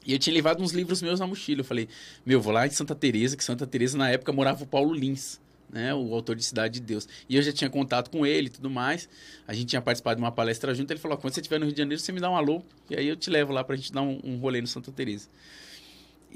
E 0.04 0.12
eu 0.12 0.18
tinha 0.18 0.34
levado 0.34 0.62
uns 0.62 0.72
livros 0.72 1.02
meus 1.02 1.20
na 1.20 1.26
mochila. 1.26 1.60
Eu 1.60 1.64
falei, 1.64 1.88
meu, 2.24 2.40
vou 2.40 2.52
lá 2.52 2.66
em 2.66 2.70
Santa 2.70 2.94
Teresa, 2.94 3.36
que 3.36 3.44
Santa 3.44 3.66
Teresa 3.66 3.98
na 3.98 4.08
época 4.08 4.32
morava 4.32 4.62
o 4.62 4.66
Paulo 4.66 4.92
Lins, 4.94 5.40
né, 5.70 5.92
o 5.94 6.14
autor 6.14 6.36
de 6.36 6.44
Cidade 6.44 6.74
de 6.74 6.80
Deus. 6.80 7.08
E 7.28 7.36
eu 7.36 7.42
já 7.42 7.52
tinha 7.52 7.68
contato 7.68 8.10
com 8.10 8.24
ele 8.24 8.46
e 8.46 8.50
tudo 8.50 8.70
mais. 8.70 9.08
A 9.46 9.52
gente 9.52 9.66
tinha 9.66 9.82
participado 9.82 10.16
de 10.16 10.22
uma 10.22 10.32
palestra 10.32 10.74
junto. 10.74 10.90
Ele 10.92 11.00
falou, 11.00 11.16
quando 11.18 11.34
você 11.34 11.40
estiver 11.40 11.58
no 11.58 11.66
Rio 11.66 11.72
de 11.72 11.78
Janeiro, 11.78 12.00
você 12.00 12.12
me 12.12 12.20
dá 12.20 12.30
um 12.30 12.36
alô, 12.36 12.62
e 12.88 12.96
aí 12.96 13.06
eu 13.06 13.16
te 13.16 13.30
levo 13.30 13.52
lá 13.52 13.64
para 13.64 13.74
a 13.74 13.76
gente 13.76 13.92
dar 13.92 14.02
um, 14.02 14.20
um 14.22 14.36
rolê 14.38 14.60
no 14.60 14.66
Santa 14.66 14.92
Teresa. 14.92 15.28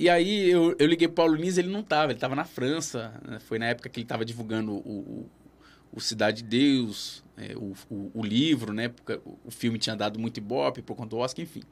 E 0.01 0.09
aí 0.09 0.49
eu, 0.49 0.75
eu 0.79 0.87
liguei 0.87 1.07
pro 1.07 1.17
Paulo 1.17 1.35
Lins, 1.35 1.59
ele 1.59 1.69
não 1.69 1.83
tava, 1.83 2.13
ele 2.13 2.19
tava 2.19 2.35
na 2.35 2.47
França. 2.47 3.13
Né? 3.23 3.39
Foi 3.39 3.59
na 3.59 3.67
época 3.67 3.87
que 3.91 4.01
ele 4.01 4.07
tava 4.07 4.25
divulgando 4.25 4.73
o, 4.73 4.79
o, 4.79 5.31
o 5.93 6.01
Cidade 6.01 6.43
de 6.43 6.49
Deus, 6.49 7.23
é, 7.37 7.55
o, 7.55 7.75
o, 7.91 8.11
o, 8.15 8.23
livro, 8.25 8.73
né? 8.73 8.89
Porque 8.89 9.21
o 9.45 9.51
filme 9.51 9.79
tinha 9.79 9.95
dado 9.95 10.19
muito 10.19 10.39
ibope 10.39 10.81
por 10.81 10.97
conta 10.97 11.11
do 11.11 11.19
Oscar, 11.19 11.43
enfim. 11.43 11.63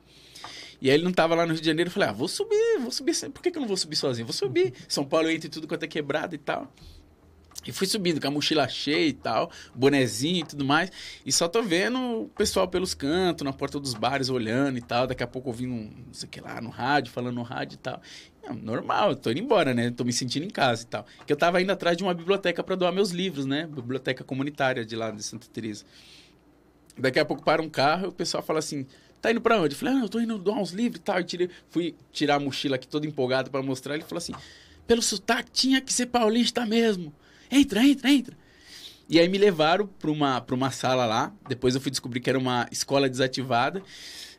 E 0.78 0.90
aí 0.90 0.96
ele 0.96 1.04
não 1.04 1.10
tava 1.10 1.34
lá 1.34 1.46
no 1.46 1.54
Rio 1.54 1.60
de 1.62 1.66
Janeiro, 1.66 1.88
eu 1.88 1.92
falei, 1.92 2.10
ah, 2.10 2.12
vou 2.12 2.28
subir, 2.28 2.78
vou 2.80 2.90
subir. 2.90 3.14
Por 3.30 3.42
que, 3.42 3.50
que 3.50 3.56
eu 3.56 3.62
não 3.62 3.66
vou 3.66 3.78
subir 3.78 3.96
sozinho? 3.96 4.26
Vou 4.26 4.34
subir. 4.34 4.74
São 4.86 5.06
Paulo 5.06 5.30
entra 5.30 5.46
e 5.46 5.50
tudo 5.50 5.66
quanto 5.66 5.84
é 5.84 5.88
quebrado 5.88 6.34
e 6.34 6.38
tal. 6.38 6.70
E 7.68 7.72
fui 7.72 7.86
subindo 7.86 8.18
com 8.18 8.26
a 8.26 8.30
mochila 8.30 8.66
cheia 8.66 9.08
e 9.08 9.12
tal, 9.12 9.50
bonezinho 9.74 10.40
e 10.40 10.42
tudo 10.42 10.64
mais. 10.64 10.90
E 11.26 11.30
só 11.30 11.46
tô 11.46 11.62
vendo 11.62 12.22
o 12.22 12.28
pessoal 12.30 12.66
pelos 12.66 12.94
cantos, 12.94 13.44
na 13.44 13.52
porta 13.52 13.78
dos 13.78 13.92
bares, 13.92 14.30
olhando 14.30 14.78
e 14.78 14.80
tal. 14.80 15.06
Daqui 15.06 15.22
a 15.22 15.26
pouco 15.26 15.50
ouvindo, 15.50 15.74
um, 15.74 15.90
não 16.06 16.14
sei 16.14 16.26
o 16.26 16.30
que 16.30 16.40
lá, 16.40 16.62
no 16.62 16.70
rádio, 16.70 17.12
falando 17.12 17.34
no 17.34 17.42
rádio 17.42 17.74
e 17.74 17.78
tal. 17.78 18.00
Normal, 18.62 19.14
tô 19.16 19.30
indo 19.30 19.40
embora, 19.40 19.74
né? 19.74 19.90
Tô 19.90 20.02
me 20.02 20.14
sentindo 20.14 20.46
em 20.46 20.48
casa 20.48 20.84
e 20.84 20.86
tal. 20.86 21.04
Que 21.26 21.30
eu 21.30 21.36
tava 21.36 21.60
indo 21.60 21.70
atrás 21.70 21.94
de 21.94 22.02
uma 22.02 22.14
biblioteca 22.14 22.64
para 22.64 22.74
doar 22.74 22.90
meus 22.90 23.10
livros, 23.10 23.44
né? 23.44 23.66
Biblioteca 23.66 24.24
comunitária 24.24 24.82
de 24.82 24.96
lá 24.96 25.10
de 25.10 25.22
Santa 25.22 25.46
Teresa. 25.52 25.84
Daqui 26.96 27.18
a 27.18 27.24
pouco 27.26 27.44
para 27.44 27.60
um 27.60 27.68
carro 27.68 28.06
e 28.06 28.08
o 28.08 28.12
pessoal 28.12 28.42
fala 28.42 28.60
assim: 28.60 28.86
tá 29.20 29.30
indo 29.30 29.42
pra 29.42 29.60
onde? 29.60 29.74
Eu 29.74 29.78
falei, 29.78 29.94
ah, 29.94 30.00
eu 30.04 30.08
tô 30.08 30.18
indo 30.18 30.38
doar 30.38 30.58
uns 30.58 30.70
livros 30.70 31.00
e 31.00 31.02
tal. 31.02 31.18
Eu 31.18 31.24
tirei, 31.24 31.50
fui 31.68 31.94
tirar 32.12 32.36
a 32.36 32.40
mochila 32.40 32.76
aqui 32.76 32.88
todo 32.88 33.06
empolgado 33.06 33.50
para 33.50 33.62
mostrar. 33.62 33.92
Ele 33.92 34.04
falou 34.04 34.16
assim: 34.16 34.32
pelo 34.86 35.02
sotaque 35.02 35.50
tinha 35.50 35.82
que 35.82 35.92
ser 35.92 36.06
paulista 36.06 36.64
mesmo. 36.64 37.12
Entra, 37.50 37.84
entra, 37.84 38.10
entra. 38.10 38.36
E 39.08 39.18
aí 39.18 39.28
me 39.28 39.38
levaram 39.38 39.86
para 39.86 40.10
uma, 40.10 40.44
uma 40.50 40.70
sala 40.70 41.06
lá. 41.06 41.32
Depois 41.48 41.74
eu 41.74 41.80
fui 41.80 41.90
descobrir 41.90 42.20
que 42.20 42.28
era 42.28 42.38
uma 42.38 42.68
escola 42.70 43.08
desativada. 43.08 43.82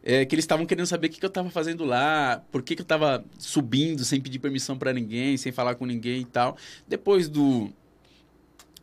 É, 0.02 0.24
que 0.26 0.34
eles 0.34 0.44
estavam 0.44 0.66
querendo 0.66 0.86
saber 0.86 1.08
o 1.08 1.10
que, 1.10 1.20
que 1.20 1.26
eu 1.26 1.30
estava 1.30 1.50
fazendo 1.50 1.84
lá, 1.84 2.42
por 2.54 2.64
que, 2.64 2.74
que 2.74 2.82
eu 2.82 2.86
estava 2.86 3.26
subindo 3.38 4.06
sem 4.06 4.22
pedir 4.22 4.40
permissão 4.40 4.78
para 4.78 4.94
ninguém, 4.94 5.36
sem 5.36 5.52
falar 5.52 5.76
com 5.76 5.86
ninguém 5.86 6.22
e 6.22 6.26
tal. 6.26 6.56
Depois 6.88 7.28
do. 7.28 7.70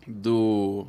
do. 0.07 0.87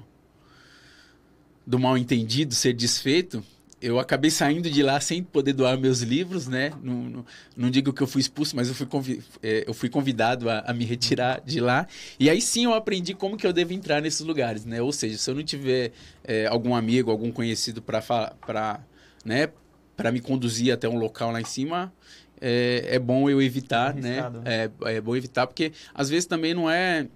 do 1.65 1.79
mal 1.79 1.97
entendido 1.97 2.53
ser 2.53 2.73
desfeito, 2.73 3.41
eu 3.81 3.99
acabei 3.99 4.31
saindo 4.31 4.69
de 4.69 4.81
lá 4.81 4.99
sem 4.99 5.21
poder 5.21 5.53
doar 5.53 5.77
meus 5.77 6.01
livros, 6.01 6.47
né? 6.47 6.71
Não, 6.81 6.95
não, 6.95 7.25
não 7.55 7.69
digo 7.69 7.93
que 7.93 8.01
eu 8.01 8.07
fui 8.07 8.21
expulso, 8.21 8.55
mas 8.55 8.67
eu 8.67 8.73
fui, 8.73 8.85
convi 8.87 9.23
é, 9.41 9.65
eu 9.67 9.73
fui 9.73 9.87
convidado 9.87 10.49
a, 10.49 10.59
a, 10.59 10.73
me 10.73 10.83
retirar 10.83 11.41
de 11.45 11.59
lá. 11.59 11.87
E 12.19 12.29
aí 12.29 12.41
sim 12.41 12.65
eu 12.65 12.73
aprendi 12.73 13.13
como 13.13 13.37
que 13.37 13.45
eu 13.45 13.53
devo 13.53 13.73
entrar 13.73 14.01
nesses 14.01 14.21
lugares, 14.21 14.65
né? 14.65 14.81
Ou 14.81 14.91
seja, 14.91 15.17
se 15.17 15.29
eu 15.29 15.35
não 15.35 15.43
tiver 15.43 15.91
é, 16.23 16.47
algum 16.47 16.73
amigo, 16.75 17.11
algum 17.11 17.31
conhecido 17.31 17.81
para 17.81 18.79
né, 19.23 19.49
para 19.95 20.11
me 20.11 20.21
conduzir 20.21 20.73
até 20.73 20.87
um 20.87 20.97
local 20.97 21.31
lá 21.31 21.41
em 21.41 21.45
cima, 21.45 21.93
é, 22.41 22.83
é 22.87 22.99
bom 22.99 23.29
eu 23.29 23.41
evitar, 23.41 23.93
né? 23.93 24.23
É, 24.45 24.95
é 24.95 25.01
bom 25.01 25.15
evitar, 25.15 25.45
porque 25.45 25.71
às 25.93 26.09
vezes 26.09 26.25
também 26.25 26.53
não 26.53 26.69
é 26.69 27.07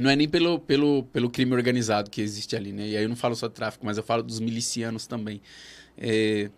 não 0.00 0.08
é 0.08 0.16
nem 0.16 0.26
pelo, 0.26 0.58
pelo, 0.58 1.02
pelo 1.12 1.28
crime 1.28 1.52
organizado 1.52 2.08
que 2.08 2.22
existe 2.22 2.56
ali, 2.56 2.72
né? 2.72 2.88
E 2.88 2.96
aí 2.96 3.02
eu 3.02 3.08
não 3.08 3.16
falo 3.16 3.36
só 3.36 3.50
tráfico, 3.50 3.84
mas 3.84 3.98
eu 3.98 4.02
falo 4.02 4.22
dos 4.22 4.40
milicianos 4.40 5.06
também. 5.06 5.42
É, 5.98 6.50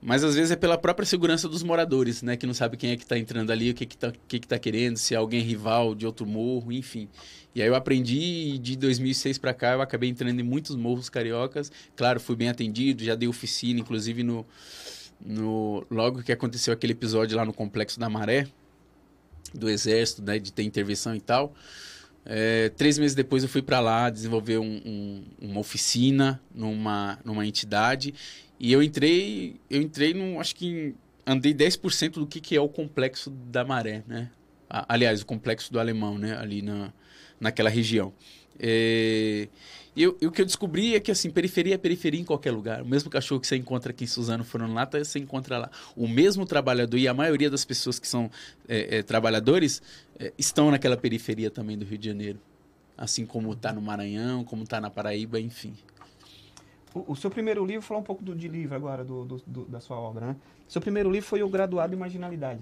mas 0.00 0.22
às 0.22 0.36
vezes 0.36 0.52
é 0.52 0.56
pela 0.56 0.78
própria 0.78 1.04
segurança 1.04 1.48
dos 1.48 1.64
moradores, 1.64 2.22
né? 2.22 2.36
Que 2.36 2.46
não 2.46 2.54
sabe 2.54 2.76
quem 2.76 2.92
é 2.92 2.96
que 2.96 3.02
está 3.02 3.18
entrando 3.18 3.50
ali, 3.50 3.72
o 3.72 3.74
que 3.74 3.86
que 3.86 3.96
tá, 3.96 4.12
que 4.28 4.38
que 4.38 4.46
tá 4.46 4.56
querendo, 4.56 4.98
se 4.98 5.14
é 5.14 5.16
alguém 5.16 5.40
rival 5.40 5.96
de 5.96 6.06
outro 6.06 6.24
morro, 6.24 6.70
enfim. 6.70 7.08
E 7.56 7.60
aí 7.60 7.66
eu 7.66 7.74
aprendi 7.74 8.56
de 8.58 8.76
2006 8.76 9.36
para 9.38 9.52
cá 9.52 9.72
eu 9.72 9.82
acabei 9.82 10.08
entrando 10.08 10.38
em 10.38 10.44
muitos 10.44 10.76
morros 10.76 11.08
cariocas. 11.08 11.72
Claro, 11.96 12.20
fui 12.20 12.36
bem 12.36 12.50
atendido, 12.50 13.02
já 13.02 13.16
dei 13.16 13.28
oficina, 13.28 13.80
inclusive 13.80 14.22
no, 14.22 14.46
no 15.20 15.84
logo 15.90 16.22
que 16.22 16.30
aconteceu 16.30 16.72
aquele 16.72 16.92
episódio 16.92 17.36
lá 17.36 17.44
no 17.44 17.52
Complexo 17.52 17.98
da 17.98 18.08
Maré, 18.08 18.46
do 19.52 19.68
Exército, 19.68 20.22
né? 20.22 20.38
De 20.38 20.52
ter 20.52 20.62
intervenção 20.62 21.16
e 21.16 21.20
tal. 21.20 21.52
É, 22.28 22.70
três 22.70 22.98
meses 22.98 23.14
depois 23.14 23.44
eu 23.44 23.48
fui 23.48 23.62
para 23.62 23.78
lá 23.78 24.10
desenvolver 24.10 24.58
um, 24.58 24.82
um, 24.84 25.24
uma 25.40 25.60
oficina 25.60 26.40
numa, 26.52 27.18
numa 27.24 27.46
entidade 27.46 28.12
e 28.58 28.72
eu 28.72 28.82
entrei, 28.82 29.60
eu 29.70 29.80
entrei 29.80 30.12
num, 30.12 30.40
acho 30.40 30.56
que 30.56 30.94
andei 31.24 31.54
10% 31.54 32.14
do 32.14 32.26
que, 32.26 32.40
que 32.40 32.56
é 32.56 32.60
o 32.60 32.68
complexo 32.68 33.30
da 33.30 33.64
maré, 33.64 34.02
né? 34.08 34.30
Aliás, 34.68 35.22
o 35.22 35.26
complexo 35.26 35.72
do 35.72 35.78
alemão, 35.78 36.18
né? 36.18 36.36
Ali 36.36 36.62
na, 36.62 36.92
naquela 37.40 37.70
região. 37.70 38.12
É, 38.58 39.48
E 39.96 40.02
eu, 40.02 40.16
o 40.22 40.30
que 40.30 40.42
eu 40.42 40.44
descobri 40.44 40.94
é 40.94 41.00
que, 41.00 41.10
assim, 41.10 41.30
periferia 41.30 41.74
é 41.74 41.78
periferia 41.78 42.20
em 42.20 42.24
qualquer 42.24 42.50
lugar. 42.50 42.82
O 42.82 42.86
mesmo 42.86 43.08
cachorro 43.08 43.40
que 43.40 43.46
você 43.46 43.56
encontra 43.56 43.92
aqui 43.92 44.04
em 44.04 44.06
Suzano 44.06 44.44
Foronata, 44.44 45.02
você 45.02 45.18
encontra 45.18 45.56
lá. 45.56 45.70
O 45.96 46.06
mesmo 46.06 46.44
trabalhador, 46.44 46.98
e 46.98 47.08
a 47.08 47.14
maioria 47.14 47.48
das 47.48 47.64
pessoas 47.64 47.98
que 47.98 48.06
são 48.06 48.30
é, 48.68 48.98
é, 48.98 49.02
trabalhadores 49.02 49.80
é, 50.18 50.34
estão 50.36 50.70
naquela 50.70 50.98
periferia 50.98 51.50
também 51.50 51.78
do 51.78 51.86
Rio 51.86 51.96
de 51.96 52.06
Janeiro. 52.08 52.38
Assim 52.96 53.24
como 53.24 53.52
está 53.54 53.72
no 53.72 53.80
Maranhão, 53.80 54.44
como 54.44 54.64
está 54.64 54.82
na 54.82 54.90
Paraíba, 54.90 55.40
enfim. 55.40 55.74
O, 56.94 57.12
o, 57.12 57.16
seu 57.16 57.30
primeiro 57.30 57.64
livro, 57.64 57.80
falar 57.80 58.00
um 58.00 58.04
pouco 58.04 58.22
do, 58.22 58.34
de 58.34 58.48
livro 58.48 58.74
agora, 58.74 59.02
do, 59.02 59.24
do, 59.24 59.42
do, 59.46 59.64
da 59.64 59.80
sua 59.80 59.98
obra, 59.98 60.26
né? 60.26 60.36
Seu 60.68 60.80
primeiro 60.80 61.10
livro 61.10 61.26
foi 61.26 61.42
O 61.42 61.48
Graduado 61.48 61.94
em 61.94 61.98
Marginalidade, 61.98 62.60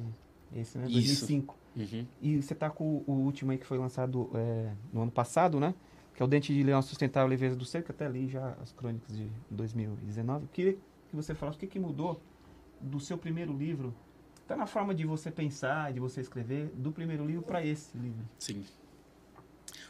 esse, 0.54 0.78
né? 0.78 0.84
2005. 0.84 1.56
Uhum. 1.76 2.06
E 2.22 2.40
você 2.40 2.52
está 2.52 2.70
com 2.70 3.02
o, 3.06 3.12
último 3.12 3.50
aí 3.50 3.58
que 3.58 3.66
foi 3.66 3.78
lançado 3.78 4.30
é, 4.34 4.72
no 4.92 5.02
ano 5.02 5.10
passado, 5.10 5.58
né? 5.58 5.74
Que 6.14 6.22
é 6.22 6.24
o 6.24 6.28
Dente 6.28 6.54
de 6.54 6.62
Leão 6.62 6.80
Sustentável 6.80 7.28
Leveza 7.28 7.56
do 7.56 7.64
que 7.64 7.90
até 7.90 8.08
li 8.08 8.28
já 8.28 8.56
as 8.62 8.70
crônicas 8.72 9.16
de 9.16 9.28
2019. 9.50 10.44
Eu 10.44 10.48
queria 10.52 10.72
que 10.74 11.16
você 11.16 11.34
falasse 11.34 11.56
o 11.56 11.60
que, 11.60 11.66
que 11.66 11.78
mudou 11.78 12.20
do 12.80 13.00
seu 13.00 13.18
primeiro 13.18 13.56
livro, 13.56 13.94
está 14.42 14.56
na 14.56 14.66
forma 14.66 14.94
de 14.94 15.04
você 15.04 15.30
pensar, 15.30 15.92
de 15.92 15.98
você 15.98 16.20
escrever, 16.20 16.70
do 16.76 16.92
primeiro 16.92 17.26
livro 17.26 17.42
para 17.42 17.64
esse 17.64 17.96
livro. 17.96 18.24
Sim. 18.38 18.62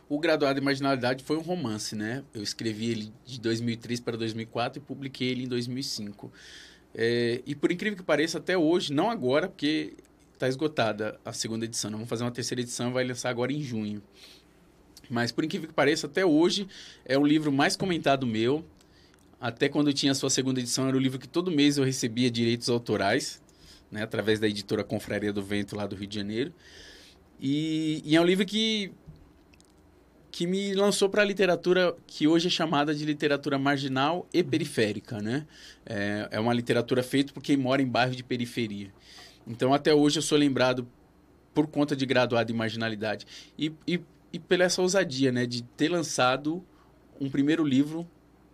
O 0.08 0.18
Graduado 0.18 0.60
em 0.60 0.62
Marginalidade 0.62 1.24
foi 1.24 1.36
um 1.36 1.40
romance, 1.40 1.96
né? 1.96 2.22
Eu 2.32 2.42
escrevi 2.42 2.90
ele 2.90 3.12
de 3.24 3.40
2003 3.40 4.00
para 4.00 4.16
2004 4.16 4.80
e 4.80 4.84
publiquei 4.84 5.30
ele 5.30 5.44
em 5.44 5.48
2005. 5.48 6.32
É, 6.94 7.42
e 7.44 7.54
por 7.54 7.72
incrível 7.72 7.96
que 7.96 8.04
pareça, 8.04 8.38
até 8.38 8.56
hoje, 8.56 8.92
não 8.92 9.10
agora, 9.10 9.48
porque 9.48 9.94
está 10.44 10.48
esgotada 10.48 11.18
a 11.24 11.32
segunda 11.32 11.64
edição. 11.64 11.90
Nós 11.90 11.98
vamos 11.98 12.08
fazer 12.08 12.24
uma 12.24 12.30
terceira 12.30 12.60
edição, 12.60 12.92
vai 12.92 13.04
lançar 13.04 13.30
agora 13.30 13.52
em 13.52 13.62
junho. 13.62 14.02
Mas 15.08 15.32
por 15.32 15.44
incrível 15.44 15.68
que 15.68 15.74
pareça, 15.74 16.06
até 16.06 16.24
hoje 16.24 16.68
é 17.04 17.16
o 17.18 17.24
livro 17.24 17.50
mais 17.50 17.76
comentado 17.76 18.26
meu. 18.26 18.64
Até 19.40 19.68
quando 19.68 19.92
tinha 19.92 20.12
a 20.12 20.14
sua 20.14 20.30
segunda 20.30 20.60
edição, 20.60 20.88
era 20.88 20.96
o 20.96 21.00
livro 21.00 21.18
que 21.18 21.28
todo 21.28 21.50
mês 21.50 21.76
eu 21.76 21.84
recebia 21.84 22.30
direitos 22.30 22.68
autorais, 22.68 23.42
né, 23.90 24.02
através 24.02 24.40
da 24.40 24.48
editora 24.48 24.82
Confraria 24.82 25.32
do 25.32 25.42
Vento, 25.42 25.76
lá 25.76 25.86
do 25.86 25.94
Rio 25.96 26.06
de 26.06 26.14
Janeiro. 26.14 26.52
E, 27.40 28.02
e 28.04 28.16
é 28.16 28.20
um 28.20 28.24
livro 28.24 28.44
que 28.44 28.92
que 30.30 30.48
me 30.48 30.74
lançou 30.74 31.08
para 31.08 31.22
a 31.22 31.24
literatura 31.24 31.94
que 32.08 32.26
hoje 32.26 32.48
é 32.48 32.50
chamada 32.50 32.92
de 32.92 33.04
literatura 33.04 33.56
marginal 33.56 34.26
e 34.34 34.42
periférica, 34.42 35.20
né? 35.22 35.46
É, 35.86 36.26
é 36.32 36.40
uma 36.40 36.52
literatura 36.52 37.04
feita 37.04 37.32
por 37.32 37.40
quem 37.40 37.56
mora 37.56 37.80
em 37.80 37.86
bairro 37.86 38.16
de 38.16 38.24
periferia. 38.24 38.90
Então, 39.46 39.74
até 39.74 39.94
hoje 39.94 40.18
eu 40.18 40.22
sou 40.22 40.38
lembrado 40.38 40.86
por 41.52 41.66
conta 41.66 41.94
de 41.94 42.04
graduado 42.04 42.50
em 42.50 42.54
marginalidade 42.54 43.26
e, 43.56 43.72
e, 43.86 44.00
e 44.32 44.38
pela 44.38 44.64
essa 44.64 44.82
ousadia, 44.82 45.30
né, 45.30 45.46
de 45.46 45.62
ter 45.62 45.88
lançado 45.88 46.64
um 47.20 47.30
primeiro 47.30 47.64
livro 47.64 48.06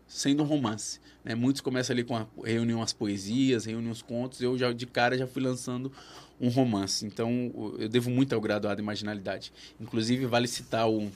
sendo 0.07 0.43
um 0.43 0.47
romance. 0.47 1.01
Né? 1.24 1.34
Muitos 1.34 1.61
começam 1.61 1.95
ali 1.95 2.05
com 2.05 2.16
a, 2.16 2.26
reuniam 2.45 2.82
as 2.82 2.93
poesias, 2.93 3.64
reuniam 3.64 3.93
os 3.93 4.03
contos. 4.03 4.41
Eu 4.41 4.59
já 4.59 4.72
de 4.72 4.86
cara 4.86 5.16
já 5.16 5.26
fui 5.26 5.43
lançando 5.43 5.93
um 6.41 6.49
romance. 6.49 7.07
Então 7.07 7.74
eu 7.78 7.88
devo 7.88 8.11
muito 8.11 8.34
ao 8.34 8.41
graduado 8.41 8.80
em 8.80 8.84
marginalidade. 8.84 9.53
Inclusive 9.80 10.26
vale 10.26 10.49
citar 10.49 10.88
um 10.88 11.11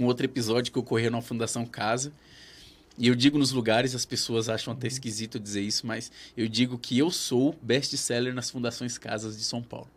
outro 0.00 0.26
episódio 0.26 0.72
que 0.72 0.78
ocorreu 0.78 1.10
na 1.10 1.22
Fundação 1.22 1.64
Casa. 1.64 2.12
E 2.98 3.08
eu 3.08 3.14
digo 3.14 3.38
nos 3.38 3.52
lugares, 3.52 3.94
as 3.94 4.04
pessoas 4.04 4.48
acham 4.48 4.72
até 4.72 4.86
esquisito 4.86 5.38
dizer 5.38 5.60
isso, 5.60 5.86
mas 5.86 6.10
eu 6.36 6.48
digo 6.48 6.78
que 6.78 6.98
eu 6.98 7.10
sou 7.10 7.54
best-seller 7.60 8.34
nas 8.34 8.50
Fundações 8.50 8.96
Casas 8.96 9.36
de 9.36 9.44
São 9.44 9.62
Paulo. 9.62 9.88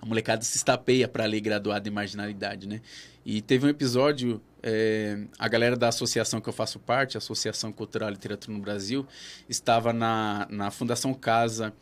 A 0.00 0.04
molecada 0.04 0.42
se 0.42 0.56
estapeia 0.56 1.08
para 1.08 1.24
ler 1.24 1.40
graduado 1.40 1.88
em 1.88 1.92
marginalidade, 1.92 2.68
né? 2.68 2.82
E 3.24 3.40
teve 3.40 3.66
um 3.66 3.68
episódio, 3.68 4.42
é, 4.62 5.24
a 5.38 5.48
galera 5.48 5.76
da 5.76 5.88
associação 5.88 6.40
que 6.40 6.48
eu 6.48 6.52
faço 6.52 6.78
parte, 6.78 7.16
a 7.16 7.18
Associação 7.18 7.72
Cultural 7.72 8.10
e 8.10 8.12
Literatura 8.12 8.56
no 8.56 8.62
Brasil, 8.62 9.06
estava 9.48 9.92
na, 9.92 10.46
na 10.50 10.70
Fundação 10.70 11.14
Casa 11.14 11.72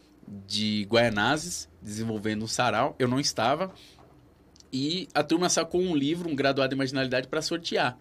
de 0.46 0.86
Guaianazes, 0.88 1.68
desenvolvendo 1.82 2.44
um 2.44 2.48
sarau. 2.48 2.94
Eu 2.98 3.08
não 3.08 3.18
estava, 3.18 3.72
e 4.72 5.08
a 5.14 5.22
turma 5.22 5.48
sacou 5.48 5.80
um 5.80 5.94
livro, 5.94 6.28
um 6.28 6.34
graduado 6.34 6.74
em 6.74 6.78
marginalidade, 6.78 7.28
para 7.28 7.40
sortear. 7.40 7.96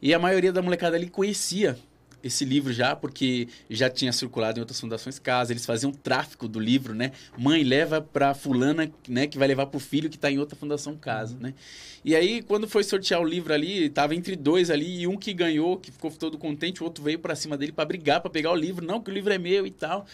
E 0.00 0.12
a 0.12 0.18
maioria 0.18 0.52
da 0.52 0.60
molecada 0.60 0.96
ali 0.96 1.08
conhecia 1.08 1.78
esse 2.24 2.42
livro 2.44 2.72
já, 2.72 2.96
porque 2.96 3.48
já 3.68 3.90
tinha 3.90 4.10
circulado 4.10 4.58
em 4.58 4.60
outras 4.60 4.80
fundações 4.80 5.18
casa, 5.18 5.52
eles 5.52 5.66
faziam 5.66 5.92
tráfico 5.92 6.48
do 6.48 6.58
livro, 6.58 6.94
né? 6.94 7.12
Mãe 7.36 7.62
leva 7.62 8.00
para 8.00 8.32
fulana, 8.32 8.90
né, 9.06 9.26
que 9.26 9.36
vai 9.36 9.46
levar 9.46 9.66
pro 9.66 9.78
filho 9.78 10.08
que 10.08 10.16
está 10.16 10.30
em 10.30 10.38
outra 10.38 10.56
fundação 10.56 10.96
casa, 10.96 11.36
né? 11.38 11.52
E 12.02 12.16
aí 12.16 12.42
quando 12.42 12.66
foi 12.66 12.82
sortear 12.82 13.20
o 13.20 13.24
livro 13.24 13.52
ali, 13.52 13.90
tava 13.90 14.14
entre 14.14 14.36
dois 14.36 14.70
ali 14.70 15.00
e 15.00 15.06
um 15.06 15.18
que 15.18 15.34
ganhou, 15.34 15.76
que 15.76 15.92
ficou 15.92 16.10
todo 16.10 16.38
contente, 16.38 16.82
o 16.82 16.84
outro 16.84 17.04
veio 17.04 17.18
para 17.18 17.34
cima 17.36 17.58
dele 17.58 17.72
para 17.72 17.84
brigar, 17.84 18.22
para 18.22 18.30
pegar 18.30 18.52
o 18.52 18.56
livro, 18.56 18.84
não 18.84 19.02
que 19.02 19.10
o 19.10 19.14
livro 19.14 19.32
é 19.32 19.38
meu 19.38 19.66
e 19.66 19.70
tal. 19.70 20.06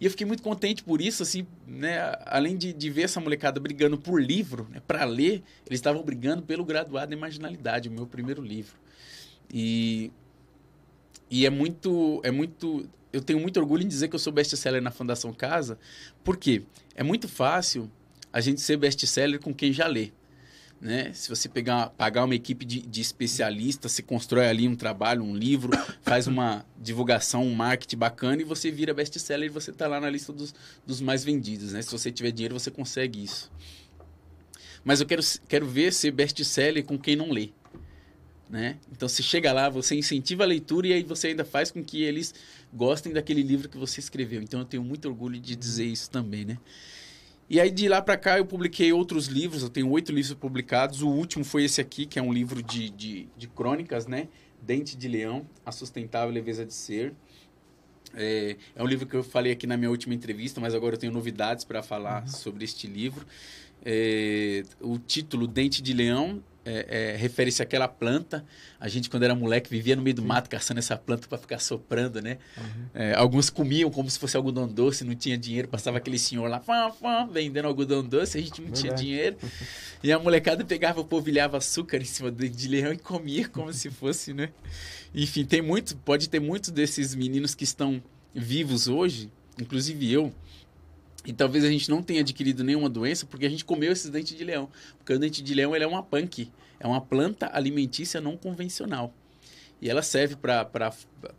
E 0.00 0.06
eu 0.06 0.10
fiquei 0.10 0.26
muito 0.26 0.42
contente 0.42 0.82
por 0.82 1.02
isso, 1.02 1.22
assim, 1.22 1.46
né? 1.66 2.14
Além 2.24 2.56
de, 2.56 2.72
de 2.72 2.88
ver 2.88 3.02
essa 3.02 3.20
molecada 3.20 3.60
brigando 3.60 3.98
por 3.98 4.20
livro, 4.20 4.66
né? 4.70 4.80
para 4.86 5.04
ler, 5.04 5.42
eles 5.66 5.78
estavam 5.78 6.02
brigando 6.02 6.40
pelo 6.40 6.64
graduado 6.64 7.12
em 7.12 7.18
marginalidade, 7.18 7.90
o 7.90 7.92
meu 7.92 8.06
primeiro 8.06 8.42
livro. 8.42 8.72
E, 9.52 10.10
e 11.30 11.44
é 11.44 11.50
muito, 11.50 12.20
é 12.24 12.30
muito, 12.30 12.88
eu 13.12 13.20
tenho 13.20 13.40
muito 13.40 13.58
orgulho 13.58 13.82
em 13.82 13.88
dizer 13.88 14.08
que 14.08 14.14
eu 14.14 14.18
sou 14.18 14.32
best-seller 14.32 14.82
na 14.82 14.90
Fundação 14.90 15.32
Casa, 15.32 15.78
porque 16.22 16.62
é 16.94 17.02
muito 17.02 17.28
fácil 17.28 17.90
a 18.32 18.40
gente 18.40 18.60
ser 18.60 18.76
best-seller 18.76 19.40
com 19.40 19.52
quem 19.52 19.72
já 19.72 19.86
lê. 19.86 20.12
Né? 20.80 21.12
Se 21.12 21.28
você 21.28 21.46
pegar, 21.46 21.90
pagar 21.90 22.24
uma 22.24 22.34
equipe 22.34 22.64
de, 22.64 22.80
de 22.80 23.00
especialistas, 23.02 23.92
se 23.92 24.02
constrói 24.02 24.46
ali 24.46 24.66
um 24.66 24.74
trabalho, 24.74 25.22
um 25.22 25.36
livro, 25.36 25.70
faz 26.00 26.26
uma 26.26 26.64
divulgação, 26.78 27.44
um 27.44 27.54
marketing 27.54 27.98
bacana 27.98 28.40
e 28.40 28.44
você 28.44 28.70
vira 28.70 28.94
best-seller 28.94 29.50
e 29.50 29.52
você 29.52 29.72
está 29.72 29.86
lá 29.86 30.00
na 30.00 30.08
lista 30.08 30.32
dos, 30.32 30.54
dos 30.86 31.00
mais 31.02 31.22
vendidos. 31.22 31.74
Né? 31.74 31.82
Se 31.82 31.90
você 31.90 32.10
tiver 32.10 32.30
dinheiro, 32.30 32.58
você 32.58 32.70
consegue 32.70 33.22
isso. 33.22 33.52
Mas 34.82 35.00
eu 35.00 35.06
quero, 35.06 35.22
quero 35.46 35.66
ver 35.66 35.92
ser 35.92 36.12
best-seller 36.12 36.82
com 36.82 36.98
quem 36.98 37.14
não 37.14 37.30
lê. 37.30 37.50
Né? 38.50 38.78
Então, 38.90 39.08
se 39.08 39.22
chega 39.22 39.52
lá, 39.52 39.68
você 39.68 39.94
incentiva 39.94 40.42
a 40.42 40.46
leitura 40.46 40.88
e 40.88 40.92
aí 40.92 41.04
você 41.04 41.28
ainda 41.28 41.44
faz 41.44 41.70
com 41.70 41.84
que 41.84 42.02
eles 42.02 42.34
gostem 42.74 43.12
daquele 43.12 43.42
livro 43.42 43.68
que 43.68 43.78
você 43.78 44.00
escreveu. 44.00 44.42
Então, 44.42 44.58
eu 44.58 44.66
tenho 44.66 44.82
muito 44.82 45.06
orgulho 45.08 45.38
de 45.38 45.54
dizer 45.54 45.84
isso 45.84 46.10
também, 46.10 46.44
né? 46.44 46.58
E 47.48 47.60
aí 47.60 47.68
de 47.68 47.88
lá 47.88 48.00
para 48.00 48.16
cá 48.16 48.38
eu 48.38 48.46
publiquei 48.46 48.92
outros 48.92 49.26
livros, 49.26 49.64
eu 49.64 49.68
tenho 49.68 49.90
oito 49.90 50.12
livros 50.12 50.34
publicados. 50.34 51.02
O 51.02 51.08
último 51.08 51.44
foi 51.44 51.64
esse 51.64 51.80
aqui, 51.80 52.06
que 52.06 52.16
é 52.16 52.22
um 52.22 52.32
livro 52.32 52.62
de, 52.62 52.90
de, 52.90 53.28
de 53.36 53.48
crônicas, 53.48 54.06
né? 54.06 54.28
Dente 54.62 54.96
de 54.96 55.08
Leão, 55.08 55.44
A 55.66 55.72
Sustentável 55.72 56.32
Leveza 56.32 56.64
de 56.64 56.72
Ser. 56.72 57.12
É, 58.14 58.56
é, 58.74 58.82
um 58.82 58.86
livro 58.86 59.06
que 59.06 59.14
eu 59.14 59.22
falei 59.22 59.52
aqui 59.52 59.66
na 59.66 59.76
minha 59.76 59.90
última 59.90 60.14
entrevista, 60.14 60.60
mas 60.60 60.74
agora 60.74 60.94
eu 60.94 60.98
tenho 60.98 61.12
novidades 61.12 61.64
para 61.64 61.82
falar 61.82 62.22
uhum. 62.22 62.28
sobre 62.28 62.64
este 62.64 62.86
livro. 62.86 63.26
É, 63.84 64.62
o 64.80 64.98
título 64.98 65.48
Dente 65.48 65.82
de 65.82 65.92
Leão 65.92 66.42
é, 66.64 67.12
é, 67.12 67.16
refere-se 67.16 67.62
àquela 67.62 67.88
planta. 67.88 68.44
A 68.78 68.88
gente, 68.88 69.08
quando 69.08 69.22
era 69.22 69.34
moleque, 69.34 69.70
vivia 69.70 69.96
no 69.96 70.02
meio 70.02 70.14
do 70.14 70.22
mato 70.22 70.48
caçando 70.48 70.78
essa 70.78 70.96
planta 70.96 71.26
para 71.26 71.38
ficar 71.38 71.58
soprando, 71.58 72.20
né? 72.20 72.38
Uhum. 72.56 72.86
É, 72.94 73.14
alguns 73.14 73.50
comiam 73.50 73.90
como 73.90 74.08
se 74.10 74.18
fosse 74.18 74.36
algodão 74.36 74.68
doce, 74.68 75.04
não 75.04 75.14
tinha 75.14 75.36
dinheiro, 75.36 75.68
passava 75.68 75.98
aquele 75.98 76.18
senhor 76.18 76.48
lá 76.48 76.60
fã, 76.60 76.90
fã, 76.90 77.26
vendendo 77.26 77.66
algodão 77.66 78.02
doce, 78.02 78.38
a 78.38 78.40
gente 78.40 78.60
não 78.60 78.70
Verdade. 78.70 78.80
tinha 78.80 78.94
dinheiro. 78.94 79.36
E 80.02 80.12
a 80.12 80.18
molecada 80.18 80.64
pegava, 80.64 81.02
polvilhava 81.04 81.56
açúcar 81.58 81.98
em 81.98 82.04
cima 82.04 82.30
de 82.30 82.68
leão 82.68 82.92
e 82.92 82.98
comia 82.98 83.48
como 83.48 83.72
se 83.72 83.90
fosse, 83.90 84.32
né? 84.32 84.50
Enfim, 85.14 85.44
tem 85.44 85.60
muito, 85.60 85.96
pode 85.96 86.28
ter 86.28 86.40
muitos 86.40 86.70
desses 86.70 87.14
meninos 87.14 87.54
que 87.54 87.64
estão 87.64 88.02
vivos 88.34 88.86
hoje, 88.86 89.30
inclusive 89.58 90.10
eu, 90.10 90.32
e 91.24 91.32
talvez 91.32 91.64
a 91.64 91.68
gente 91.68 91.90
não 91.90 92.02
tenha 92.02 92.20
adquirido 92.20 92.64
nenhuma 92.64 92.88
doença 92.88 93.26
porque 93.26 93.44
a 93.44 93.48
gente 93.48 93.64
comeu 93.64 93.92
esses 93.92 94.10
dentes 94.10 94.36
de 94.36 94.44
leão. 94.44 94.70
Porque 94.98 95.12
o 95.12 95.18
dente 95.18 95.42
de 95.42 95.54
leão 95.54 95.74
ele 95.74 95.84
é 95.84 95.86
uma 95.86 96.02
punk, 96.02 96.50
é 96.78 96.86
uma 96.86 97.00
planta 97.00 97.50
alimentícia 97.52 98.20
não 98.20 98.36
convencional. 98.36 99.12
E 99.82 99.88
ela 99.88 100.02
serve 100.02 100.36
para 100.36 100.92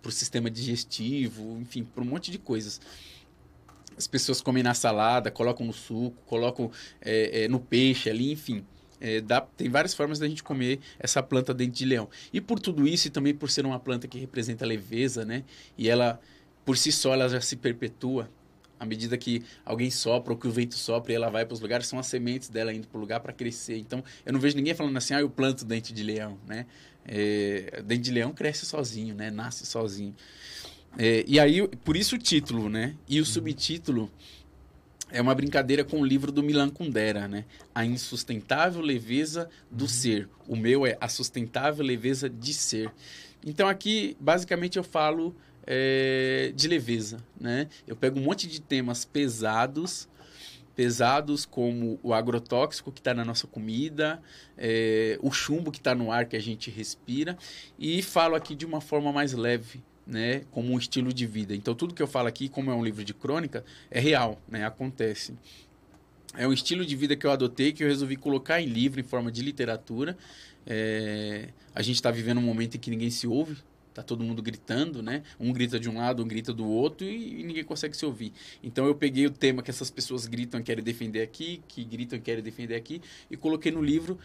o 0.03 0.11
sistema 0.11 0.49
digestivo, 0.49 1.59
enfim, 1.59 1.83
para 1.83 2.03
um 2.03 2.07
monte 2.07 2.31
de 2.31 2.37
coisas. 2.37 2.81
As 3.97 4.07
pessoas 4.07 4.41
comem 4.41 4.63
na 4.63 4.73
salada, 4.73 5.29
colocam 5.29 5.65
no 5.65 5.73
suco, 5.73 6.17
colocam 6.25 6.71
é, 7.01 7.43
é, 7.43 7.47
no 7.47 7.59
peixe 7.59 8.09
ali, 8.09 8.31
enfim. 8.31 8.65
É, 8.99 9.19
dá, 9.19 9.41
tem 9.41 9.67
várias 9.67 9.95
formas 9.95 10.19
da 10.19 10.27
gente 10.27 10.43
comer 10.43 10.79
essa 10.99 11.23
planta 11.23 11.53
dente 11.53 11.77
de 11.77 11.85
leão. 11.85 12.07
E 12.31 12.39
por 12.39 12.59
tudo 12.59 12.87
isso, 12.87 13.07
e 13.07 13.11
também 13.11 13.33
por 13.33 13.49
ser 13.49 13.65
uma 13.65 13.79
planta 13.79 14.07
que 14.07 14.19
representa 14.19 14.65
leveza, 14.65 15.25
né? 15.25 15.43
E 15.75 15.89
ela, 15.89 16.19
por 16.63 16.77
si 16.77 16.91
só, 16.91 17.13
ela 17.13 17.27
já 17.27 17.41
se 17.41 17.55
perpetua 17.55 18.29
à 18.81 18.85
medida 18.85 19.15
que 19.15 19.43
alguém 19.63 19.91
sopra 19.91 20.33
ou 20.33 20.39
que 20.39 20.47
o 20.47 20.51
vento 20.51 20.73
sopra 20.73 21.13
e 21.13 21.15
ela 21.15 21.29
vai 21.29 21.45
para 21.45 21.53
os 21.53 21.59
lugares, 21.59 21.85
são 21.85 21.99
as 21.99 22.07
sementes 22.07 22.49
dela 22.49 22.73
indo 22.73 22.87
para 22.87 22.97
o 22.97 23.01
lugar 23.01 23.19
para 23.19 23.31
crescer. 23.31 23.77
Então, 23.77 24.03
eu 24.25 24.33
não 24.33 24.39
vejo 24.39 24.55
ninguém 24.57 24.73
falando 24.73 24.97
assim, 24.97 25.13
ah, 25.13 25.21
eu 25.21 25.29
planto 25.29 25.63
dente 25.63 25.93
de 25.93 26.01
leão, 26.01 26.39
né? 26.47 26.65
É, 27.05 27.83
dente 27.85 28.01
de 28.01 28.11
leão 28.11 28.33
cresce 28.33 28.65
sozinho, 28.65 29.13
né? 29.13 29.29
Nasce 29.29 29.67
sozinho. 29.67 30.15
É, 30.97 31.23
e 31.27 31.39
aí, 31.39 31.67
por 31.85 31.95
isso 31.95 32.15
o 32.15 32.17
título, 32.17 32.69
né? 32.69 32.95
E 33.07 33.19
o 33.19 33.19
uhum. 33.19 33.25
subtítulo 33.25 34.11
é 35.11 35.21
uma 35.21 35.35
brincadeira 35.35 35.83
com 35.83 36.01
o 36.01 36.05
livro 36.05 36.31
do 36.31 36.41
Milan 36.41 36.71
Kundera, 36.71 37.27
né? 37.27 37.45
A 37.75 37.85
insustentável 37.85 38.81
leveza 38.81 39.47
do 39.69 39.83
uhum. 39.83 39.89
ser. 39.89 40.29
O 40.47 40.55
meu 40.55 40.87
é 40.87 40.97
a 40.99 41.07
sustentável 41.07 41.85
leveza 41.85 42.27
de 42.27 42.51
ser. 42.51 42.91
Então 43.45 43.67
aqui, 43.67 44.17
basicamente, 44.19 44.77
eu 44.77 44.83
falo 44.83 45.35
é, 45.65 46.51
de 46.55 46.67
leveza, 46.67 47.17
né? 47.39 47.67
Eu 47.87 47.95
pego 47.95 48.19
um 48.19 48.23
monte 48.23 48.47
de 48.47 48.61
temas 48.61 49.05
pesados, 49.05 50.07
pesados 50.75 51.45
como 51.45 51.99
o 52.01 52.13
agrotóxico 52.13 52.91
que 52.91 52.99
está 52.99 53.13
na 53.13 53.25
nossa 53.25 53.47
comida, 53.47 54.21
é, 54.57 55.17
o 55.21 55.31
chumbo 55.31 55.71
que 55.71 55.79
está 55.79 55.93
no 55.93 56.11
ar 56.11 56.25
que 56.25 56.35
a 56.35 56.41
gente 56.41 56.71
respira, 56.71 57.37
e 57.77 58.01
falo 58.01 58.35
aqui 58.35 58.55
de 58.55 58.65
uma 58.65 58.81
forma 58.81 59.11
mais 59.11 59.33
leve, 59.33 59.83
né, 60.07 60.43
como 60.51 60.73
um 60.73 60.77
estilo 60.77 61.13
de 61.13 61.25
vida. 61.25 61.55
Então 61.55 61.75
tudo 61.75 61.93
que 61.93 62.01
eu 62.01 62.07
falo 62.07 62.27
aqui, 62.27 62.49
como 62.49 62.71
é 62.71 62.75
um 62.75 62.83
livro 62.83 63.03
de 63.03 63.13
crônica, 63.13 63.63
é 63.89 63.99
real, 63.99 64.41
né, 64.47 64.65
acontece. 64.65 65.33
É 66.35 66.47
um 66.47 66.53
estilo 66.53 66.85
de 66.85 66.95
vida 66.95 67.15
que 67.15 67.25
eu 67.25 67.31
adotei, 67.31 67.73
que 67.73 67.83
eu 67.83 67.87
resolvi 67.87 68.15
colocar 68.15 68.61
em 68.61 68.65
livro, 68.65 69.01
em 69.01 69.03
forma 69.03 69.29
de 69.29 69.41
literatura. 69.41 70.17
É, 70.65 71.49
a 71.75 71.81
gente 71.81 71.95
está 71.95 72.09
vivendo 72.09 72.37
um 72.37 72.43
momento 72.43 72.75
em 72.75 72.79
que 72.79 72.89
ninguém 72.89 73.09
se 73.09 73.27
ouve, 73.27 73.57
tá 73.93 74.01
todo 74.01 74.23
mundo 74.23 74.41
gritando, 74.41 75.01
né? 75.01 75.23
Um 75.39 75.51
grita 75.51 75.79
de 75.79 75.89
um 75.89 75.97
lado, 75.97 76.23
um 76.23 76.27
grita 76.27 76.53
do 76.53 76.67
outro 76.67 77.05
e, 77.05 77.41
e, 77.41 77.43
ninguém 77.43 77.63
consegue 77.63 77.95
se 77.95 78.05
ouvir. 78.05 78.33
Então 78.63 78.85
eu 78.85 78.95
peguei 78.95 79.25
o 79.25 79.31
tema 79.31 79.61
que 79.61 79.69
essas 79.69 79.89
pessoas 79.89 80.27
gritam 80.27 80.59
e 80.59 80.63
querem 80.63 80.83
defender 80.83 81.21
aqui, 81.21 81.61
que 81.67 81.83
gritam 81.83 82.17
e 82.17 82.21
querem 82.21 82.43
defender 82.43 82.75
aqui, 82.75 83.01
e 83.29 83.37
coloquei 83.37 83.71
no 83.71 83.81
livro 83.81 84.17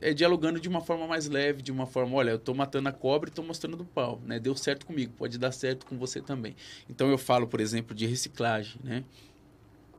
é, 0.00 0.12
dialogando 0.12 0.58
de 0.58 0.68
uma 0.68 0.80
forma 0.80 1.06
mais 1.06 1.28
leve, 1.28 1.62
de 1.62 1.70
uma 1.70 1.86
forma, 1.86 2.16
olha, 2.16 2.30
eu 2.30 2.36
estou 2.36 2.54
matando 2.54 2.88
a 2.88 2.92
cobra 2.92 3.28
e 3.28 3.30
estou 3.30 3.44
mostrando 3.44 3.80
o 3.80 3.84
pau, 3.84 4.20
né? 4.24 4.38
Deu 4.38 4.56
certo 4.56 4.86
comigo, 4.86 5.12
pode 5.16 5.38
dar 5.38 5.52
certo 5.52 5.86
com 5.86 5.96
você 5.96 6.20
também. 6.20 6.56
Então 6.88 7.08
eu 7.08 7.18
falo, 7.18 7.46
por 7.46 7.60
exemplo, 7.60 7.94
de 7.94 8.06
reciclagem, 8.06 8.80
né? 8.82 9.04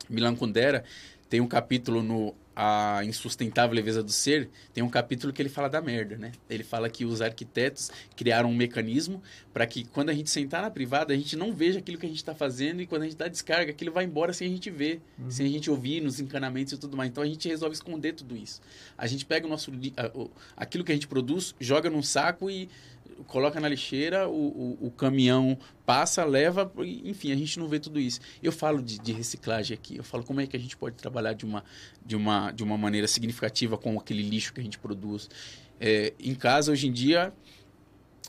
Milan 0.08 0.36
Kundera 0.36 0.84
tem 1.28 1.40
um 1.40 1.48
capítulo 1.48 2.02
no 2.02 2.34
a 2.56 3.04
insustentável 3.04 3.74
leveza 3.74 4.02
do 4.02 4.12
ser, 4.12 4.48
tem 4.72 4.82
um 4.82 4.88
capítulo 4.88 5.32
que 5.32 5.42
ele 5.42 5.48
fala 5.48 5.68
da 5.68 5.80
merda, 5.80 6.16
né? 6.16 6.32
Ele 6.48 6.62
fala 6.62 6.88
que 6.88 7.04
os 7.04 7.20
arquitetos 7.20 7.90
criaram 8.16 8.50
um 8.50 8.54
mecanismo 8.54 9.22
para 9.52 9.66
que 9.66 9.84
quando 9.84 10.10
a 10.10 10.14
gente 10.14 10.30
sentar 10.30 10.62
na 10.62 10.70
privada, 10.70 11.12
a 11.12 11.16
gente 11.16 11.36
não 11.36 11.52
veja 11.52 11.80
aquilo 11.80 11.98
que 11.98 12.06
a 12.06 12.08
gente 12.08 12.18
está 12.18 12.34
fazendo 12.34 12.80
e 12.80 12.86
quando 12.86 13.02
a 13.02 13.04
gente 13.06 13.16
dá 13.16 13.26
descarga, 13.26 13.72
aquilo 13.72 13.92
vai 13.92 14.04
embora 14.04 14.32
sem 14.32 14.46
a 14.46 14.50
gente 14.50 14.70
ver, 14.70 15.00
uhum. 15.18 15.30
sem 15.30 15.46
a 15.46 15.48
gente 15.48 15.70
ouvir 15.70 16.00
nos 16.00 16.20
encanamentos 16.20 16.72
e 16.72 16.78
tudo 16.78 16.96
mais. 16.96 17.10
Então 17.10 17.22
a 17.22 17.26
gente 17.26 17.48
resolve 17.48 17.74
esconder 17.74 18.12
tudo 18.12 18.36
isso. 18.36 18.60
A 18.96 19.06
gente 19.06 19.24
pega 19.26 19.46
o 19.46 19.50
nosso 19.50 19.72
aquilo 20.56 20.84
que 20.84 20.92
a 20.92 20.94
gente 20.94 21.08
produz, 21.08 21.54
joga 21.58 21.90
num 21.90 22.02
saco 22.02 22.50
e 22.50 22.68
coloca 23.26 23.60
na 23.60 23.68
lixeira, 23.68 24.28
o, 24.28 24.32
o, 24.32 24.86
o, 24.86 24.90
caminhão 24.90 25.58
passa, 25.84 26.24
leva, 26.24 26.70
enfim, 27.04 27.32
a 27.32 27.36
gente 27.36 27.58
não 27.58 27.68
vê 27.68 27.78
tudo 27.78 28.00
isso. 28.00 28.20
Eu 28.42 28.52
falo 28.52 28.82
de, 28.82 28.98
de, 28.98 29.12
reciclagem 29.12 29.74
aqui, 29.74 29.96
eu 29.96 30.04
falo 30.04 30.24
como 30.24 30.40
é 30.40 30.46
que 30.46 30.56
a 30.56 30.60
gente 30.60 30.76
pode 30.76 30.96
trabalhar 30.96 31.32
de 31.32 31.44
uma, 31.44 31.64
de 32.04 32.16
uma, 32.16 32.50
de 32.50 32.62
uma 32.62 32.76
maneira 32.76 33.06
significativa 33.06 33.76
com 33.76 33.98
aquele 33.98 34.22
lixo 34.22 34.52
que 34.52 34.60
a 34.60 34.64
gente 34.64 34.78
produz. 34.78 35.28
É, 35.80 36.12
em 36.18 36.34
casa, 36.34 36.72
hoje 36.72 36.86
em 36.88 36.92
dia, 36.92 37.32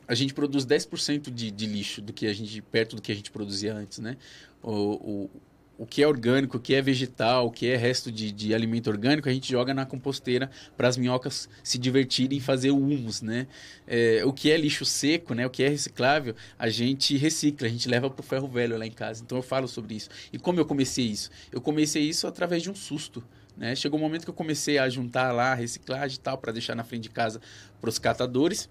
a 0.07 0.13
gente 0.13 0.33
produz 0.33 0.65
10% 0.65 1.31
de, 1.31 1.51
de 1.51 1.65
lixo 1.65 2.01
do 2.01 2.13
que 2.13 2.27
a 2.27 2.33
gente, 2.33 2.61
perto 2.61 2.95
do 2.95 3.01
que 3.01 3.11
a 3.11 3.15
gente 3.15 3.31
produzia 3.31 3.73
antes, 3.73 3.99
né? 3.99 4.17
O, 4.61 4.71
o, 4.71 5.29
o 5.77 5.85
que 5.85 6.01
é 6.01 6.07
orgânico, 6.07 6.57
o 6.57 6.59
que 6.59 6.73
é 6.73 6.81
vegetal, 6.81 7.47
o 7.47 7.51
que 7.51 7.67
é 7.67 7.75
resto 7.75 8.11
de, 8.11 8.31
de 8.31 8.53
alimento 8.53 8.89
orgânico, 8.89 9.27
a 9.27 9.33
gente 9.33 9.51
joga 9.51 9.73
na 9.73 9.85
composteira 9.85 10.49
para 10.77 10.87
as 10.87 10.97
minhocas 10.97 11.49
se 11.63 11.77
divertirem 11.77 12.37
e 12.37 12.41
fazer 12.41 12.71
o 12.71 12.77
humus, 12.77 13.21
né? 13.21 13.47
É, 13.85 14.23
o 14.25 14.31
que 14.31 14.51
é 14.51 14.57
lixo 14.57 14.85
seco, 14.85 15.33
né? 15.33 15.45
O 15.45 15.49
que 15.49 15.63
é 15.63 15.67
reciclável, 15.67 16.35
a 16.57 16.69
gente 16.69 17.17
recicla, 17.17 17.67
a 17.67 17.69
gente 17.69 17.89
leva 17.89 18.09
para 18.09 18.21
o 18.21 18.23
ferro 18.23 18.47
velho 18.47 18.77
lá 18.77 18.85
em 18.85 18.91
casa. 18.91 19.21
Então 19.23 19.37
eu 19.37 19.43
falo 19.43 19.67
sobre 19.67 19.95
isso. 19.95 20.09
E 20.31 20.39
como 20.39 20.59
eu 20.59 20.65
comecei 20.65 21.05
isso? 21.05 21.29
Eu 21.51 21.59
comecei 21.59 22.03
isso 22.03 22.25
através 22.25 22.63
de 22.63 22.69
um 22.69 22.75
susto. 22.75 23.23
Né? 23.57 23.75
Chegou 23.75 23.99
um 23.99 24.03
momento 24.03 24.23
que 24.23 24.29
eu 24.29 24.33
comecei 24.33 24.77
a 24.77 24.89
juntar 24.89 25.31
lá 25.31 25.53
reciclagem 25.53 26.17
e 26.17 26.19
tal 26.19 26.37
para 26.37 26.51
deixar 26.51 26.75
na 26.75 26.83
frente 26.83 27.03
de 27.03 27.09
casa 27.09 27.41
para 27.81 27.89
os 27.89 27.99
catadores. 27.99 28.69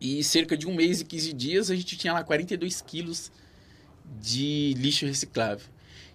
E 0.00 0.24
cerca 0.24 0.56
de 0.56 0.66
um 0.66 0.74
mês 0.74 1.00
e 1.00 1.04
15 1.04 1.32
dias 1.32 1.70
a 1.70 1.76
gente 1.76 1.96
tinha 1.96 2.12
lá 2.12 2.24
42 2.24 2.80
quilos 2.80 3.30
de 4.20 4.74
lixo 4.76 5.06
reciclável. 5.06 5.71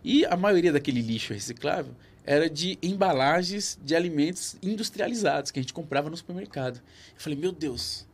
E 0.09 0.25
a 0.25 0.37
maioria 0.37 0.71
daquele 0.71 1.01
lixo 1.01 1.33
reciclável 1.33 1.93
era 2.25 2.49
de 2.49 2.79
embalagens 2.81 3.77
de 3.83 3.93
alimentos 3.93 4.55
industrializados 4.63 5.51
que 5.51 5.59
a 5.59 5.61
gente 5.61 5.73
comprava 5.73 6.09
no 6.09 6.15
supermercado. 6.15 6.77
Eu 6.77 7.19
falei, 7.19 7.37
meu 7.37 7.51
Deus, 7.51 8.07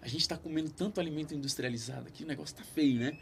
a 0.00 0.06
gente 0.06 0.20
está 0.20 0.36
comendo 0.36 0.70
tanto 0.70 1.00
alimento 1.00 1.34
industrializado 1.34 2.06
aqui, 2.06 2.22
o 2.22 2.28
negócio 2.28 2.54
está 2.54 2.62
feio, 2.62 3.00
né? 3.00 3.18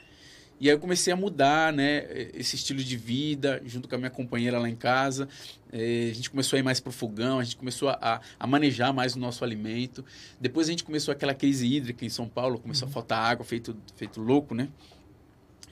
E 0.60 0.68
aí 0.68 0.74
eu 0.74 0.78
comecei 0.78 1.10
a 1.10 1.16
mudar, 1.16 1.72
né, 1.72 2.06
esse 2.34 2.56
estilo 2.56 2.84
de 2.84 2.94
vida, 2.94 3.62
junto 3.64 3.88
com 3.88 3.94
a 3.94 3.98
minha 3.98 4.10
companheira 4.10 4.58
lá 4.58 4.68
em 4.68 4.76
casa. 4.76 5.26
É, 5.72 6.10
a 6.10 6.14
gente 6.14 6.28
começou 6.28 6.58
a 6.58 6.60
ir 6.60 6.62
mais 6.62 6.78
para 6.78 6.90
o 6.90 6.92
fogão, 6.92 7.38
a 7.38 7.42
gente 7.42 7.56
começou 7.56 7.88
a, 7.88 8.20
a, 8.38 8.46
manejar 8.46 8.92
mais 8.92 9.16
o 9.16 9.18
nosso 9.18 9.42
alimento. 9.42 10.04
Depois 10.38 10.68
a 10.68 10.72
gente 10.72 10.84
começou 10.84 11.10
aquela 11.10 11.32
crise 11.32 11.66
hídrica 11.66 12.04
em 12.04 12.10
São 12.10 12.28
Paulo, 12.28 12.58
começou 12.58 12.84
uhum. 12.84 12.90
a 12.90 12.92
faltar 12.92 13.30
água, 13.30 13.46
feito, 13.46 13.74
feito 13.96 14.20
louco, 14.20 14.54
né? 14.54 14.68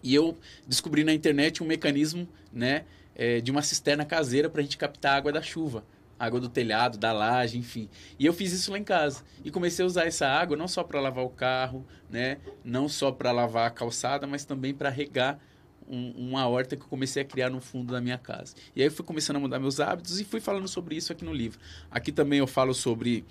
E 0.03 0.15
eu 0.15 0.37
descobri 0.67 1.05
na 1.05 1.13
internet 1.13 1.63
um 1.63 1.67
mecanismo, 1.67 2.29
né, 2.53 2.85
é, 3.15 3.41
de 3.41 3.51
uma 3.51 3.63
cisterna 3.63 4.05
caseira 4.05 4.49
para 4.49 4.61
a 4.61 4.65
gente 4.65 4.77
captar 4.77 5.17
água 5.17 5.33
da 5.33 5.43
chuva, 5.43 5.85
água 6.19 6.41
do 6.41 6.49
telhado, 6.49 6.99
da 6.99 7.13
laje, 7.13 7.59
enfim. 7.59 7.89
E 8.19 8.27
eu 8.27 8.33
fiz 8.33 8.53
isso 8.53 8.71
lá 8.71 8.79
em 8.79 8.85
casa 8.85 9.23
e 9.45 9.51
comecei 9.51 9.85
a 9.85 9.87
usar 9.87 10.07
essa 10.07 10.27
água 10.27 10.57
não 10.57 10.69
só 10.69 10.83
para 10.83 11.01
lavar 11.01 11.25
o 11.25 11.31
carro, 11.31 11.87
né, 12.11 12.39
não 12.65 12.89
só 12.89 13.13
para 13.13 13.33
lavar 13.33 13.67
a 13.67 13.71
calçada, 13.71 14.27
mas 14.27 14.45
também 14.45 14.75
para 14.75 14.89
regar 14.89 15.41
um, 15.89 16.11
uma 16.29 16.47
horta 16.47 16.77
que 16.77 16.83
eu 16.83 16.89
comecei 16.89 17.23
a 17.23 17.25
criar 17.25 17.51
no 17.51 17.61
fundo 17.61 17.93
da 17.93 18.01
minha 18.01 18.19
casa. 18.19 18.55
E 18.77 18.81
aí 18.81 18.89
eu 18.89 18.93
fui 18.93 19.05
começando 19.05 19.37
a 19.37 19.41
mudar 19.41 19.59
meus 19.59 19.81
hábitos 19.81 20.21
e 20.21 20.25
fui 20.25 20.41
falando 20.41 20.69
sobre 20.69 20.97
isso 20.97 21.13
aqui 21.13 21.25
no 21.25 21.33
livro. 21.33 21.59
Aqui 21.91 22.13
também 22.13 22.39
eu 22.39 22.47
falo 22.47 22.75
sobre 22.75 23.25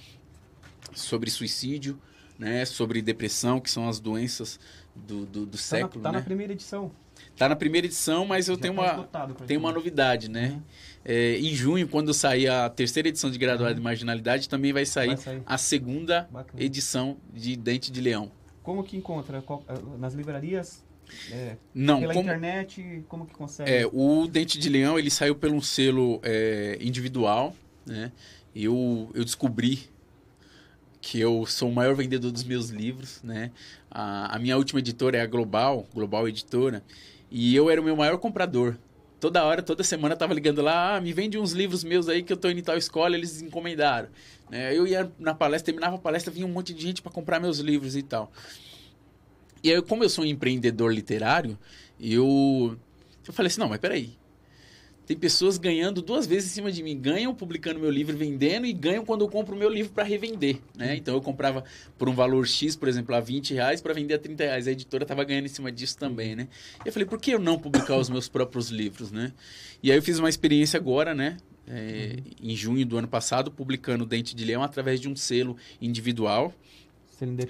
sobre 0.94 1.30
suicídio, 1.30 2.00
né, 2.38 2.66
sobre 2.66 3.02
depressão, 3.02 3.60
que 3.60 3.70
são 3.70 3.88
as 3.88 4.00
doenças 4.00 4.60
do, 4.96 5.26
do, 5.26 5.46
do 5.46 5.52
tá 5.52 5.58
século. 5.58 6.04
Na, 6.04 6.10
tá 6.10 6.12
né? 6.12 6.18
na 6.20 6.24
primeira 6.24 6.54
edição. 6.54 6.92
Tá 7.36 7.50
na 7.50 7.56
primeira 7.56 7.88
edição, 7.88 8.26
mas 8.26 8.48
eu 8.48 8.56
Já 8.56 8.62
tenho 8.62 8.76
tá 8.76 9.26
uma, 9.26 9.34
tenho 9.46 9.60
uma 9.60 9.72
novidade, 9.72 10.30
né? 10.30 10.50
Uhum. 10.50 10.62
É, 11.06 11.38
em 11.38 11.54
junho, 11.54 11.88
quando 11.88 12.14
sair 12.14 12.48
a 12.48 12.70
terceira 12.70 13.10
edição 13.10 13.30
de 13.30 13.38
Graduado 13.38 13.72
uhum. 13.72 13.78
de 13.78 13.84
Marginalidade, 13.84 14.50
também 14.50 14.74
vai 14.74 14.86
sair, 14.86 15.08
vai 15.08 15.18
sair. 15.18 15.42
a 15.46 15.58
segunda 15.58 16.28
Bacana. 16.32 16.64
edição 16.64 17.18
de 17.34 17.56
Dente 17.56 17.92
de 17.92 18.02
Leão. 18.02 18.32
Como 18.64 18.84
que 18.84 18.98
encontra? 18.98 19.38
Eh, 19.38 19.74
nas 19.98 20.14
livrarias? 20.14 20.84
É, 21.32 21.56
Não, 21.74 22.02
pela 22.02 22.14
como, 22.14 22.26
internet, 22.26 23.04
como 23.08 23.26
que 23.26 23.34
consegue? 23.34 23.72
É, 23.72 23.88
o 23.92 24.28
Dente 24.28 24.60
de 24.60 24.68
Leão, 24.68 25.00
ele 25.00 25.10
saiu 25.10 25.36
pelo 25.36 25.56
um 25.56 25.62
selo 25.62 26.20
é, 26.22 26.78
individual, 26.82 27.56
né? 27.86 28.12
Eu, 28.54 29.10
eu 29.14 29.24
descobri 29.24 29.90
que 31.02 31.20
eu 31.20 31.46
sou 31.46 31.70
o 31.70 31.74
maior 31.74 31.96
vendedor 31.96 32.32
dos 32.32 32.44
meus 32.44 32.70
livros, 32.70 33.22
né? 33.24 33.52
A, 33.90 34.36
a, 34.36 34.40
minha 34.40 34.58
última 34.58 34.80
editora 34.80 35.18
é 35.18 35.22
a 35.22 35.26
Global, 35.26 35.88
Global 35.94 36.28
Editora, 36.28 36.84
e 37.30 37.56
eu 37.56 37.70
era 37.70 37.80
o 37.80 37.84
meu 37.84 37.96
maior 37.96 38.18
comprador. 38.18 38.78
Toda 39.20 39.44
hora, 39.44 39.64
toda 39.64 39.84
semana 39.84 40.14
eu 40.14 40.18
tava 40.18 40.34
ligando 40.34 40.62
lá, 40.62 40.96
ah, 40.96 41.02
me 41.02 41.12
vende 41.12 41.38
uns 41.38 41.52
livros 41.52 41.84
meus 41.84 42.08
aí 42.08 42.22
que 42.22 42.32
eu 42.32 42.38
tô 42.38 42.50
indo 42.50 42.60
em 42.60 42.64
tal 42.64 42.78
escola, 42.78 43.16
eles 43.16 43.42
encomendaram. 43.42 44.10
Né? 44.50 44.76
Eu 44.76 44.86
ia 44.86 45.12
na 45.18 45.34
palestra, 45.34 45.66
terminava 45.66 45.96
a 45.96 46.00
palestra, 46.00 46.32
vinha 46.32 46.46
um 46.46 46.52
monte 46.52 46.74
de 46.74 46.82
gente 46.82 47.02
para 47.02 47.12
comprar 47.12 47.40
meus 47.40 47.60
livros 47.60 47.96
e 47.96 48.04
tal. 48.04 48.32
E 49.64 49.72
aí, 49.72 49.82
como 49.82 50.04
eu 50.04 50.10
sou 50.10 50.24
um 50.24 50.28
empreendedor 50.28 50.94
literário, 50.94 51.58
eu, 52.00 52.78
eu 53.28 53.34
falei 53.34 53.48
assim, 53.48 53.60
não, 53.60 53.70
mas 53.70 53.80
peraí, 53.80 54.17
tem 55.08 55.16
pessoas 55.16 55.58
ganhando 55.58 56.02
duas 56.02 56.28
vezes 56.28 56.52
em 56.52 56.56
cima 56.56 56.70
de 56.70 56.84
mim. 56.84 57.00
Ganham 57.00 57.34
publicando 57.34 57.80
meu 57.80 57.90
livro, 57.90 58.16
vendendo, 58.16 58.66
e 58.66 58.74
ganham 58.74 59.06
quando 59.06 59.22
eu 59.22 59.30
compro 59.30 59.56
o 59.56 59.58
meu 59.58 59.70
livro 59.70 59.94
para 59.94 60.04
revender. 60.04 60.58
Né? 60.78 60.90
Uhum. 60.90 60.94
Então 60.96 61.14
eu 61.16 61.22
comprava 61.22 61.64
por 61.98 62.10
um 62.10 62.14
valor 62.14 62.46
X, 62.46 62.76
por 62.76 62.90
exemplo, 62.90 63.16
a 63.16 63.22
20 63.22 63.54
reais, 63.54 63.80
para 63.80 63.94
vender 63.94 64.16
a 64.16 64.20
30 64.20 64.44
reais. 64.44 64.68
A 64.68 64.72
editora 64.72 65.06
estava 65.06 65.24
ganhando 65.24 65.46
em 65.46 65.50
cima 65.50 65.72
disso 65.72 65.98
também. 65.98 66.36
Né? 66.36 66.50
E 66.84 66.90
eu 66.90 66.92
falei, 66.92 67.08
por 67.08 67.22
que 67.22 67.32
eu 67.32 67.40
não 67.40 67.58
publicar 67.58 67.96
os 67.96 68.10
meus 68.10 68.28
próprios 68.28 68.68
livros? 68.70 69.10
Né? 69.10 69.32
E 69.82 69.90
aí 69.90 69.98
eu 69.98 70.04
fiz 70.04 70.20
uma 70.20 70.28
experiência 70.28 70.78
agora, 70.78 71.16
né? 71.16 71.38
É, 71.70 72.16
uhum. 72.18 72.52
em 72.52 72.56
junho 72.56 72.86
do 72.86 72.98
ano 72.98 73.08
passado, 73.08 73.50
publicando 73.50 74.06
Dente 74.06 74.36
de 74.36 74.44
Leão 74.44 74.62
através 74.62 75.00
de 75.00 75.08
um 75.08 75.16
selo 75.16 75.56
individual 75.82 76.54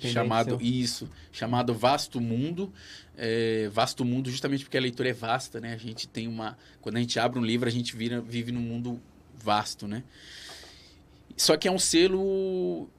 chamado 0.01 0.49
seu. 0.49 0.61
isso 0.61 1.09
chamado 1.31 1.73
vasto 1.73 2.19
mundo. 2.21 2.71
É, 3.17 3.67
vasto 3.71 4.05
mundo 4.05 4.29
justamente 4.29 4.63
porque 4.63 4.77
a 4.77 4.81
leitura 4.81 5.09
é 5.09 5.13
vasta 5.13 5.59
né? 5.59 5.73
A 5.73 5.77
gente 5.77 6.07
tem 6.07 6.27
uma 6.27 6.57
quando 6.81 6.97
a 6.97 6.99
gente 6.99 7.19
abre 7.19 7.39
um 7.39 7.43
livro 7.43 7.67
a 7.67 7.71
gente 7.71 7.95
vira, 7.95 8.21
vive 8.21 8.51
num 8.51 8.61
mundo 8.61 9.01
vasto 9.43 9.87
né? 9.87 10.03
Só 11.35 11.55
que 11.57 11.67
é 11.67 11.71
um 11.71 11.79
selo 11.79 12.89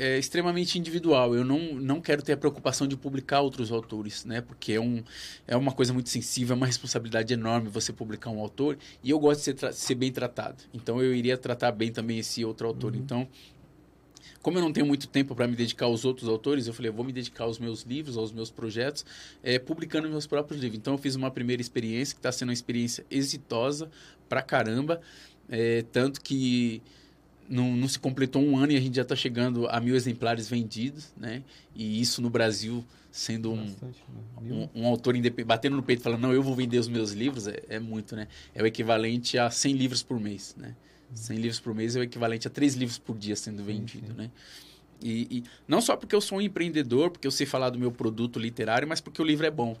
é, 0.00 0.18
extremamente 0.18 0.78
individual. 0.78 1.34
Eu 1.34 1.44
não, 1.44 1.74
não 1.74 2.00
quero 2.00 2.22
ter 2.22 2.32
a 2.32 2.36
preocupação 2.36 2.88
de 2.88 2.96
publicar 2.96 3.40
outros 3.42 3.70
autores 3.70 4.24
né? 4.24 4.40
Porque 4.40 4.72
é, 4.72 4.80
um, 4.80 5.04
é 5.46 5.54
uma 5.54 5.72
coisa 5.72 5.92
muito 5.92 6.08
sensível 6.08 6.54
é 6.54 6.56
uma 6.56 6.66
responsabilidade 6.66 7.34
enorme 7.34 7.68
você 7.68 7.92
publicar 7.92 8.30
um 8.30 8.40
autor 8.40 8.78
e 9.04 9.10
eu 9.10 9.18
gosto 9.18 9.40
de 9.40 9.60
ser, 9.60 9.72
ser 9.74 9.94
bem 9.94 10.10
tratado. 10.10 10.64
Então 10.72 11.02
eu 11.02 11.14
iria 11.14 11.36
tratar 11.36 11.70
bem 11.72 11.92
também 11.92 12.18
esse 12.18 12.42
outro 12.44 12.66
autor. 12.66 12.94
Uhum. 12.94 12.98
então 12.98 13.28
como 14.42 14.58
eu 14.58 14.62
não 14.62 14.72
tenho 14.72 14.86
muito 14.86 15.06
tempo 15.06 15.34
para 15.34 15.46
me 15.46 15.54
dedicar 15.54 15.86
aos 15.86 16.04
outros 16.04 16.28
autores, 16.28 16.66
eu 16.66 16.72
falei, 16.72 16.88
eu 16.88 16.94
vou 16.94 17.04
me 17.04 17.12
dedicar 17.12 17.44
aos 17.44 17.58
meus 17.58 17.82
livros, 17.82 18.16
aos 18.16 18.32
meus 18.32 18.50
projetos, 18.50 19.04
é, 19.42 19.58
publicando 19.58 20.08
meus 20.08 20.26
próprios 20.26 20.60
livros. 20.60 20.78
Então 20.78 20.94
eu 20.94 20.98
fiz 20.98 21.14
uma 21.14 21.30
primeira 21.30 21.60
experiência 21.60 22.14
que 22.14 22.18
está 22.18 22.32
sendo 22.32 22.48
uma 22.48 22.54
experiência 22.54 23.04
exitosa 23.10 23.90
pra 24.28 24.40
caramba, 24.42 25.00
é, 25.48 25.84
tanto 25.92 26.20
que 26.20 26.80
não, 27.48 27.74
não, 27.74 27.88
se 27.88 27.98
completou 27.98 28.40
um 28.40 28.56
ano 28.56 28.72
e 28.72 28.76
a 28.76 28.80
gente 28.80 28.94
já 28.94 29.02
está 29.02 29.16
chegando 29.16 29.68
a 29.68 29.80
mil 29.80 29.96
exemplares 29.96 30.48
vendidos, 30.48 31.12
né? 31.16 31.42
E 31.74 32.00
isso 32.00 32.22
no 32.22 32.30
Brasil 32.30 32.84
sendo 33.10 33.52
um, 33.52 33.66
Bastante, 33.66 34.04
né? 34.40 34.68
um, 34.74 34.82
um, 34.82 34.86
autor 34.86 35.16
independente, 35.16 35.46
batendo 35.46 35.76
no 35.76 35.82
peito 35.82 36.00
falando, 36.00 36.20
não, 36.20 36.32
eu 36.32 36.42
vou 36.42 36.54
vender 36.54 36.78
os 36.78 36.86
meus 36.86 37.10
livros, 37.10 37.48
é, 37.48 37.60
é, 37.68 37.80
muito, 37.80 38.14
né? 38.14 38.28
É 38.54 38.62
o 38.62 38.66
equivalente 38.66 39.36
a 39.36 39.50
100 39.50 39.72
livros 39.74 40.02
por 40.02 40.20
mês, 40.20 40.54
né? 40.56 40.76
100 41.14 41.36
livros 41.36 41.60
por 41.60 41.74
mês 41.74 41.96
é 41.96 42.00
o 42.00 42.02
equivalente 42.02 42.46
a 42.46 42.50
3 42.50 42.74
livros 42.74 42.98
por 42.98 43.16
dia 43.16 43.36
sendo 43.36 43.62
vendido, 43.64 44.06
sim, 44.06 44.12
sim. 44.12 44.18
né? 44.18 44.30
E, 45.02 45.38
e, 45.38 45.44
não 45.66 45.80
só 45.80 45.96
porque 45.96 46.14
eu 46.14 46.20
sou 46.20 46.38
um 46.38 46.40
empreendedor, 46.40 47.10
porque 47.10 47.26
eu 47.26 47.30
sei 47.30 47.46
falar 47.46 47.70
do 47.70 47.78
meu 47.78 47.90
produto 47.90 48.38
literário, 48.38 48.86
mas 48.86 49.00
porque 49.00 49.20
o 49.20 49.24
livro 49.24 49.46
é 49.46 49.50
bom. 49.50 49.76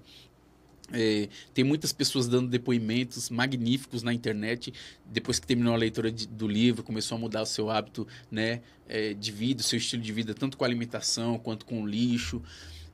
É, 0.92 1.28
tem 1.54 1.62
muitas 1.62 1.92
pessoas 1.92 2.26
dando 2.26 2.48
depoimentos 2.48 3.30
magníficos 3.30 4.02
na 4.02 4.12
internet 4.12 4.72
depois 5.06 5.38
que 5.38 5.46
terminou 5.46 5.72
a 5.72 5.76
leitura 5.76 6.10
de, 6.10 6.26
do 6.26 6.48
livro, 6.48 6.82
começou 6.82 7.16
a 7.16 7.20
mudar 7.20 7.42
o 7.42 7.46
seu 7.46 7.70
hábito 7.70 8.08
né, 8.28 8.60
é, 8.88 9.14
de 9.14 9.30
vida, 9.30 9.60
o 9.60 9.64
seu 9.64 9.76
estilo 9.76 10.02
de 10.02 10.12
vida, 10.12 10.34
tanto 10.34 10.56
com 10.56 10.64
a 10.64 10.66
alimentação 10.66 11.38
quanto 11.38 11.64
com 11.64 11.82
o 11.82 11.86
lixo. 11.86 12.42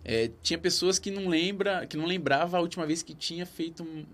É, 0.09 0.31
tinha 0.41 0.57
pessoas 0.57 1.01
que 1.01 1.11
não 1.11 1.27
lembra, 1.27 1.85
que 1.85 1.97
não 1.97 2.07
lembrava 2.07 2.57
a 2.57 2.61
última 2.61 2.87
vez 2.87 3.03
que 3.03 3.13
tinha 3.13 3.45
feito 3.45 3.83
um, 3.83 4.07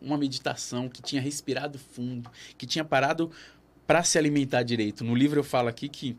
uma 0.00 0.16
meditação, 0.16 0.88
que 0.88 1.02
tinha 1.02 1.20
respirado 1.20 1.80
fundo, 1.80 2.30
que 2.56 2.64
tinha 2.64 2.84
parado 2.84 3.28
para 3.88 4.04
se 4.04 4.16
alimentar 4.16 4.62
direito. 4.62 5.02
No 5.02 5.16
livro 5.16 5.40
eu 5.40 5.44
falo 5.44 5.68
aqui 5.68 5.88
que 5.88 6.16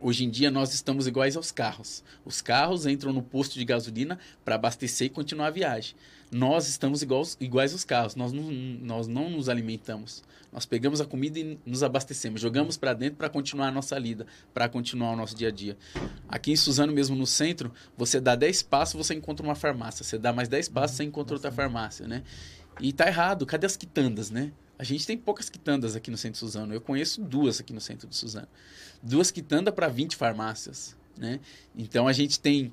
Hoje 0.00 0.24
em 0.24 0.28
dia 0.28 0.50
nós 0.50 0.74
estamos 0.74 1.06
iguais 1.06 1.34
aos 1.34 1.50
carros. 1.50 2.04
Os 2.26 2.42
carros 2.42 2.84
entram 2.84 3.10
no 3.10 3.22
posto 3.22 3.54
de 3.54 3.64
gasolina 3.64 4.18
para 4.44 4.56
abastecer 4.56 5.06
e 5.06 5.10
continuar 5.10 5.46
a 5.46 5.50
viagem. 5.50 5.94
Nós 6.34 6.66
estamos 6.66 7.00
iguais, 7.00 7.36
iguais 7.38 7.72
aos 7.72 7.84
carros. 7.84 8.16
Nós 8.16 8.32
não, 8.32 8.42
nós 8.42 9.06
não 9.06 9.30
nos 9.30 9.48
alimentamos. 9.48 10.20
Nós 10.52 10.66
pegamos 10.66 11.00
a 11.00 11.04
comida 11.04 11.38
e 11.38 11.56
nos 11.64 11.84
abastecemos. 11.84 12.40
Jogamos 12.40 12.76
para 12.76 12.92
dentro 12.92 13.14
para 13.18 13.28
continuar 13.28 13.68
a 13.68 13.70
nossa 13.70 13.96
lida, 13.96 14.26
para 14.52 14.68
continuar 14.68 15.12
o 15.12 15.16
nosso 15.16 15.36
dia 15.36 15.46
a 15.46 15.50
dia. 15.52 15.78
Aqui 16.28 16.50
em 16.50 16.56
Suzano, 16.56 16.92
mesmo 16.92 17.14
no 17.14 17.24
centro, 17.24 17.72
você 17.96 18.20
dá 18.20 18.34
10 18.34 18.64
passos, 18.64 19.06
você 19.06 19.14
encontra 19.14 19.46
uma 19.46 19.54
farmácia. 19.54 20.02
Você 20.02 20.18
dá 20.18 20.32
mais 20.32 20.48
10 20.48 20.70
passos, 20.70 20.96
você 20.96 21.04
encontra 21.04 21.36
outra 21.36 21.52
farmácia, 21.52 22.08
né? 22.08 22.24
E 22.80 22.92
tá 22.92 23.06
errado. 23.06 23.46
Cadê 23.46 23.66
as 23.66 23.76
quitandas, 23.76 24.28
né? 24.28 24.50
A 24.76 24.82
gente 24.82 25.06
tem 25.06 25.16
poucas 25.16 25.48
quitandas 25.48 25.94
aqui 25.94 26.10
no 26.10 26.16
centro 26.16 26.32
de 26.32 26.38
Suzano. 26.38 26.74
Eu 26.74 26.80
conheço 26.80 27.20
duas 27.20 27.60
aqui 27.60 27.72
no 27.72 27.80
centro 27.80 28.08
de 28.08 28.16
Suzano. 28.16 28.48
Duas 29.00 29.30
quitandas 29.30 29.72
para 29.72 29.86
20 29.86 30.16
farmácias. 30.16 30.96
Né? 31.16 31.38
Então 31.76 32.08
a 32.08 32.12
gente 32.12 32.40
tem 32.40 32.72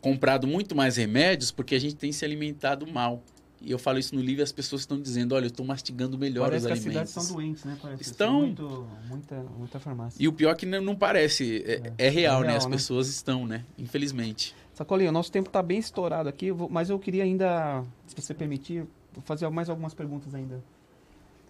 comprado 0.00 0.46
muito 0.46 0.74
mais 0.74 0.96
remédios 0.96 1.50
porque 1.50 1.74
a 1.74 1.80
gente 1.80 1.96
tem 1.96 2.12
se 2.12 2.24
alimentado 2.24 2.86
mal. 2.86 3.22
E 3.60 3.72
eu 3.72 3.78
falo 3.78 3.98
isso 3.98 4.14
no 4.14 4.20
livro 4.20 4.40
e 4.40 4.44
as 4.44 4.52
pessoas 4.52 4.82
estão 4.82 5.00
dizendo, 5.00 5.34
olha, 5.34 5.46
eu 5.46 5.48
estou 5.48 5.66
mastigando 5.66 6.16
melhor 6.16 6.44
parece 6.44 6.66
os 6.66 6.70
alimentos. 6.70 6.94
Parece 6.94 7.12
que 7.12 7.18
as 7.18 7.24
cidades 7.24 7.28
são 7.28 7.36
doentes, 7.36 7.64
né? 7.64 7.78
Parece 7.82 8.02
estão... 8.02 8.40
Muito, 8.40 8.86
muita, 9.08 9.34
muita 9.58 9.80
farmácia. 9.80 10.22
E 10.22 10.28
o 10.28 10.32
pior 10.32 10.52
é 10.52 10.54
que 10.54 10.64
não, 10.64 10.94
parece, 10.94 11.64
é, 11.66 11.92
é, 11.98 12.06
é 12.06 12.08
real, 12.08 12.42
é 12.42 12.42
né? 12.42 12.48
Real, 12.50 12.58
as 12.58 12.66
né? 12.66 12.70
pessoas 12.70 13.08
estão, 13.08 13.46
né? 13.46 13.64
Infelizmente. 13.76 14.54
Sacolinha, 14.74 15.10
o 15.10 15.12
nosso 15.12 15.32
tempo 15.32 15.48
está 15.48 15.60
bem 15.60 15.78
estourado 15.78 16.28
aqui, 16.28 16.52
mas 16.70 16.88
eu 16.88 17.00
queria 17.00 17.24
ainda, 17.24 17.82
se 18.06 18.14
você 18.14 18.32
permitir, 18.32 18.86
fazer 19.24 19.48
mais 19.48 19.68
algumas 19.68 19.92
perguntas 19.92 20.32
ainda. 20.36 20.56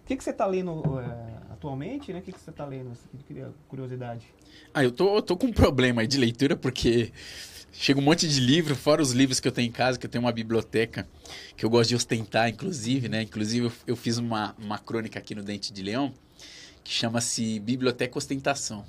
O 0.03 0.07
que, 0.07 0.17
que 0.17 0.23
você 0.23 0.31
está 0.31 0.47
lendo 0.47 0.99
é, 0.99 1.18
atualmente, 1.59 2.11
né? 2.13 2.19
O 2.19 2.21
que, 2.21 2.31
que 2.31 2.39
você 2.39 2.49
está 2.49 2.65
lendo? 2.65 2.91
curiosidade. 3.67 4.25
Ah, 4.73 4.83
eu 4.83 4.91
tô, 4.91 5.17
eu 5.17 5.21
tô 5.21 5.37
com 5.37 5.47
um 5.47 5.53
problema 5.53 6.01
aí 6.01 6.07
de 6.07 6.17
leitura, 6.17 6.55
porque 6.55 7.11
chega 7.71 7.99
um 7.99 8.03
monte 8.03 8.27
de 8.27 8.39
livro, 8.39 8.75
fora 8.75 9.01
os 9.01 9.11
livros 9.11 9.39
que 9.39 9.47
eu 9.47 9.51
tenho 9.51 9.67
em 9.67 9.71
casa, 9.71 9.99
que 9.99 10.05
eu 10.05 10.09
tenho 10.09 10.23
uma 10.23 10.31
biblioteca 10.31 11.07
que 11.55 11.65
eu 11.65 11.69
gosto 11.69 11.89
de 11.89 11.95
ostentar, 11.95 12.49
inclusive, 12.49 13.09
né? 13.09 13.23
Inclusive, 13.23 13.67
eu, 13.67 13.71
eu 13.87 13.95
fiz 13.95 14.17
uma, 14.17 14.55
uma 14.57 14.79
crônica 14.79 15.19
aqui 15.19 15.35
no 15.35 15.43
Dente 15.43 15.71
de 15.73 15.83
Leão, 15.83 16.13
que 16.83 16.91
chama-se 16.91 17.59
Biblioteca 17.59 18.17
Ostentação. 18.17 18.85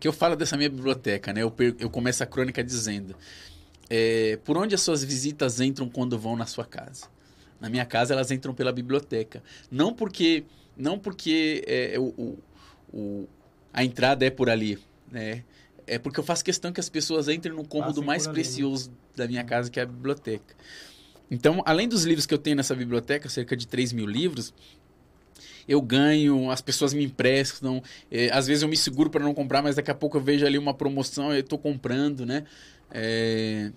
Que 0.00 0.08
eu 0.08 0.12
falo 0.14 0.34
dessa 0.34 0.56
minha 0.56 0.70
biblioteca, 0.70 1.32
né? 1.32 1.42
Eu, 1.42 1.54
eu 1.78 1.90
começo 1.90 2.22
a 2.22 2.26
crônica 2.26 2.64
dizendo: 2.64 3.14
é, 3.90 4.38
Por 4.44 4.56
onde 4.56 4.74
as 4.74 4.80
suas 4.80 5.04
visitas 5.04 5.60
entram 5.60 5.90
quando 5.90 6.18
vão 6.18 6.36
na 6.36 6.46
sua 6.46 6.64
casa? 6.64 7.06
Na 7.60 7.68
minha 7.68 7.84
casa 7.84 8.14
elas 8.14 8.30
entram 8.30 8.54
pela 8.54 8.72
biblioteca. 8.72 9.42
Não 9.70 9.92
porque 9.92 10.46
não 10.80 10.98
porque 10.98 11.62
é, 11.66 11.98
o, 11.98 12.38
o, 12.92 13.28
a 13.72 13.84
entrada 13.84 14.24
é 14.24 14.30
por 14.30 14.48
ali, 14.50 14.78
né? 15.10 15.44
É 15.86 15.98
porque 15.98 16.20
eu 16.20 16.24
faço 16.24 16.44
questão 16.44 16.72
que 16.72 16.80
as 16.80 16.88
pessoas 16.88 17.28
entrem 17.28 17.54
no 17.54 17.66
cômodo 17.66 18.02
mais 18.02 18.26
precioso 18.26 18.92
da 19.16 19.26
minha 19.26 19.42
casa, 19.42 19.70
que 19.70 19.80
é 19.80 19.82
a 19.82 19.86
biblioteca. 19.86 20.54
Então, 21.30 21.62
além 21.64 21.88
dos 21.88 22.04
livros 22.04 22.26
que 22.26 22.34
eu 22.34 22.38
tenho 22.38 22.56
nessa 22.56 22.74
biblioteca, 22.74 23.28
cerca 23.28 23.56
de 23.56 23.66
3 23.66 23.92
mil 23.92 24.06
livros, 24.06 24.52
eu 25.68 25.80
ganho, 25.80 26.50
as 26.50 26.60
pessoas 26.60 26.92
me 26.92 27.04
emprestam. 27.04 27.82
É, 28.10 28.30
às 28.30 28.46
vezes 28.46 28.62
eu 28.62 28.68
me 28.68 28.76
seguro 28.76 29.10
para 29.10 29.22
não 29.22 29.32
comprar, 29.32 29.62
mas 29.62 29.76
daqui 29.76 29.90
a 29.90 29.94
pouco 29.94 30.16
eu 30.16 30.20
vejo 30.20 30.44
ali 30.44 30.58
uma 30.58 30.74
promoção 30.74 31.32
e 31.32 31.36
eu 31.36 31.40
estou 31.40 31.58
comprando, 31.58 32.26
né? 32.26 32.44
É, 32.90 33.70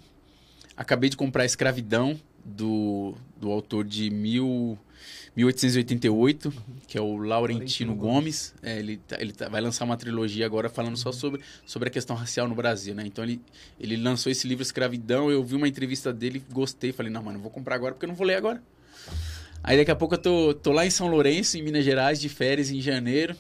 acabei 0.76 1.10
de 1.10 1.16
comprar 1.16 1.46
Escravidão, 1.46 2.20
do, 2.44 3.16
do 3.40 3.52
autor 3.52 3.86
de 3.86 4.10
mil, 4.10 4.78
1888, 5.36 6.46
uhum. 6.48 6.54
que 6.88 6.98
é 6.98 7.02
o 7.02 7.18
Laurentino 7.18 7.96
Gomes. 7.96 8.54
É, 8.62 8.80
ele 8.80 8.98
tá, 8.98 9.18
ele 9.20 9.34
tá, 9.34 9.50
vai 9.50 9.62
lançar 9.62 9.86
uma 9.86 9.98
trilogia 9.98 10.46
agora 10.46 10.70
falando 10.70 10.98
só 10.98 11.10
uhum. 11.10 11.14
sobre, 11.14 11.42
sobre 11.66 11.90
a 11.90 11.92
questão 11.92 12.16
racial 12.16 12.48
no 12.48 12.56
Brasil, 12.56 12.94
né? 12.94 13.04
Então 13.06 13.24
ele, 13.24 13.42
ele 13.80 13.98
lançou 13.98 14.32
esse 14.32 14.48
livro 14.48 14.62
Escravidão, 14.62 15.32
eu 15.32 15.44
vi 15.44 15.56
uma 15.56 15.68
entrevista 15.68 16.14
dele, 16.14 16.44
gostei, 16.52 16.92
falei, 16.92 17.12
não, 17.12 17.24
mano, 17.24 17.40
vou 17.40 17.52
comprar 17.52 17.76
agora 17.76 17.94
porque 17.94 18.06
eu 18.06 18.10
não 18.10 18.16
vou 18.16 18.28
ler 18.28 18.36
agora. 18.36 18.62
Aí 19.64 19.78
daqui 19.78 19.92
a 19.92 19.96
pouco 19.96 20.16
eu 20.16 20.20
tô, 20.20 20.54
tô 20.54 20.72
lá 20.72 20.86
em 20.86 20.90
São 20.90 21.08
Lourenço, 21.08 21.58
em 21.58 21.64
Minas 21.64 21.86
Gerais, 21.86 22.20
de 22.20 22.28
férias 22.28 22.70
em 22.70 22.82
janeiro. 22.82 23.36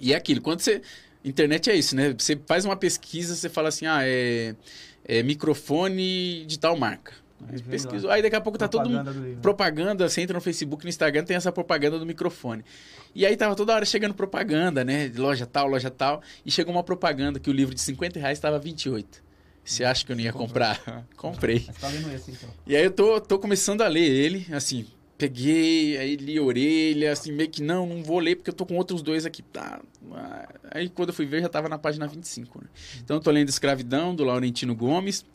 E 0.00 0.12
é 0.12 0.16
aquilo, 0.16 0.40
quando 0.40 0.60
você... 0.60 0.80
Internet 1.24 1.68
é 1.68 1.74
isso, 1.74 1.96
né? 1.96 2.14
Você 2.16 2.38
faz 2.46 2.64
uma 2.64 2.76
pesquisa, 2.76 3.34
você 3.34 3.48
fala 3.48 3.68
assim, 3.68 3.86
ah, 3.86 3.98
é, 4.02 4.54
é 5.04 5.22
microfone 5.22 6.46
de 6.46 6.58
tal 6.58 6.76
marca. 6.76 7.12
Aí 7.46 7.62
pesquisou. 7.62 8.10
Aí 8.10 8.22
daqui 8.22 8.36
a 8.36 8.40
pouco 8.40 8.58
tá 8.58 8.66
todo 8.66 8.88
mundo. 8.88 9.38
Propaganda, 9.40 10.08
você 10.08 10.20
entra 10.20 10.34
no 10.34 10.40
Facebook, 10.40 10.84
no 10.84 10.88
Instagram, 10.88 11.24
tem 11.24 11.36
essa 11.36 11.52
propaganda 11.52 11.98
do 11.98 12.06
microfone. 12.06 12.64
E 13.14 13.24
aí 13.24 13.36
tava 13.36 13.54
toda 13.54 13.74
hora 13.74 13.84
chegando 13.84 14.14
propaganda, 14.14 14.84
né? 14.84 15.08
De 15.08 15.18
loja 15.20 15.46
tal, 15.46 15.68
loja 15.68 15.90
tal. 15.90 16.22
E 16.44 16.50
chegou 16.50 16.72
uma 16.72 16.82
propaganda 16.82 17.38
que 17.38 17.48
o 17.48 17.52
livro 17.52 17.74
de 17.74 17.80
50 17.80 18.18
reais 18.18 18.38
estava 18.38 18.58
28. 18.58 19.22
Você 19.64 19.84
acha 19.84 20.04
que 20.04 20.10
eu 20.10 20.16
não 20.16 20.22
ia 20.22 20.32
comprar? 20.32 21.06
Comprei. 21.16 21.64
Mas 21.66 21.76
tá 21.76 22.14
esse, 22.14 22.30
então. 22.30 22.48
E 22.66 22.74
aí 22.74 22.84
eu 22.84 22.90
tô, 22.90 23.20
tô 23.20 23.38
começando 23.38 23.82
a 23.82 23.88
ler 23.88 24.00
ele, 24.00 24.46
assim, 24.50 24.86
peguei, 25.18 25.98
aí 25.98 26.16
li 26.16 26.38
a 26.38 26.42
orelha, 26.42 27.12
assim, 27.12 27.32
meio 27.32 27.50
que 27.50 27.62
não, 27.62 27.86
não 27.86 28.02
vou 28.02 28.18
ler 28.18 28.36
porque 28.36 28.48
eu 28.48 28.54
tô 28.54 28.64
com 28.64 28.76
outros 28.76 29.02
dois 29.02 29.26
aqui. 29.26 29.42
Tá. 29.42 29.80
Aí 30.70 30.88
quando 30.88 31.10
eu 31.10 31.14
fui 31.14 31.26
ver, 31.26 31.42
já 31.42 31.48
tava 31.50 31.68
na 31.68 31.76
página 31.76 32.06
25, 32.06 32.62
né? 32.62 32.68
Então 33.04 33.16
eu 33.16 33.20
tô 33.20 33.30
lendo 33.30 33.50
Escravidão, 33.50 34.14
do 34.14 34.24
Laurentino 34.24 34.74
Gomes. 34.74 35.26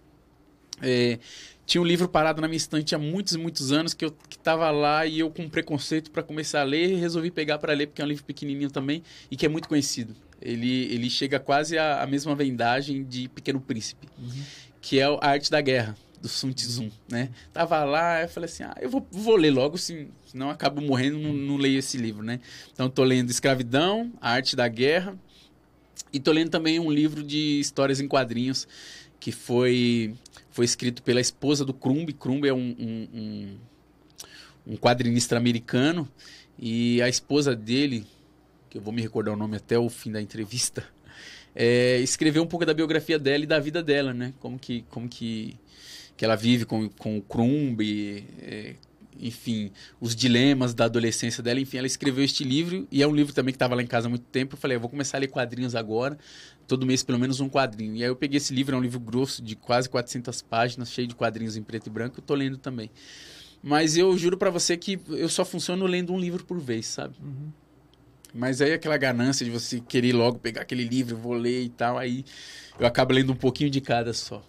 É, 0.81 1.19
tinha 1.65 1.81
um 1.81 1.85
livro 1.85 2.07
parado 2.09 2.41
na 2.41 2.47
minha 2.47 2.57
estante 2.57 2.93
há 2.93 2.99
muitos 2.99 3.33
e 3.33 3.37
muitos 3.37 3.71
anos 3.71 3.93
que 3.93 4.03
eu 4.03 4.11
que 4.29 4.37
tava 4.37 4.69
lá 4.69 5.05
e 5.05 5.19
eu 5.19 5.29
com 5.29 5.47
preconceito 5.49 6.11
para 6.11 6.21
começar 6.21 6.61
a 6.61 6.63
ler, 6.63 6.99
resolvi 6.99 7.31
pegar 7.31 7.57
para 7.57 7.73
ler 7.73 7.87
porque 7.87 8.01
é 8.01 8.05
um 8.05 8.07
livro 8.07 8.23
pequenininho 8.23 8.69
também 8.69 9.03
e 9.31 9.37
que 9.37 9.45
é 9.45 9.49
muito 9.49 9.69
conhecido. 9.69 10.15
Ele, 10.41 10.93
ele 10.93 11.09
chega 11.09 11.39
quase 11.39 11.77
à, 11.77 12.05
mesma 12.05 12.35
vendagem 12.35 13.03
de 13.05 13.29
Pequeno 13.29 13.61
Príncipe, 13.61 14.09
uhum. 14.19 14.43
que 14.81 14.99
é 14.99 15.05
a 15.05 15.17
Arte 15.21 15.49
da 15.49 15.61
Guerra 15.61 15.95
do 16.21 16.27
Sun 16.27 16.51
Tzu, 16.51 16.89
né? 17.09 17.29
Tava 17.53 17.83
lá, 17.85 18.21
eu 18.21 18.29
falei 18.29 18.49
assim, 18.49 18.63
ah, 18.63 18.75
eu 18.81 18.89
vou, 18.89 19.05
vou 19.09 19.37
ler 19.37 19.51
logo, 19.51 19.75
assim, 19.75 20.09
senão 20.25 20.49
acabo 20.49 20.81
morrendo, 20.81 21.17
não, 21.17 21.33
não 21.33 21.57
leio 21.57 21.79
esse 21.79 21.97
livro, 21.97 22.23
né? 22.23 22.41
Então 22.73 22.89
tô 22.89 23.03
lendo 23.03 23.29
Escravidão, 23.29 24.11
A 24.19 24.31
Arte 24.31 24.55
da 24.55 24.67
Guerra 24.67 25.17
e 26.11 26.19
tô 26.19 26.31
lendo 26.31 26.49
também 26.49 26.79
um 26.79 26.91
livro 26.91 27.23
de 27.23 27.59
histórias 27.59 28.01
em 28.01 28.07
quadrinhos 28.07 28.67
que 29.19 29.31
foi 29.31 30.13
foi 30.53 30.65
escrito 30.65 31.01
pela 31.01 31.19
esposa 31.19 31.65
do 31.65 31.73
Crumb. 31.73 32.13
Crumb 32.13 32.45
é 32.45 32.53
um, 32.53 32.75
um, 32.79 33.07
um, 33.13 33.57
um 34.67 34.77
quadrinista 34.77 35.35
americano. 35.35 36.07
E 36.59 37.01
a 37.01 37.09
esposa 37.09 37.55
dele, 37.55 38.05
que 38.69 38.77
eu 38.77 38.81
vou 38.81 38.93
me 38.93 39.01
recordar 39.01 39.33
o 39.33 39.37
nome 39.37 39.57
até 39.57 39.79
o 39.79 39.89
fim 39.89 40.11
da 40.11 40.21
entrevista, 40.21 40.85
é, 41.55 41.97
escreveu 42.01 42.43
um 42.43 42.47
pouco 42.47 42.67
da 42.67 42.73
biografia 42.73 43.17
dela 43.17 43.43
e 43.43 43.47
da 43.47 43.59
vida 43.59 43.81
dela, 43.81 44.13
né? 44.13 44.31
Como 44.39 44.59
que, 44.59 44.85
como 44.91 45.09
que, 45.09 45.57
que 46.15 46.23
ela 46.23 46.35
vive 46.35 46.65
com, 46.65 46.87
com 46.87 47.17
o 47.17 47.21
Crumb, 47.23 47.81
é, 48.39 48.75
enfim, 49.19 49.71
os 49.99 50.15
dilemas 50.15 50.73
da 50.73 50.85
adolescência 50.85 51.41
dela. 51.43 51.59
Enfim, 51.59 51.77
ela 51.77 51.87
escreveu 51.87 52.23
este 52.23 52.43
livro 52.43 52.87
e 52.91 53.01
é 53.01 53.07
um 53.07 53.15
livro 53.15 53.33
também 53.33 53.51
que 53.51 53.55
estava 53.55 53.75
lá 53.75 53.81
em 53.81 53.87
casa 53.87 54.07
há 54.07 54.09
muito 54.09 54.25
tempo. 54.25 54.55
Eu 54.55 54.59
falei, 54.59 54.77
eu 54.77 54.81
vou 54.81 54.89
começar 54.89 55.17
a 55.17 55.19
ler 55.19 55.27
quadrinhos 55.27 55.75
agora 55.75 56.17
todo 56.67 56.85
mês 56.85 57.03
pelo 57.03 57.19
menos 57.19 57.39
um 57.39 57.49
quadrinho. 57.49 57.95
E 57.95 58.03
aí 58.03 58.09
eu 58.09 58.15
peguei 58.15 58.37
esse 58.37 58.53
livro, 58.53 58.75
é 58.75 58.77
um 58.77 58.81
livro 58.81 58.99
grosso 58.99 59.41
de 59.41 59.55
quase 59.55 59.89
400 59.89 60.41
páginas, 60.41 60.91
cheio 60.91 61.07
de 61.07 61.15
quadrinhos 61.15 61.57
em 61.57 61.63
preto 61.63 61.87
e 61.87 61.89
branco, 61.89 62.19
eu 62.19 62.23
tô 62.23 62.33
lendo 62.33 62.57
também. 62.57 62.89
Mas 63.61 63.95
eu 63.95 64.17
juro 64.17 64.37
para 64.37 64.49
você 64.49 64.75
que 64.75 64.99
eu 65.09 65.29
só 65.29 65.45
funciono 65.45 65.85
lendo 65.85 66.13
um 66.13 66.19
livro 66.19 66.43
por 66.43 66.59
vez, 66.59 66.85
sabe? 66.85 67.15
Uhum. 67.21 67.51
Mas 68.33 68.61
aí 68.61 68.73
aquela 68.73 68.97
ganância 68.97 69.45
de 69.45 69.51
você 69.51 69.79
querer 69.79 70.13
logo 70.13 70.39
pegar 70.39 70.61
aquele 70.61 70.83
livro, 70.83 71.15
vou 71.15 71.33
ler 71.33 71.63
e 71.63 71.69
tal, 71.69 71.97
aí 71.97 72.25
eu 72.79 72.87
acabo 72.87 73.13
lendo 73.13 73.31
um 73.31 73.35
pouquinho 73.35 73.69
de 73.69 73.79
cada 73.79 74.11
só. 74.13 74.43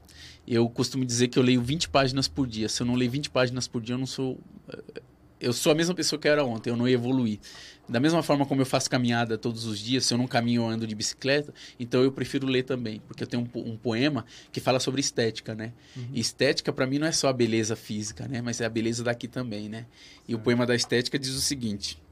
Eu 0.47 0.69
costumo 0.69 1.05
dizer 1.05 1.29
que 1.29 1.39
eu 1.39 1.43
leio 1.43 1.63
20 1.63 1.89
páginas 1.89 2.29
por 2.29 2.47
dia. 2.47 2.69
Se 2.69 2.83
eu 2.83 2.87
não 2.87 2.95
ler 2.95 3.09
20 3.09 3.31
páginas 3.31 3.67
por 3.67 3.81
dia, 3.81 3.95
eu 3.95 3.99
não 3.99 4.07
sou. 4.07 4.39
Eh, 4.69 5.03
eu 5.41 5.53
sou 5.53 5.73
a 5.73 5.75
mesma 5.75 5.95
pessoa 5.95 6.19
que 6.19 6.27
eu 6.27 6.33
era 6.33 6.45
ontem, 6.45 6.71
eu 6.71 6.77
não 6.77 6.89
ia 6.89 6.95
evoluir. 6.95 7.39
Da 7.87 8.01
mesma 8.01 8.23
forma 8.23 8.47
como 8.47 8.63
eu 8.63 8.67
faço 8.67 8.89
caminhada 8.89 9.37
todos 9.37 9.67
os 9.67 9.79
dias, 9.79 10.07
se 10.07 10.15
eu 10.15 10.19
não 10.19 10.27
caminho 10.27 10.63
ou 10.63 10.69
ando 10.69 10.87
de 10.87 10.95
bicicleta, 10.95 11.53
então 11.79 12.03
eu 12.03 12.11
prefiro 12.11 12.47
ler 12.47 12.63
também, 12.63 13.03
porque 13.07 13.25
eu 13.25 13.27
tenho 13.27 13.47
um, 13.55 13.73
um 13.73 13.77
poema 13.77 14.25
que 14.51 14.59
fala 14.59 14.81
sobre 14.81 15.01
estética, 15.01 15.55
né? 15.55 15.75
Uhum. 15.95 16.09
Estética 16.15 16.73
para 16.73 16.87
mim 16.87 16.99
não 16.99 17.07
é 17.07 17.13
só 17.13 17.29
a 17.29 17.33
beleza 17.33 17.77
física, 17.77 18.27
né? 18.27 18.41
Mas 18.41 18.61
é 18.61 18.65
a 18.65 18.71
beleza 18.71 19.05
daqui 19.05 19.29
também, 19.29 19.69
né? 19.69 19.87
E 20.27 20.35
o 20.35 20.39
poema 20.39 20.65
da 20.65 20.75
estética 20.75 21.19
diz 21.19 21.35
o 21.35 21.41
seguinte: 21.41 22.03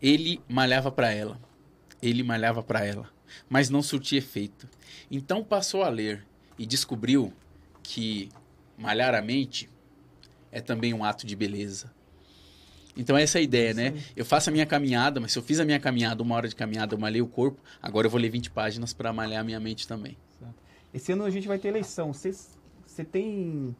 Ele 0.00 0.40
malhava 0.48 0.92
para 0.92 1.10
ela, 1.12 1.40
ele 2.00 2.22
malhava 2.22 2.62
para 2.62 2.84
ela, 2.84 3.08
mas 3.48 3.68
não 3.68 3.82
surtia 3.82 4.18
efeito. 4.18 4.68
Então 5.10 5.42
passou 5.42 5.82
a 5.82 5.88
ler 5.88 6.24
e 6.58 6.66
descobriu 6.66 7.32
que 7.82 8.28
malhar 8.76 9.14
a 9.14 9.22
mente 9.22 9.68
é 10.50 10.60
também 10.60 10.92
um 10.92 11.04
ato 11.04 11.26
de 11.26 11.34
beleza. 11.34 11.90
Então 12.96 13.16
essa 13.16 13.38
é 13.38 13.40
a 13.40 13.42
ideia, 13.42 13.72
né? 13.72 13.94
Eu 14.14 14.24
faço 14.24 14.50
a 14.50 14.52
minha 14.52 14.66
caminhada, 14.66 15.18
mas 15.18 15.32
se 15.32 15.38
eu 15.38 15.42
fiz 15.42 15.58
a 15.58 15.64
minha 15.64 15.80
caminhada, 15.80 16.22
uma 16.22 16.34
hora 16.34 16.46
de 16.46 16.54
caminhada, 16.54 16.94
eu 16.94 16.98
malhei 16.98 17.22
o 17.22 17.26
corpo, 17.26 17.60
agora 17.80 18.06
eu 18.06 18.10
vou 18.10 18.20
ler 18.20 18.28
20 18.28 18.50
páginas 18.50 18.92
para 18.92 19.12
malhar 19.12 19.40
a 19.40 19.44
minha 19.44 19.58
mente 19.58 19.88
também. 19.88 20.16
Esse 20.92 21.12
ano 21.12 21.24
a 21.24 21.30
gente 21.30 21.48
vai 21.48 21.58
ter 21.58 21.68
eleição. 21.68 22.12
Você, 22.12 23.04
tem. 23.04 23.74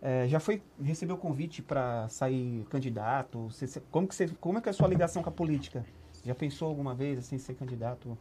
É, 0.00 0.26
já 0.26 0.40
foi 0.40 0.62
recebeu 0.82 1.16
convite 1.18 1.60
para 1.60 2.08
sair 2.08 2.64
candidato? 2.70 3.50
Você, 3.50 3.80
como, 3.90 4.08
que 4.08 4.14
você, 4.14 4.28
como 4.40 4.58
é 4.58 4.60
que 4.60 4.68
é 4.68 4.70
a 4.70 4.72
sua 4.72 4.88
ligação 4.88 5.22
com 5.22 5.28
a 5.28 5.32
política? 5.32 5.84
Já 6.24 6.34
pensou 6.34 6.68
alguma 6.68 6.94
vez 6.94 7.18
assim 7.18 7.36
ser 7.38 7.54
candidato? 7.54 8.16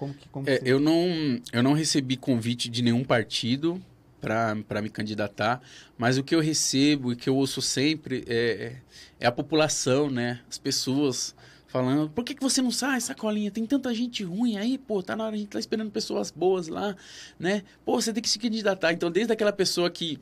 Como 0.00 0.14
que, 0.14 0.28
como 0.30 0.48
é, 0.48 0.56
você... 0.56 0.62
eu 0.64 0.80
não 0.80 1.38
eu 1.52 1.62
não 1.62 1.74
recebi 1.74 2.16
convite 2.16 2.70
de 2.70 2.80
nenhum 2.80 3.04
partido 3.04 3.78
para 4.18 4.80
me 4.80 4.88
candidatar, 4.88 5.60
mas 5.98 6.16
o 6.16 6.24
que 6.24 6.34
eu 6.34 6.40
recebo 6.40 7.12
e 7.12 7.16
que 7.16 7.28
eu 7.28 7.36
ouço 7.36 7.60
sempre 7.60 8.24
é, 8.26 8.76
é 9.18 9.26
a 9.26 9.32
população, 9.32 10.08
né? 10.08 10.40
As 10.48 10.56
pessoas 10.56 11.34
falando, 11.66 12.08
por 12.08 12.24
que, 12.24 12.34
que 12.34 12.42
você 12.42 12.62
não 12.62 12.70
sai, 12.70 12.98
sacolinha? 13.00 13.50
Tem 13.50 13.66
tanta 13.66 13.94
gente 13.94 14.24
ruim 14.24 14.56
aí, 14.56 14.78
pô, 14.78 15.02
tá 15.02 15.14
na 15.14 15.24
hora, 15.24 15.34
a 15.36 15.38
gente 15.38 15.50
tá 15.50 15.58
esperando 15.58 15.90
pessoas 15.90 16.30
boas 16.30 16.66
lá, 16.66 16.96
né? 17.38 17.62
Pô, 17.84 18.00
você 18.00 18.10
tem 18.10 18.22
que 18.22 18.28
se 18.28 18.38
candidatar. 18.38 18.92
Então, 18.94 19.10
desde 19.10 19.34
aquela 19.34 19.52
pessoa 19.52 19.90
que 19.90 20.18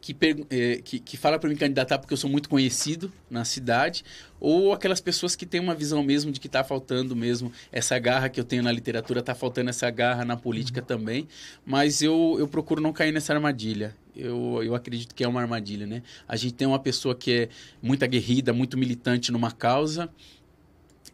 que, 0.00 0.16
eh, 0.50 0.80
que, 0.84 0.98
que 0.98 1.16
fala 1.16 1.38
para 1.38 1.48
me 1.48 1.56
candidatar 1.56 1.98
porque 1.98 2.12
eu 2.12 2.18
sou 2.18 2.30
muito 2.30 2.48
conhecido 2.48 3.12
na 3.30 3.44
cidade, 3.44 4.04
ou 4.40 4.72
aquelas 4.72 5.00
pessoas 5.00 5.34
que 5.34 5.44
têm 5.44 5.60
uma 5.60 5.74
visão 5.74 6.02
mesmo 6.02 6.30
de 6.30 6.38
que 6.38 6.46
está 6.46 6.62
faltando 6.62 7.14
mesmo 7.16 7.52
essa 7.72 7.98
garra 7.98 8.28
que 8.28 8.38
eu 8.38 8.44
tenho 8.44 8.62
na 8.62 8.72
literatura, 8.72 9.20
está 9.20 9.34
faltando 9.34 9.70
essa 9.70 9.90
garra 9.90 10.24
na 10.24 10.36
política 10.36 10.80
uhum. 10.80 10.86
também, 10.86 11.28
mas 11.66 12.02
eu, 12.02 12.36
eu 12.38 12.46
procuro 12.46 12.80
não 12.80 12.92
cair 12.92 13.12
nessa 13.12 13.34
armadilha. 13.34 13.94
Eu, 14.16 14.60
eu 14.64 14.74
acredito 14.74 15.14
que 15.14 15.22
é 15.22 15.28
uma 15.28 15.40
armadilha, 15.40 15.86
né? 15.86 16.02
A 16.26 16.34
gente 16.34 16.54
tem 16.54 16.66
uma 16.66 16.78
pessoa 16.78 17.14
que 17.14 17.32
é 17.32 17.48
muito 17.80 18.02
aguerrida, 18.02 18.52
muito 18.52 18.76
militante 18.76 19.30
numa 19.30 19.52
causa, 19.52 20.10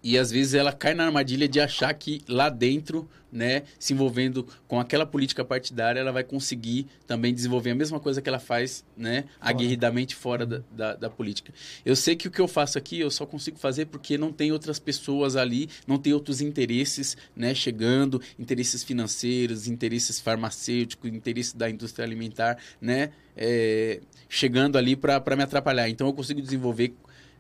e 0.05 0.19
às 0.19 0.31
vezes 0.31 0.53
ela 0.53 0.71
cai 0.71 0.93
na 0.93 1.07
armadilha 1.07 1.49
de 1.49 1.59
achar 1.59 1.93
que 1.95 2.21
lá 2.29 2.51
dentro, 2.51 3.09
né, 3.33 3.63
se 3.79 3.95
envolvendo 3.95 4.47
com 4.69 4.79
aquela 4.79 5.07
política 5.07 5.43
partidária, 5.43 5.99
ela 5.99 6.13
vai 6.13 6.23
conseguir 6.23 6.87
também 7.07 7.33
desenvolver 7.33 7.71
a 7.71 7.75
mesma 7.75 7.99
coisa 7.99 8.21
que 8.21 8.29
ela 8.29 8.39
faz, 8.39 8.85
né, 8.95 9.25
aguerridamente 9.41 10.15
fora 10.15 10.45
da, 10.45 10.63
da, 10.71 10.95
da, 10.95 11.11
política. 11.11 11.55
Eu 11.87 11.97
sei 11.97 12.15
que 12.15 12.29
o 12.29 12.31
que 12.31 12.41
eu 12.41 12.47
faço 12.47 12.77
aqui 12.77 13.01
eu 13.01 13.11
só 13.11 13.25
consigo 13.25 13.59
fazer 13.59 13.87
porque 13.87 14.19
não 14.19 14.31
tem 14.31 14.53
outras 14.53 14.79
pessoas 14.79 15.37
ali, 15.37 15.71
não 15.87 15.97
tem 15.97 16.13
outros 16.13 16.43
interesses, 16.43 17.17
né, 17.35 17.55
chegando, 17.55 18.21
interesses 18.39 18.85
financeiros, 18.85 19.67
interesses 19.67 20.21
farmacêuticos, 20.21 21.11
interesses 21.11 21.55
da 21.55 21.71
indústria 21.71 22.05
alimentar, 22.05 22.59
né, 22.79 23.11
é, 23.35 24.01
chegando 24.29 24.77
ali 24.77 24.97
para 24.97 25.35
me 25.35 25.43
atrapalhar. 25.43 25.89
Então 25.89 26.07
eu 26.07 26.13
consigo 26.13 26.43
desenvolver 26.43 26.95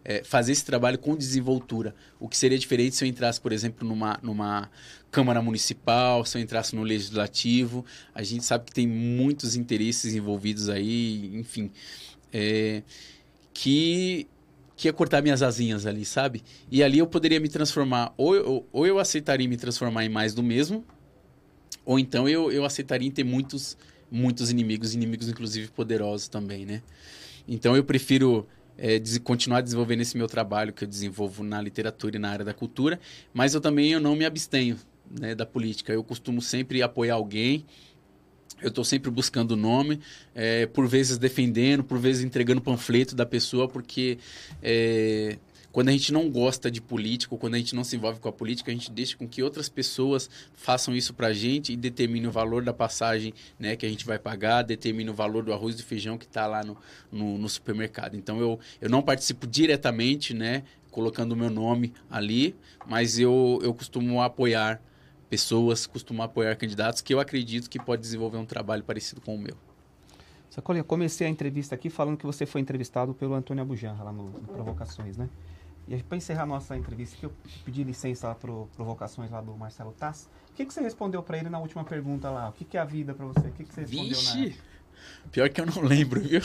é, 0.04 0.22
fazer 0.22 0.52
esse 0.52 0.64
trabalho 0.64 0.98
com 0.98 1.16
desenvoltura. 1.16 1.94
O 2.20 2.28
que 2.28 2.36
seria 2.36 2.58
diferente 2.58 2.94
se 2.94 3.04
eu 3.04 3.08
entrasse, 3.08 3.40
por 3.40 3.52
exemplo, 3.52 3.88
numa, 3.88 4.18
numa 4.22 4.70
Câmara 5.10 5.40
Municipal, 5.40 6.24
se 6.24 6.36
eu 6.36 6.42
entrasse 6.42 6.76
no 6.76 6.82
Legislativo. 6.82 7.84
A 8.14 8.22
gente 8.22 8.44
sabe 8.44 8.66
que 8.66 8.72
tem 8.72 8.86
muitos 8.86 9.56
interesses 9.56 10.14
envolvidos 10.14 10.68
aí, 10.68 11.30
enfim. 11.34 11.70
É, 12.32 12.82
que 13.52 14.26
que 14.76 14.88
ia 14.88 14.92
cortar 14.92 15.22
minhas 15.22 15.40
asinhas 15.40 15.86
ali, 15.86 16.04
sabe? 16.04 16.42
E 16.68 16.82
ali 16.82 16.98
eu 16.98 17.06
poderia 17.06 17.38
me 17.38 17.48
transformar, 17.48 18.12
ou 18.16 18.34
eu, 18.34 18.66
ou 18.72 18.84
eu 18.84 18.98
aceitaria 18.98 19.48
me 19.48 19.56
transformar 19.56 20.04
em 20.04 20.08
mais 20.08 20.34
do 20.34 20.42
mesmo, 20.42 20.84
ou 21.84 21.96
então 21.96 22.28
eu, 22.28 22.50
eu 22.50 22.64
aceitaria 22.64 23.06
em 23.06 23.10
ter 23.10 23.22
muitos, 23.24 23.76
muitos 24.10 24.50
inimigos, 24.50 24.92
inimigos 24.92 25.28
inclusive 25.28 25.68
poderosos 25.68 26.26
também, 26.26 26.66
né? 26.66 26.82
Então 27.46 27.76
eu 27.76 27.84
prefiro 27.84 28.48
é, 28.76 28.98
de 28.98 29.20
continuar 29.20 29.60
desenvolvendo 29.60 30.00
esse 30.00 30.16
meu 30.16 30.26
trabalho 30.26 30.72
que 30.72 30.84
eu 30.84 30.88
desenvolvo 30.88 31.42
na 31.42 31.60
literatura 31.60 32.16
e 32.16 32.18
na 32.18 32.30
área 32.30 32.44
da 32.44 32.54
cultura, 32.54 33.00
mas 33.32 33.54
eu 33.54 33.60
também 33.60 33.92
eu 33.92 34.00
não 34.00 34.16
me 34.16 34.24
abstenho 34.24 34.76
né, 35.10 35.34
da 35.34 35.46
política. 35.46 35.92
Eu 35.92 36.02
costumo 36.02 36.40
sempre 36.40 36.82
apoiar 36.82 37.14
alguém, 37.14 37.64
eu 38.62 38.68
estou 38.68 38.84
sempre 38.84 39.10
buscando 39.10 39.52
o 39.52 39.56
nome, 39.56 40.00
é, 40.34 40.66
por 40.66 40.86
vezes 40.86 41.18
defendendo, 41.18 41.84
por 41.84 41.98
vezes 41.98 42.24
entregando 42.24 42.60
panfleto 42.60 43.14
da 43.14 43.26
pessoa, 43.26 43.68
porque 43.68 44.18
é, 44.62 45.36
quando 45.74 45.88
a 45.88 45.92
gente 45.92 46.12
não 46.12 46.30
gosta 46.30 46.70
de 46.70 46.80
político, 46.80 47.36
quando 47.36 47.54
a 47.56 47.58
gente 47.58 47.74
não 47.74 47.82
se 47.82 47.96
envolve 47.96 48.20
com 48.20 48.28
a 48.28 48.32
política, 48.32 48.70
a 48.70 48.74
gente 48.74 48.92
deixa 48.92 49.16
com 49.16 49.26
que 49.26 49.42
outras 49.42 49.68
pessoas 49.68 50.30
façam 50.52 50.94
isso 50.94 51.12
para 51.12 51.26
a 51.26 51.32
gente 51.32 51.72
e 51.72 51.76
determine 51.76 52.28
o 52.28 52.30
valor 52.30 52.62
da 52.62 52.72
passagem 52.72 53.34
né, 53.58 53.74
que 53.74 53.84
a 53.84 53.88
gente 53.88 54.06
vai 54.06 54.16
pagar, 54.16 54.62
determine 54.62 55.10
o 55.10 55.12
valor 55.12 55.42
do 55.42 55.52
arroz 55.52 55.74
e 55.74 55.78
do 55.78 55.82
feijão 55.82 56.16
que 56.16 56.26
está 56.26 56.46
lá 56.46 56.62
no, 56.62 56.76
no, 57.10 57.36
no, 57.38 57.48
supermercado. 57.48 58.14
Então, 58.14 58.38
eu, 58.38 58.56
eu 58.80 58.88
não 58.88 59.02
participo 59.02 59.48
diretamente, 59.48 60.32
né, 60.32 60.62
colocando 60.92 61.32
o 61.32 61.36
meu 61.36 61.50
nome 61.50 61.92
ali, 62.08 62.54
mas 62.86 63.18
eu, 63.18 63.58
eu 63.60 63.74
costumo 63.74 64.22
apoiar 64.22 64.80
pessoas, 65.28 65.88
costumo 65.88 66.22
apoiar 66.22 66.54
candidatos 66.54 67.00
que 67.00 67.12
eu 67.12 67.18
acredito 67.18 67.68
que 67.68 67.80
pode 67.80 68.00
desenvolver 68.00 68.38
um 68.38 68.46
trabalho 68.46 68.84
parecido 68.84 69.20
com 69.20 69.34
o 69.34 69.38
meu. 69.40 69.56
Sacolinha, 70.50 70.84
comecei 70.84 71.26
a 71.26 71.30
entrevista 71.30 71.74
aqui 71.74 71.90
falando 71.90 72.16
que 72.16 72.24
você 72.24 72.46
foi 72.46 72.60
entrevistado 72.60 73.12
pelo 73.12 73.34
Antônio 73.34 73.60
Abujanra 73.60 74.04
lá 74.04 74.12
no, 74.12 74.30
no 74.30 74.46
Provocações, 74.46 75.16
né? 75.16 75.28
E 75.86 76.02
para 76.02 76.16
encerrar 76.16 76.46
nossa 76.46 76.76
entrevista 76.76 77.16
aqui, 77.16 77.26
eu 77.26 77.32
pedi 77.64 77.84
licença 77.84 78.28
lá 78.28 78.34
para 78.34 78.50
provocações 78.74 79.30
lá 79.30 79.40
do 79.40 79.54
Marcelo 79.56 79.92
Tass. 79.92 80.28
O 80.50 80.54
que, 80.54 80.64
que 80.64 80.72
você 80.72 80.80
respondeu 80.80 81.22
para 81.22 81.38
ele 81.38 81.48
na 81.48 81.58
última 81.58 81.84
pergunta 81.84 82.30
lá? 82.30 82.48
O 82.48 82.52
que, 82.52 82.64
que 82.64 82.76
é 82.76 82.80
a 82.80 82.84
vida 82.84 83.12
para 83.12 83.26
você? 83.26 83.48
O 83.48 83.52
que, 83.52 83.64
que 83.64 83.74
você 83.74 83.82
respondeu 83.82 84.08
Vixe, 84.08 84.48
na 84.48 85.30
Pior 85.30 85.48
que 85.50 85.60
eu 85.60 85.66
não 85.66 85.80
lembro, 85.82 86.20
viu? 86.20 86.40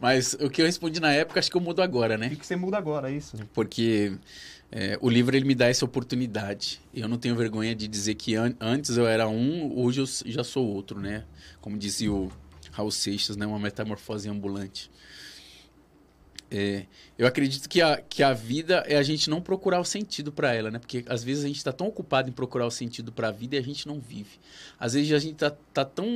Mas 0.00 0.34
o 0.34 0.50
que 0.50 0.62
eu 0.62 0.66
respondi 0.66 1.00
na 1.00 1.12
época, 1.12 1.38
acho 1.40 1.50
que 1.50 1.56
eu 1.56 1.60
mudo 1.60 1.82
agora, 1.82 2.16
né? 2.16 2.26
O 2.26 2.30
que, 2.30 2.36
que 2.36 2.46
você 2.46 2.56
muda 2.56 2.76
agora, 2.76 3.10
é 3.10 3.14
isso? 3.14 3.36
Porque 3.52 4.18
é, 4.70 4.98
o 5.00 5.08
livro 5.08 5.36
ele 5.36 5.44
me 5.44 5.54
dá 5.54 5.68
essa 5.68 5.84
oportunidade. 5.84 6.80
Eu 6.94 7.08
não 7.08 7.18
tenho 7.18 7.36
vergonha 7.36 7.74
de 7.74 7.86
dizer 7.86 8.14
que 8.14 8.34
an 8.34 8.54
antes 8.60 8.96
eu 8.96 9.06
era 9.06 9.28
um, 9.28 9.78
hoje 9.78 10.00
eu 10.00 10.06
já 10.30 10.44
sou 10.44 10.66
outro, 10.66 11.00
né? 11.00 11.24
Como 11.60 11.78
dizia 11.78 12.12
o 12.12 12.30
Raul 12.72 12.90
Seixas, 12.90 13.36
né? 13.36 13.46
Uma 13.46 13.58
metamorfose 13.58 14.28
ambulante. 14.28 14.90
É, 16.48 16.86
eu 17.18 17.26
acredito 17.26 17.68
que 17.68 17.82
a, 17.82 18.00
que 18.00 18.22
a 18.22 18.32
vida 18.32 18.84
é 18.86 18.96
a 18.96 19.02
gente 19.02 19.28
não 19.28 19.40
procurar 19.40 19.80
o 19.80 19.84
sentido 19.84 20.30
para 20.30 20.54
ela, 20.54 20.70
né? 20.70 20.78
Porque 20.78 21.04
às 21.08 21.24
vezes 21.24 21.44
a 21.44 21.48
gente 21.48 21.56
está 21.56 21.72
tão 21.72 21.88
ocupado 21.88 22.28
em 22.28 22.32
procurar 22.32 22.66
o 22.66 22.70
sentido 22.70 23.10
para 23.10 23.28
a 23.28 23.32
vida 23.32 23.56
e 23.56 23.58
a 23.58 23.62
gente 23.62 23.86
não 23.86 23.98
vive. 23.98 24.38
Às 24.78 24.94
vezes 24.94 25.12
a 25.12 25.18
gente 25.18 25.36
tá, 25.36 25.50
tá, 25.74 25.84
tão, 25.84 26.06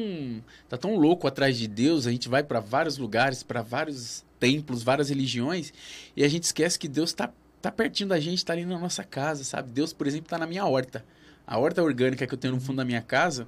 tá 0.69 0.77
tão 0.77 0.95
louco 0.97 1.27
atrás 1.27 1.59
de 1.59 1.67
Deus, 1.67 2.07
a 2.07 2.13
gente 2.13 2.29
vai 2.29 2.45
para 2.45 2.61
vários 2.61 2.97
lugares, 2.97 3.43
para 3.43 3.61
vários 3.61 4.25
templos, 4.39 4.83
várias 4.83 5.09
religiões, 5.09 5.73
e 6.17 6.25
a 6.25 6.29
gente 6.29 6.45
esquece 6.45 6.79
que 6.79 6.89
Deus 6.89 7.11
está 7.11 7.31
tá 7.61 7.71
pertinho 7.71 8.09
da 8.09 8.19
gente, 8.19 8.39
está 8.39 8.53
ali 8.53 8.65
na 8.65 8.79
nossa 8.79 9.05
casa, 9.05 9.45
sabe? 9.45 9.71
Deus, 9.71 9.93
por 9.93 10.07
exemplo, 10.07 10.27
está 10.27 10.39
na 10.39 10.47
minha 10.47 10.65
horta. 10.65 11.05
A 11.47 11.59
horta 11.59 11.83
orgânica 11.83 12.27
que 12.27 12.33
eu 12.33 12.39
tenho 12.39 12.55
no 12.55 12.61
fundo 12.61 12.77
da 12.77 12.85
minha 12.85 13.03
casa, 13.03 13.47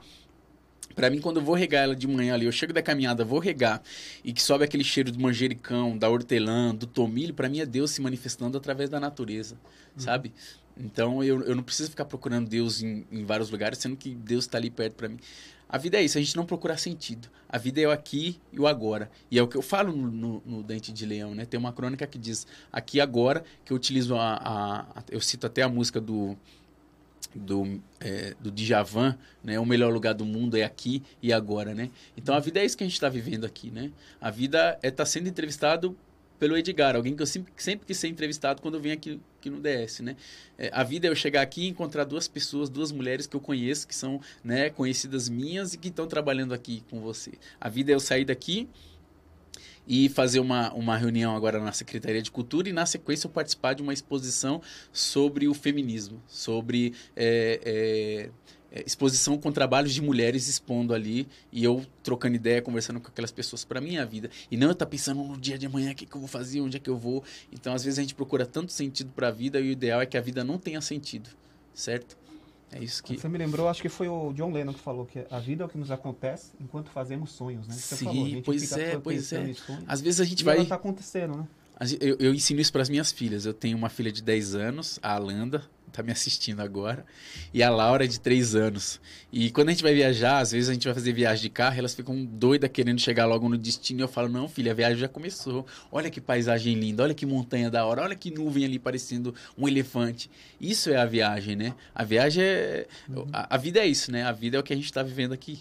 para 0.95 1.09
mim, 1.09 1.21
quando 1.21 1.39
eu 1.39 1.43
vou 1.43 1.55
regar 1.55 1.85
ela 1.85 1.97
de 1.97 2.07
manhã 2.07 2.35
ali, 2.35 2.47
eu 2.47 2.53
chego 2.53 2.73
da 2.73 2.83
caminhada, 2.83 3.25
vou 3.25 3.39
regar, 3.39 3.83
e 4.23 4.33
que 4.33 4.43
sobe 4.43 4.65
aquele 4.65 4.85
cheiro 4.85 5.11
do 5.11 5.19
manjericão, 5.19 5.97
da 5.97 6.09
hortelã, 6.09 6.75
do 6.75 6.87
tomilho, 6.87 7.33
para 7.33 7.49
mim 7.49 7.61
é 7.61 7.67
Deus 7.67 7.91
se 7.93 8.01
manifestando 8.01 8.57
através 8.59 8.91
da 8.91 9.01
natureza, 9.01 9.55
uhum. 9.55 10.01
sabe? 10.03 10.33
Então 10.77 11.23
eu, 11.23 11.43
eu 11.43 11.55
não 11.55 11.63
preciso 11.63 11.91
ficar 11.91 12.05
procurando 12.05 12.49
Deus 12.49 12.83
em, 12.83 13.07
em 13.11 13.25
vários 13.25 13.51
lugares, 13.51 13.79
sendo 13.79 13.97
que 13.97 14.15
Deus 14.15 14.45
está 14.45 14.59
ali 14.59 14.71
perto 14.71 14.95
para 14.95 15.09
mim. 15.09 15.19
A 15.69 15.79
vida 15.79 15.99
é 15.99 16.03
isso, 16.03 16.19
a 16.19 16.21
gente 16.21 16.37
não 16.37 16.45
procurar 16.45 16.77
sentido. 16.77 17.29
A 17.49 17.57
vida 17.57 17.81
é 17.81 17.87
o 17.87 17.91
aqui 17.91 18.39
e 18.53 18.61
o 18.61 18.67
agora. 18.67 19.11
E 19.31 19.39
é 19.39 19.43
o 19.43 19.49
que 19.49 19.57
eu 19.57 19.63
falo 19.63 19.91
no, 19.91 20.11
no, 20.11 20.43
no 20.45 20.63
Dente 20.63 20.93
de 20.93 21.07
Leão, 21.07 21.35
né? 21.35 21.47
Tem 21.47 21.59
uma 21.59 21.73
crônica 21.73 22.07
que 22.07 22.19
diz 22.19 22.47
aqui 22.71 23.01
agora, 23.01 23.43
que 23.65 23.73
eu 23.73 23.77
utilizo 23.77 24.15
a, 24.15 24.35
a, 24.35 24.81
a 24.81 25.05
eu 25.11 25.21
cito 25.21 25.47
até 25.47 25.63
a 25.63 25.69
música 25.71 25.99
do 25.99 26.37
do, 27.35 27.81
é, 28.01 28.35
do 28.41 28.51
Djavan, 28.51 29.17
né? 29.43 29.59
O 29.59 29.67
melhor 29.67 29.93
lugar 29.93 30.15
do 30.15 30.25
mundo 30.25 30.57
é 30.57 30.65
aqui 30.65 31.03
e 31.23 31.33
agora, 31.33 31.75
né? 31.75 31.91
Então 32.17 32.35
a 32.35 32.41
vida 32.41 32.61
é 32.61 32.65
isso 32.65 32.77
que 32.77 32.85
a 32.85 32.87
gente 32.87 32.95
está 32.95 33.09
vivendo 33.09 33.45
aqui, 33.45 33.71
né? 33.71 33.91
A 34.21 34.31
vida 34.31 34.79
é 34.83 34.89
estar 34.89 35.05
tá 35.05 35.07
sendo 35.07 35.29
entrevistado 35.29 35.97
pelo 36.39 36.57
Edgar, 36.57 36.97
alguém 36.97 37.15
que 37.15 37.23
eu 37.23 37.27
sempre, 37.27 37.53
sempre 37.57 37.87
quis 37.87 37.97
ser 37.97 38.09
entrevistado 38.09 38.61
quando 38.61 38.75
eu 38.75 38.81
vim 38.81 38.91
aqui 38.91 39.21
aqui 39.43 39.51
no 39.51 39.61
DS, 39.61 40.01
né? 40.01 40.17
É, 40.57 40.71
a 40.73 40.85
vida 40.85 41.09
é 41.09 41.11
eu 41.11 41.17
chegar 41.17 41.43
aqui 41.43 41.63
e 41.63 41.69
encontrar 41.69 42.05
duas 42.05 42.29
pessoas, 42.29 42.71
duas 42.71 42.93
mulheres 42.93 43.27
que 43.27 43.35
eu 43.35 43.41
conheço, 43.41 43.89
que 43.89 43.95
são 43.95 44.21
né, 44.45 44.71
conhecidas 44.71 45.29
minhas 45.29 45.75
e 45.75 45.79
que 45.79 45.89
estão 45.89 46.07
trabalhando 46.07 46.55
aqui 46.55 46.85
com 46.89 47.01
você. 47.01 47.33
A 47.61 47.69
vida 47.69 47.91
é 47.91 47.95
eu 47.95 48.01
sair 48.01 48.25
daqui 48.25 48.69
e 49.87 50.09
fazer 50.09 50.41
uma, 50.41 50.73
uma 50.73 50.97
reunião 50.97 51.35
agora 51.35 51.59
na 51.61 51.73
Secretaria 51.73 52.23
de 52.23 52.31
Cultura 52.31 52.69
e, 52.69 52.73
na 52.73 52.87
sequência, 52.87 53.27
eu 53.27 53.31
participar 53.31 53.75
de 53.75 53.83
uma 53.83 53.93
exposição 53.93 54.61
sobre 54.93 55.49
o 55.49 55.55
feminismo, 55.55 56.23
sobre 56.27 56.95
é, 57.17 57.61
é, 57.65 58.79
é 58.79 58.83
exposição 58.87 59.37
com 59.37 59.51
trabalhos 59.51 59.93
de 59.93 60.01
mulheres 60.01 60.49
expondo 60.49 60.95
ali 60.95 61.29
e 61.51 61.65
eu 61.65 61.85
trocando 62.03 62.37
ideia, 62.37 62.63
conversando 62.63 63.01
com 63.01 63.09
aquelas 63.09 63.33
pessoas 63.33 63.65
para 63.65 63.81
minha 63.81 64.07
vida. 64.07 64.31
E 64.51 64.57
não 64.57 64.69
eu 64.69 64.73
estar 64.73 64.87
tá 64.87 64.91
pensando 64.91 65.23
no 65.23 65.37
dia 65.37 65.59
de 65.59 65.67
amanhã, 65.67 65.93
o 65.93 65.95
que, 65.95 66.07
que 66.07 66.15
eu 66.15 66.21
vou 66.21 66.29
fazer, 66.29 66.61
onde 66.61 66.77
é 66.77 66.81
que 66.81 66.91
eu 66.91 66.97
vou. 66.97 67.25
Então, 67.53 67.75
às 67.75 67.85
vezes, 67.85 67.99
a 67.99 68.03
gente 68.03 68.15
procura 68.15 68.47
tanto 68.47 68.73
sentido 68.73 69.13
para 69.15 69.29
a 69.29 69.33
vida 69.33 69.61
e 69.61 69.69
o 69.69 69.73
ideal 69.73 70.01
é 70.01 70.07
que 70.07 70.17
a 70.17 70.21
vida 70.21 70.45
não 70.45 70.59
tenha 70.59 70.81
sentido, 70.81 71.29
certo? 71.75 72.22
É 72.73 72.83
isso 72.83 73.03
que. 73.03 73.19
Você 73.19 73.29
me 73.29 73.39
lembrou, 73.39 73.69
acho 73.69 73.83
que 73.83 73.89
foi 73.89 74.09
o 74.09 74.33
John 74.33 74.51
Lennon 74.51 74.73
que 74.73 74.81
falou 74.81 75.05
que 75.05 75.25
a 75.31 75.39
vida 75.39 75.63
é 75.63 75.67
o 75.67 75.69
que 75.69 75.79
nos 75.79 75.91
acontece 75.91 76.53
enquanto 76.61 76.91
fazemos 76.91 77.33
sonhos, 77.33 77.67
né? 77.69 77.75
Você 77.75 77.97
Sim, 77.97 78.05
falou, 78.07 78.43
pois 78.45 78.73
é, 78.73 78.99
pois 78.99 79.33
é. 79.33 79.55
Às 79.87 80.01
vezes 80.01 80.21
a 80.21 80.25
gente 80.25 80.43
vai. 80.43 80.59
Está 80.59 80.77
acontecendo, 80.77 81.37
né? 81.37 81.47
Eu, 82.01 82.17
eu 82.19 82.35
ensino 82.35 82.61
isso 82.61 82.73
para 82.73 82.83
as 82.83 82.89
minhas 82.89 83.11
filhas. 83.11 83.45
Eu 83.45 83.55
tenho 83.55 83.77
uma 83.77 83.89
filha 83.89 84.13
de 84.13 84.23
10 84.23 84.55
anos, 84.55 84.99
a 85.03 85.15
Alanda, 85.15 85.63
tá 85.93 86.03
me 86.03 86.11
assistindo 86.11 86.61
agora, 86.61 87.05
e 87.53 87.63
a 87.63 87.71
Laura 87.71 88.09
de 88.09 88.19
3 88.19 88.55
anos. 88.55 89.01
E 89.31 89.51
quando 89.51 89.69
a 89.69 89.73
gente 89.73 89.83
vai 89.83 89.95
viajar, 89.95 90.39
às 90.39 90.53
vezes 90.53 90.71
a 90.71 90.73
gente 90.73 90.85
vai 90.85 90.95
fazer 90.95 91.13
viagem 91.13 91.43
de 91.43 91.51
carro, 91.51 91.79
elas 91.79 91.95
ficam 91.95 92.25
doidas 92.25 92.71
querendo 92.73 92.99
chegar 92.99 93.27
logo 93.27 93.49
no 93.49 93.59
destino. 93.59 94.01
E 94.01 94.03
eu 94.03 94.09
falo: 94.09 94.29
Não, 94.29 94.49
filha, 94.49 94.73
a 94.73 94.75
viagem 94.75 94.99
já 94.99 95.09
começou. 95.09 95.67
Olha 95.91 96.11
que 96.11 96.21
paisagem 96.21 96.75
linda, 96.75 97.03
olha 97.03 97.15
que 97.15 97.27
montanha 97.27 97.71
da 97.71 97.85
hora, 97.85 98.03
olha 98.03 98.17
que 98.17 98.31
nuvem 98.31 98.65
ali 98.65 98.79
parecendo 98.79 99.35
um 99.57 99.69
elefante. 99.69 100.31
Isso 100.61 100.91
é 100.91 100.97
a 100.97 101.05
viagem, 101.05 101.55
né? 101.55 101.75
A 101.95 102.05
viagem 102.05 102.43
é. 102.43 102.87
Uhum. 103.09 103.27
A, 103.33 103.55
a, 103.55 103.59
vida 103.59 103.81
é 103.81 103.87
isso, 103.87 104.11
né? 104.11 104.25
A 104.25 104.33
vida 104.33 104.57
é 104.57 104.61
o 104.61 104.63
que 104.63 104.73
a 104.73 104.77
gente 104.77 104.87
está 104.87 105.03
vivendo 105.03 105.33
aqui. 105.33 105.61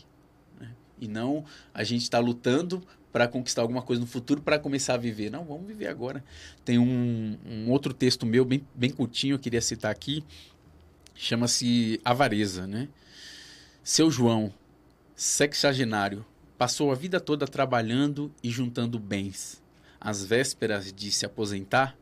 Né? 0.59 0.69
E 0.99 1.07
não 1.07 1.43
a 1.73 1.83
gente 1.83 2.03
está 2.03 2.19
lutando 2.19 2.81
para 3.11 3.27
conquistar 3.27 3.61
alguma 3.61 3.81
coisa 3.81 3.99
no 3.99 4.07
futuro 4.07 4.41
para 4.41 4.57
começar 4.57 4.93
a 4.93 4.97
viver. 4.97 5.29
Não, 5.29 5.43
vamos 5.43 5.67
viver 5.67 5.87
agora. 5.87 6.23
Tem 6.63 6.77
um, 6.77 7.37
um 7.45 7.69
outro 7.69 7.93
texto 7.93 8.25
meu, 8.25 8.45
bem, 8.45 8.65
bem 8.73 8.89
curtinho, 8.89 9.35
eu 9.35 9.39
queria 9.39 9.61
citar 9.61 9.91
aqui, 9.91 10.23
chama-se 11.15 11.99
Avareza, 12.03 12.65
né? 12.65 12.87
Seu 13.83 14.09
João, 14.11 14.53
sexagenário, 15.15 16.25
passou 16.57 16.91
a 16.91 16.95
vida 16.95 17.19
toda 17.19 17.47
trabalhando 17.47 18.31
e 18.43 18.49
juntando 18.49 18.99
bens. 18.99 19.61
Às 19.99 20.23
vésperas 20.23 20.91
de 20.93 21.11
se 21.11 21.25
aposentar, 21.25 21.97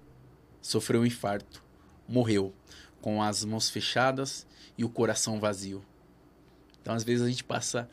sofreu 0.62 1.02
um 1.02 1.06
infarto. 1.06 1.64
Morreu, 2.08 2.54
com 3.02 3.22
as 3.22 3.46
mãos 3.46 3.70
fechadas 3.70 4.46
e 4.78 4.84
o 4.84 4.90
coração 4.90 5.40
vazio. 5.40 5.84
Então, 6.82 6.94
às 6.94 7.04
vezes, 7.04 7.26
a 7.26 7.30
gente 7.30 7.44
passa 7.44 7.90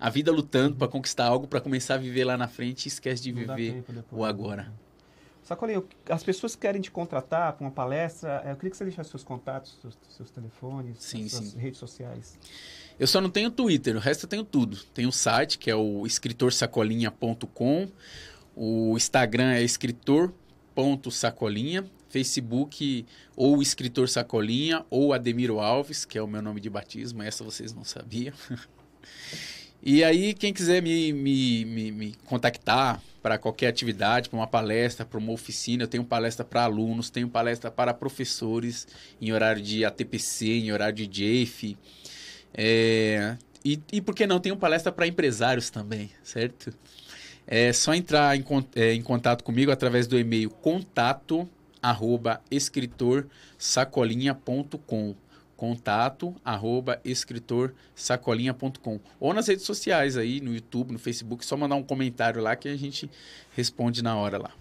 a 0.00 0.08
vida 0.08 0.32
lutando 0.32 0.76
para 0.76 0.88
conquistar 0.88 1.26
algo, 1.26 1.46
para 1.46 1.60
começar 1.60 1.94
a 1.94 1.98
viver 1.98 2.24
lá 2.24 2.38
na 2.38 2.48
frente 2.48 2.86
e 2.86 2.88
esquece 2.88 3.22
de 3.22 3.30
viver 3.32 3.84
o 4.10 4.24
agora. 4.24 4.72
Sacolinho, 5.42 5.86
as 6.08 6.22
pessoas 6.22 6.54
que 6.54 6.62
querem 6.62 6.80
te 6.80 6.90
contratar 6.90 7.52
para 7.54 7.64
uma 7.64 7.70
palestra, 7.70 8.42
eu 8.46 8.56
queria 8.56 8.70
que 8.70 8.76
você 8.76 8.84
deixasse 8.84 9.10
seus 9.10 9.24
contatos, 9.24 9.76
seus, 9.82 9.98
seus 10.16 10.30
telefones, 10.30 10.96
sim, 11.00 11.28
suas 11.28 11.48
sim. 11.48 11.58
redes 11.58 11.78
sociais. 11.78 12.38
Eu 12.98 13.06
só 13.06 13.20
não 13.20 13.28
tenho 13.28 13.50
Twitter, 13.50 13.94
o 13.96 13.98
resto 13.98 14.24
eu 14.24 14.28
tenho 14.28 14.44
tudo. 14.44 14.78
Tem 14.94 15.06
o 15.06 15.12
site, 15.12 15.58
que 15.58 15.70
é 15.70 15.74
o 15.74 16.06
escritorsacolinha.com. 16.06 17.88
O 18.54 18.96
Instagram 18.96 19.52
é 19.52 19.62
escritor.sacolinha. 19.62 21.84
Facebook 22.10 23.06
ou 23.36 23.62
Escritor 23.62 24.08
Sacolinha 24.08 24.84
ou 24.90 25.12
Ademiro 25.12 25.60
Alves, 25.60 26.04
que 26.04 26.18
é 26.18 26.22
o 26.22 26.26
meu 26.26 26.42
nome 26.42 26.60
de 26.60 26.68
batismo. 26.68 27.22
Essa 27.22 27.44
vocês 27.44 27.72
não 27.72 27.84
sabiam. 27.84 28.34
E 29.82 30.04
aí, 30.04 30.34
quem 30.34 30.52
quiser 30.52 30.82
me, 30.82 31.12
me, 31.12 31.64
me, 31.64 31.90
me 31.92 32.14
contactar 32.26 33.00
para 33.22 33.38
qualquer 33.38 33.68
atividade, 33.68 34.28
para 34.28 34.38
uma 34.38 34.46
palestra, 34.46 35.06
para 35.06 35.18
uma 35.18 35.32
oficina, 35.32 35.84
eu 35.84 35.88
tenho 35.88 36.04
palestra 36.04 36.44
para 36.44 36.64
alunos, 36.64 37.08
tenho 37.08 37.28
palestra 37.28 37.70
para 37.70 37.94
professores 37.94 38.86
em 39.20 39.32
horário 39.32 39.62
de 39.62 39.84
ATPC, 39.84 40.46
em 40.46 40.72
horário 40.72 41.06
de 41.06 41.44
JAFE. 41.44 41.78
É, 42.52 43.36
e, 43.64 43.80
e 43.92 44.00
por 44.00 44.14
que 44.14 44.26
não? 44.26 44.38
Tenho 44.38 44.56
palestra 44.56 44.92
para 44.92 45.06
empresários 45.06 45.70
também, 45.70 46.10
certo? 46.22 46.74
É 47.46 47.72
só 47.72 47.94
entrar 47.94 48.36
em, 48.36 48.44
é, 48.74 48.92
em 48.92 49.02
contato 49.02 49.42
comigo 49.42 49.70
através 49.70 50.06
do 50.06 50.18
e-mail 50.18 50.50
contato 50.50 51.48
arroba 51.82 52.40
contato 55.60 56.34
arroba 56.42 56.98
escritorsacolinha.com 57.04 58.98
ou 59.20 59.34
nas 59.34 59.46
redes 59.46 59.66
sociais 59.66 60.16
aí, 60.16 60.40
no 60.40 60.54
YouTube, 60.54 60.90
no 60.92 60.98
Facebook, 60.98 61.44
só 61.44 61.54
mandar 61.54 61.74
um 61.76 61.82
comentário 61.82 62.40
lá 62.40 62.56
que 62.56 62.66
a 62.66 62.76
gente 62.78 63.10
responde 63.54 64.02
na 64.02 64.16
hora 64.16 64.38
lá. 64.38 64.52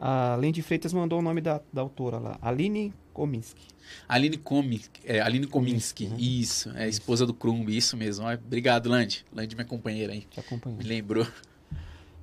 A 0.00 0.38
Lindy 0.40 0.62
Freitas 0.62 0.92
mandou 0.92 1.18
o 1.18 1.22
nome 1.22 1.40
da, 1.40 1.60
da 1.72 1.82
autora 1.82 2.18
lá, 2.18 2.38
Aline 2.40 2.94
Kominski. 3.12 3.66
Aline 4.08 4.36
Kominski, 4.38 5.00
é, 5.04 5.20
Aline 5.20 5.48
Kominski, 5.48 6.06
né? 6.06 6.16
isso, 6.20 6.70
é 6.76 6.88
isso. 6.88 7.00
esposa 7.00 7.26
do 7.26 7.34
Krumb, 7.34 7.68
isso 7.76 7.96
mesmo. 7.96 8.24
Obrigado, 8.28 8.88
Land. 8.88 9.26
Land, 9.34 9.56
minha 9.56 9.66
companheira 9.66 10.12
aí. 10.12 10.20
Te 10.20 10.38
acompanhou. 10.38 10.78
Me 10.78 10.84
lembrou. 10.84 11.26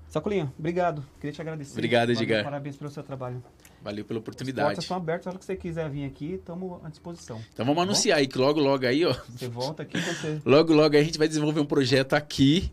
Sacolinha, 0.07 0.53
obrigado. 0.57 1.05
Queria 1.19 1.33
te 1.33 1.41
agradecer. 1.41 1.73
Obrigado, 1.73 2.11
Edgar. 2.11 2.45
Parabéns 2.45 2.77
pelo 2.77 2.89
seu 2.89 3.03
trabalho. 3.03 3.43
Valeu 3.83 4.05
pela 4.05 4.19
oportunidade. 4.19 4.61
As 4.61 4.67
portas 4.67 4.83
estão 4.83 4.97
abertas, 4.97 5.27
a 5.27 5.29
hora 5.31 5.39
que 5.39 5.45
você 5.45 5.55
quiser 5.55 5.89
vir 5.89 6.05
aqui, 6.05 6.33
estamos 6.33 6.83
à 6.85 6.89
disposição. 6.89 7.41
Então 7.53 7.65
vamos 7.65 7.77
tá 7.77 7.83
anunciar 7.83 8.19
aí, 8.19 8.27
que 8.27 8.37
logo, 8.37 8.59
logo 8.59 8.85
aí, 8.85 9.03
ó. 9.05 9.15
Você 9.29 9.47
volta 9.47 9.83
aqui, 9.83 9.99
você... 9.99 10.41
Logo, 10.45 10.73
logo 10.73 10.95
aí 10.95 11.01
a 11.01 11.03
gente 11.03 11.17
vai 11.17 11.27
desenvolver 11.27 11.59
um 11.59 11.65
projeto 11.65 12.13
aqui 12.13 12.71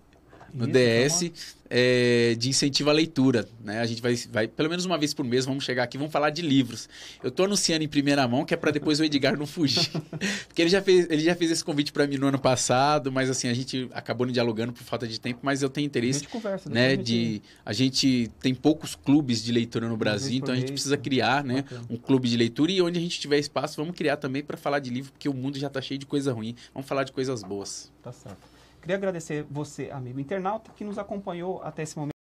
no 0.52 0.66
Isso, 0.66 1.24
DS 1.24 1.58
é, 1.70 2.34
de 2.38 2.48
incentivo 2.48 2.90
à 2.90 2.92
leitura. 2.92 3.46
Né? 3.62 3.80
A 3.80 3.86
gente 3.86 4.00
vai, 4.00 4.14
vai, 4.30 4.48
pelo 4.48 4.68
menos 4.68 4.84
uma 4.84 4.96
vez 4.96 5.12
por 5.12 5.24
mês, 5.24 5.44
vamos 5.44 5.64
chegar 5.64 5.82
aqui 5.82 5.98
vamos 5.98 6.12
falar 6.12 6.30
de 6.30 6.42
livros. 6.42 6.88
Eu 7.22 7.28
estou 7.28 7.46
anunciando 7.46 7.84
em 7.84 7.88
primeira 7.88 8.26
mão, 8.26 8.44
que 8.44 8.54
é 8.54 8.56
para 8.56 8.70
depois 8.70 9.00
o 9.00 9.04
Edgar 9.04 9.36
não 9.36 9.46
fugir. 9.46 9.90
Porque 10.48 10.62
ele 10.62 10.70
já 10.70 10.80
fez, 10.80 11.06
ele 11.10 11.22
já 11.22 11.34
fez 11.34 11.50
esse 11.50 11.64
convite 11.64 11.92
para 11.92 12.06
mim 12.06 12.16
no 12.16 12.26
ano 12.28 12.38
passado, 12.38 13.12
mas 13.12 13.28
assim, 13.28 13.48
a 13.48 13.54
gente 13.54 13.88
acabou 13.92 14.26
não 14.26 14.32
dialogando 14.32 14.72
por 14.72 14.82
falta 14.82 15.06
de 15.06 15.20
tempo, 15.20 15.40
mas 15.42 15.62
eu 15.62 15.68
tenho 15.68 15.86
interesse. 15.86 16.18
A 16.18 16.22
gente 16.22 16.30
conversa, 16.30 16.70
né? 16.70 16.96
De, 16.96 17.42
a 17.64 17.72
gente 17.72 18.30
tem 18.40 18.54
poucos 18.54 18.94
clubes 18.94 19.42
de 19.42 19.52
leitura 19.52 19.88
no 19.88 19.96
Brasil, 19.96 20.38
então 20.38 20.54
a 20.54 20.56
gente 20.56 20.72
precisa 20.72 20.96
criar 20.96 21.44
né, 21.44 21.64
um 21.90 21.96
clube 21.96 22.28
de 22.28 22.36
leitura 22.36 22.72
e 22.72 22.80
onde 22.80 22.98
a 22.98 23.02
gente 23.02 23.20
tiver 23.20 23.38
espaço, 23.38 23.76
vamos 23.76 23.94
criar 23.94 24.16
também 24.16 24.42
para 24.42 24.56
falar 24.56 24.78
de 24.78 24.90
livro, 24.90 25.12
porque 25.12 25.28
o 25.28 25.34
mundo 25.34 25.58
já 25.58 25.66
está 25.66 25.80
cheio 25.80 25.98
de 25.98 26.06
coisa 26.06 26.32
ruim. 26.32 26.54
Vamos 26.72 26.88
falar 26.88 27.04
de 27.04 27.12
coisas 27.12 27.42
boas. 27.42 27.90
Tá 28.02 28.12
certo. 28.12 28.57
Queria 28.80 28.96
agradecer 28.96 29.44
você, 29.50 29.90
amigo 29.90 30.20
internauta, 30.20 30.72
que 30.72 30.84
nos 30.84 30.98
acompanhou 30.98 31.62
até 31.62 31.82
esse 31.82 31.96
momento. 31.96 32.17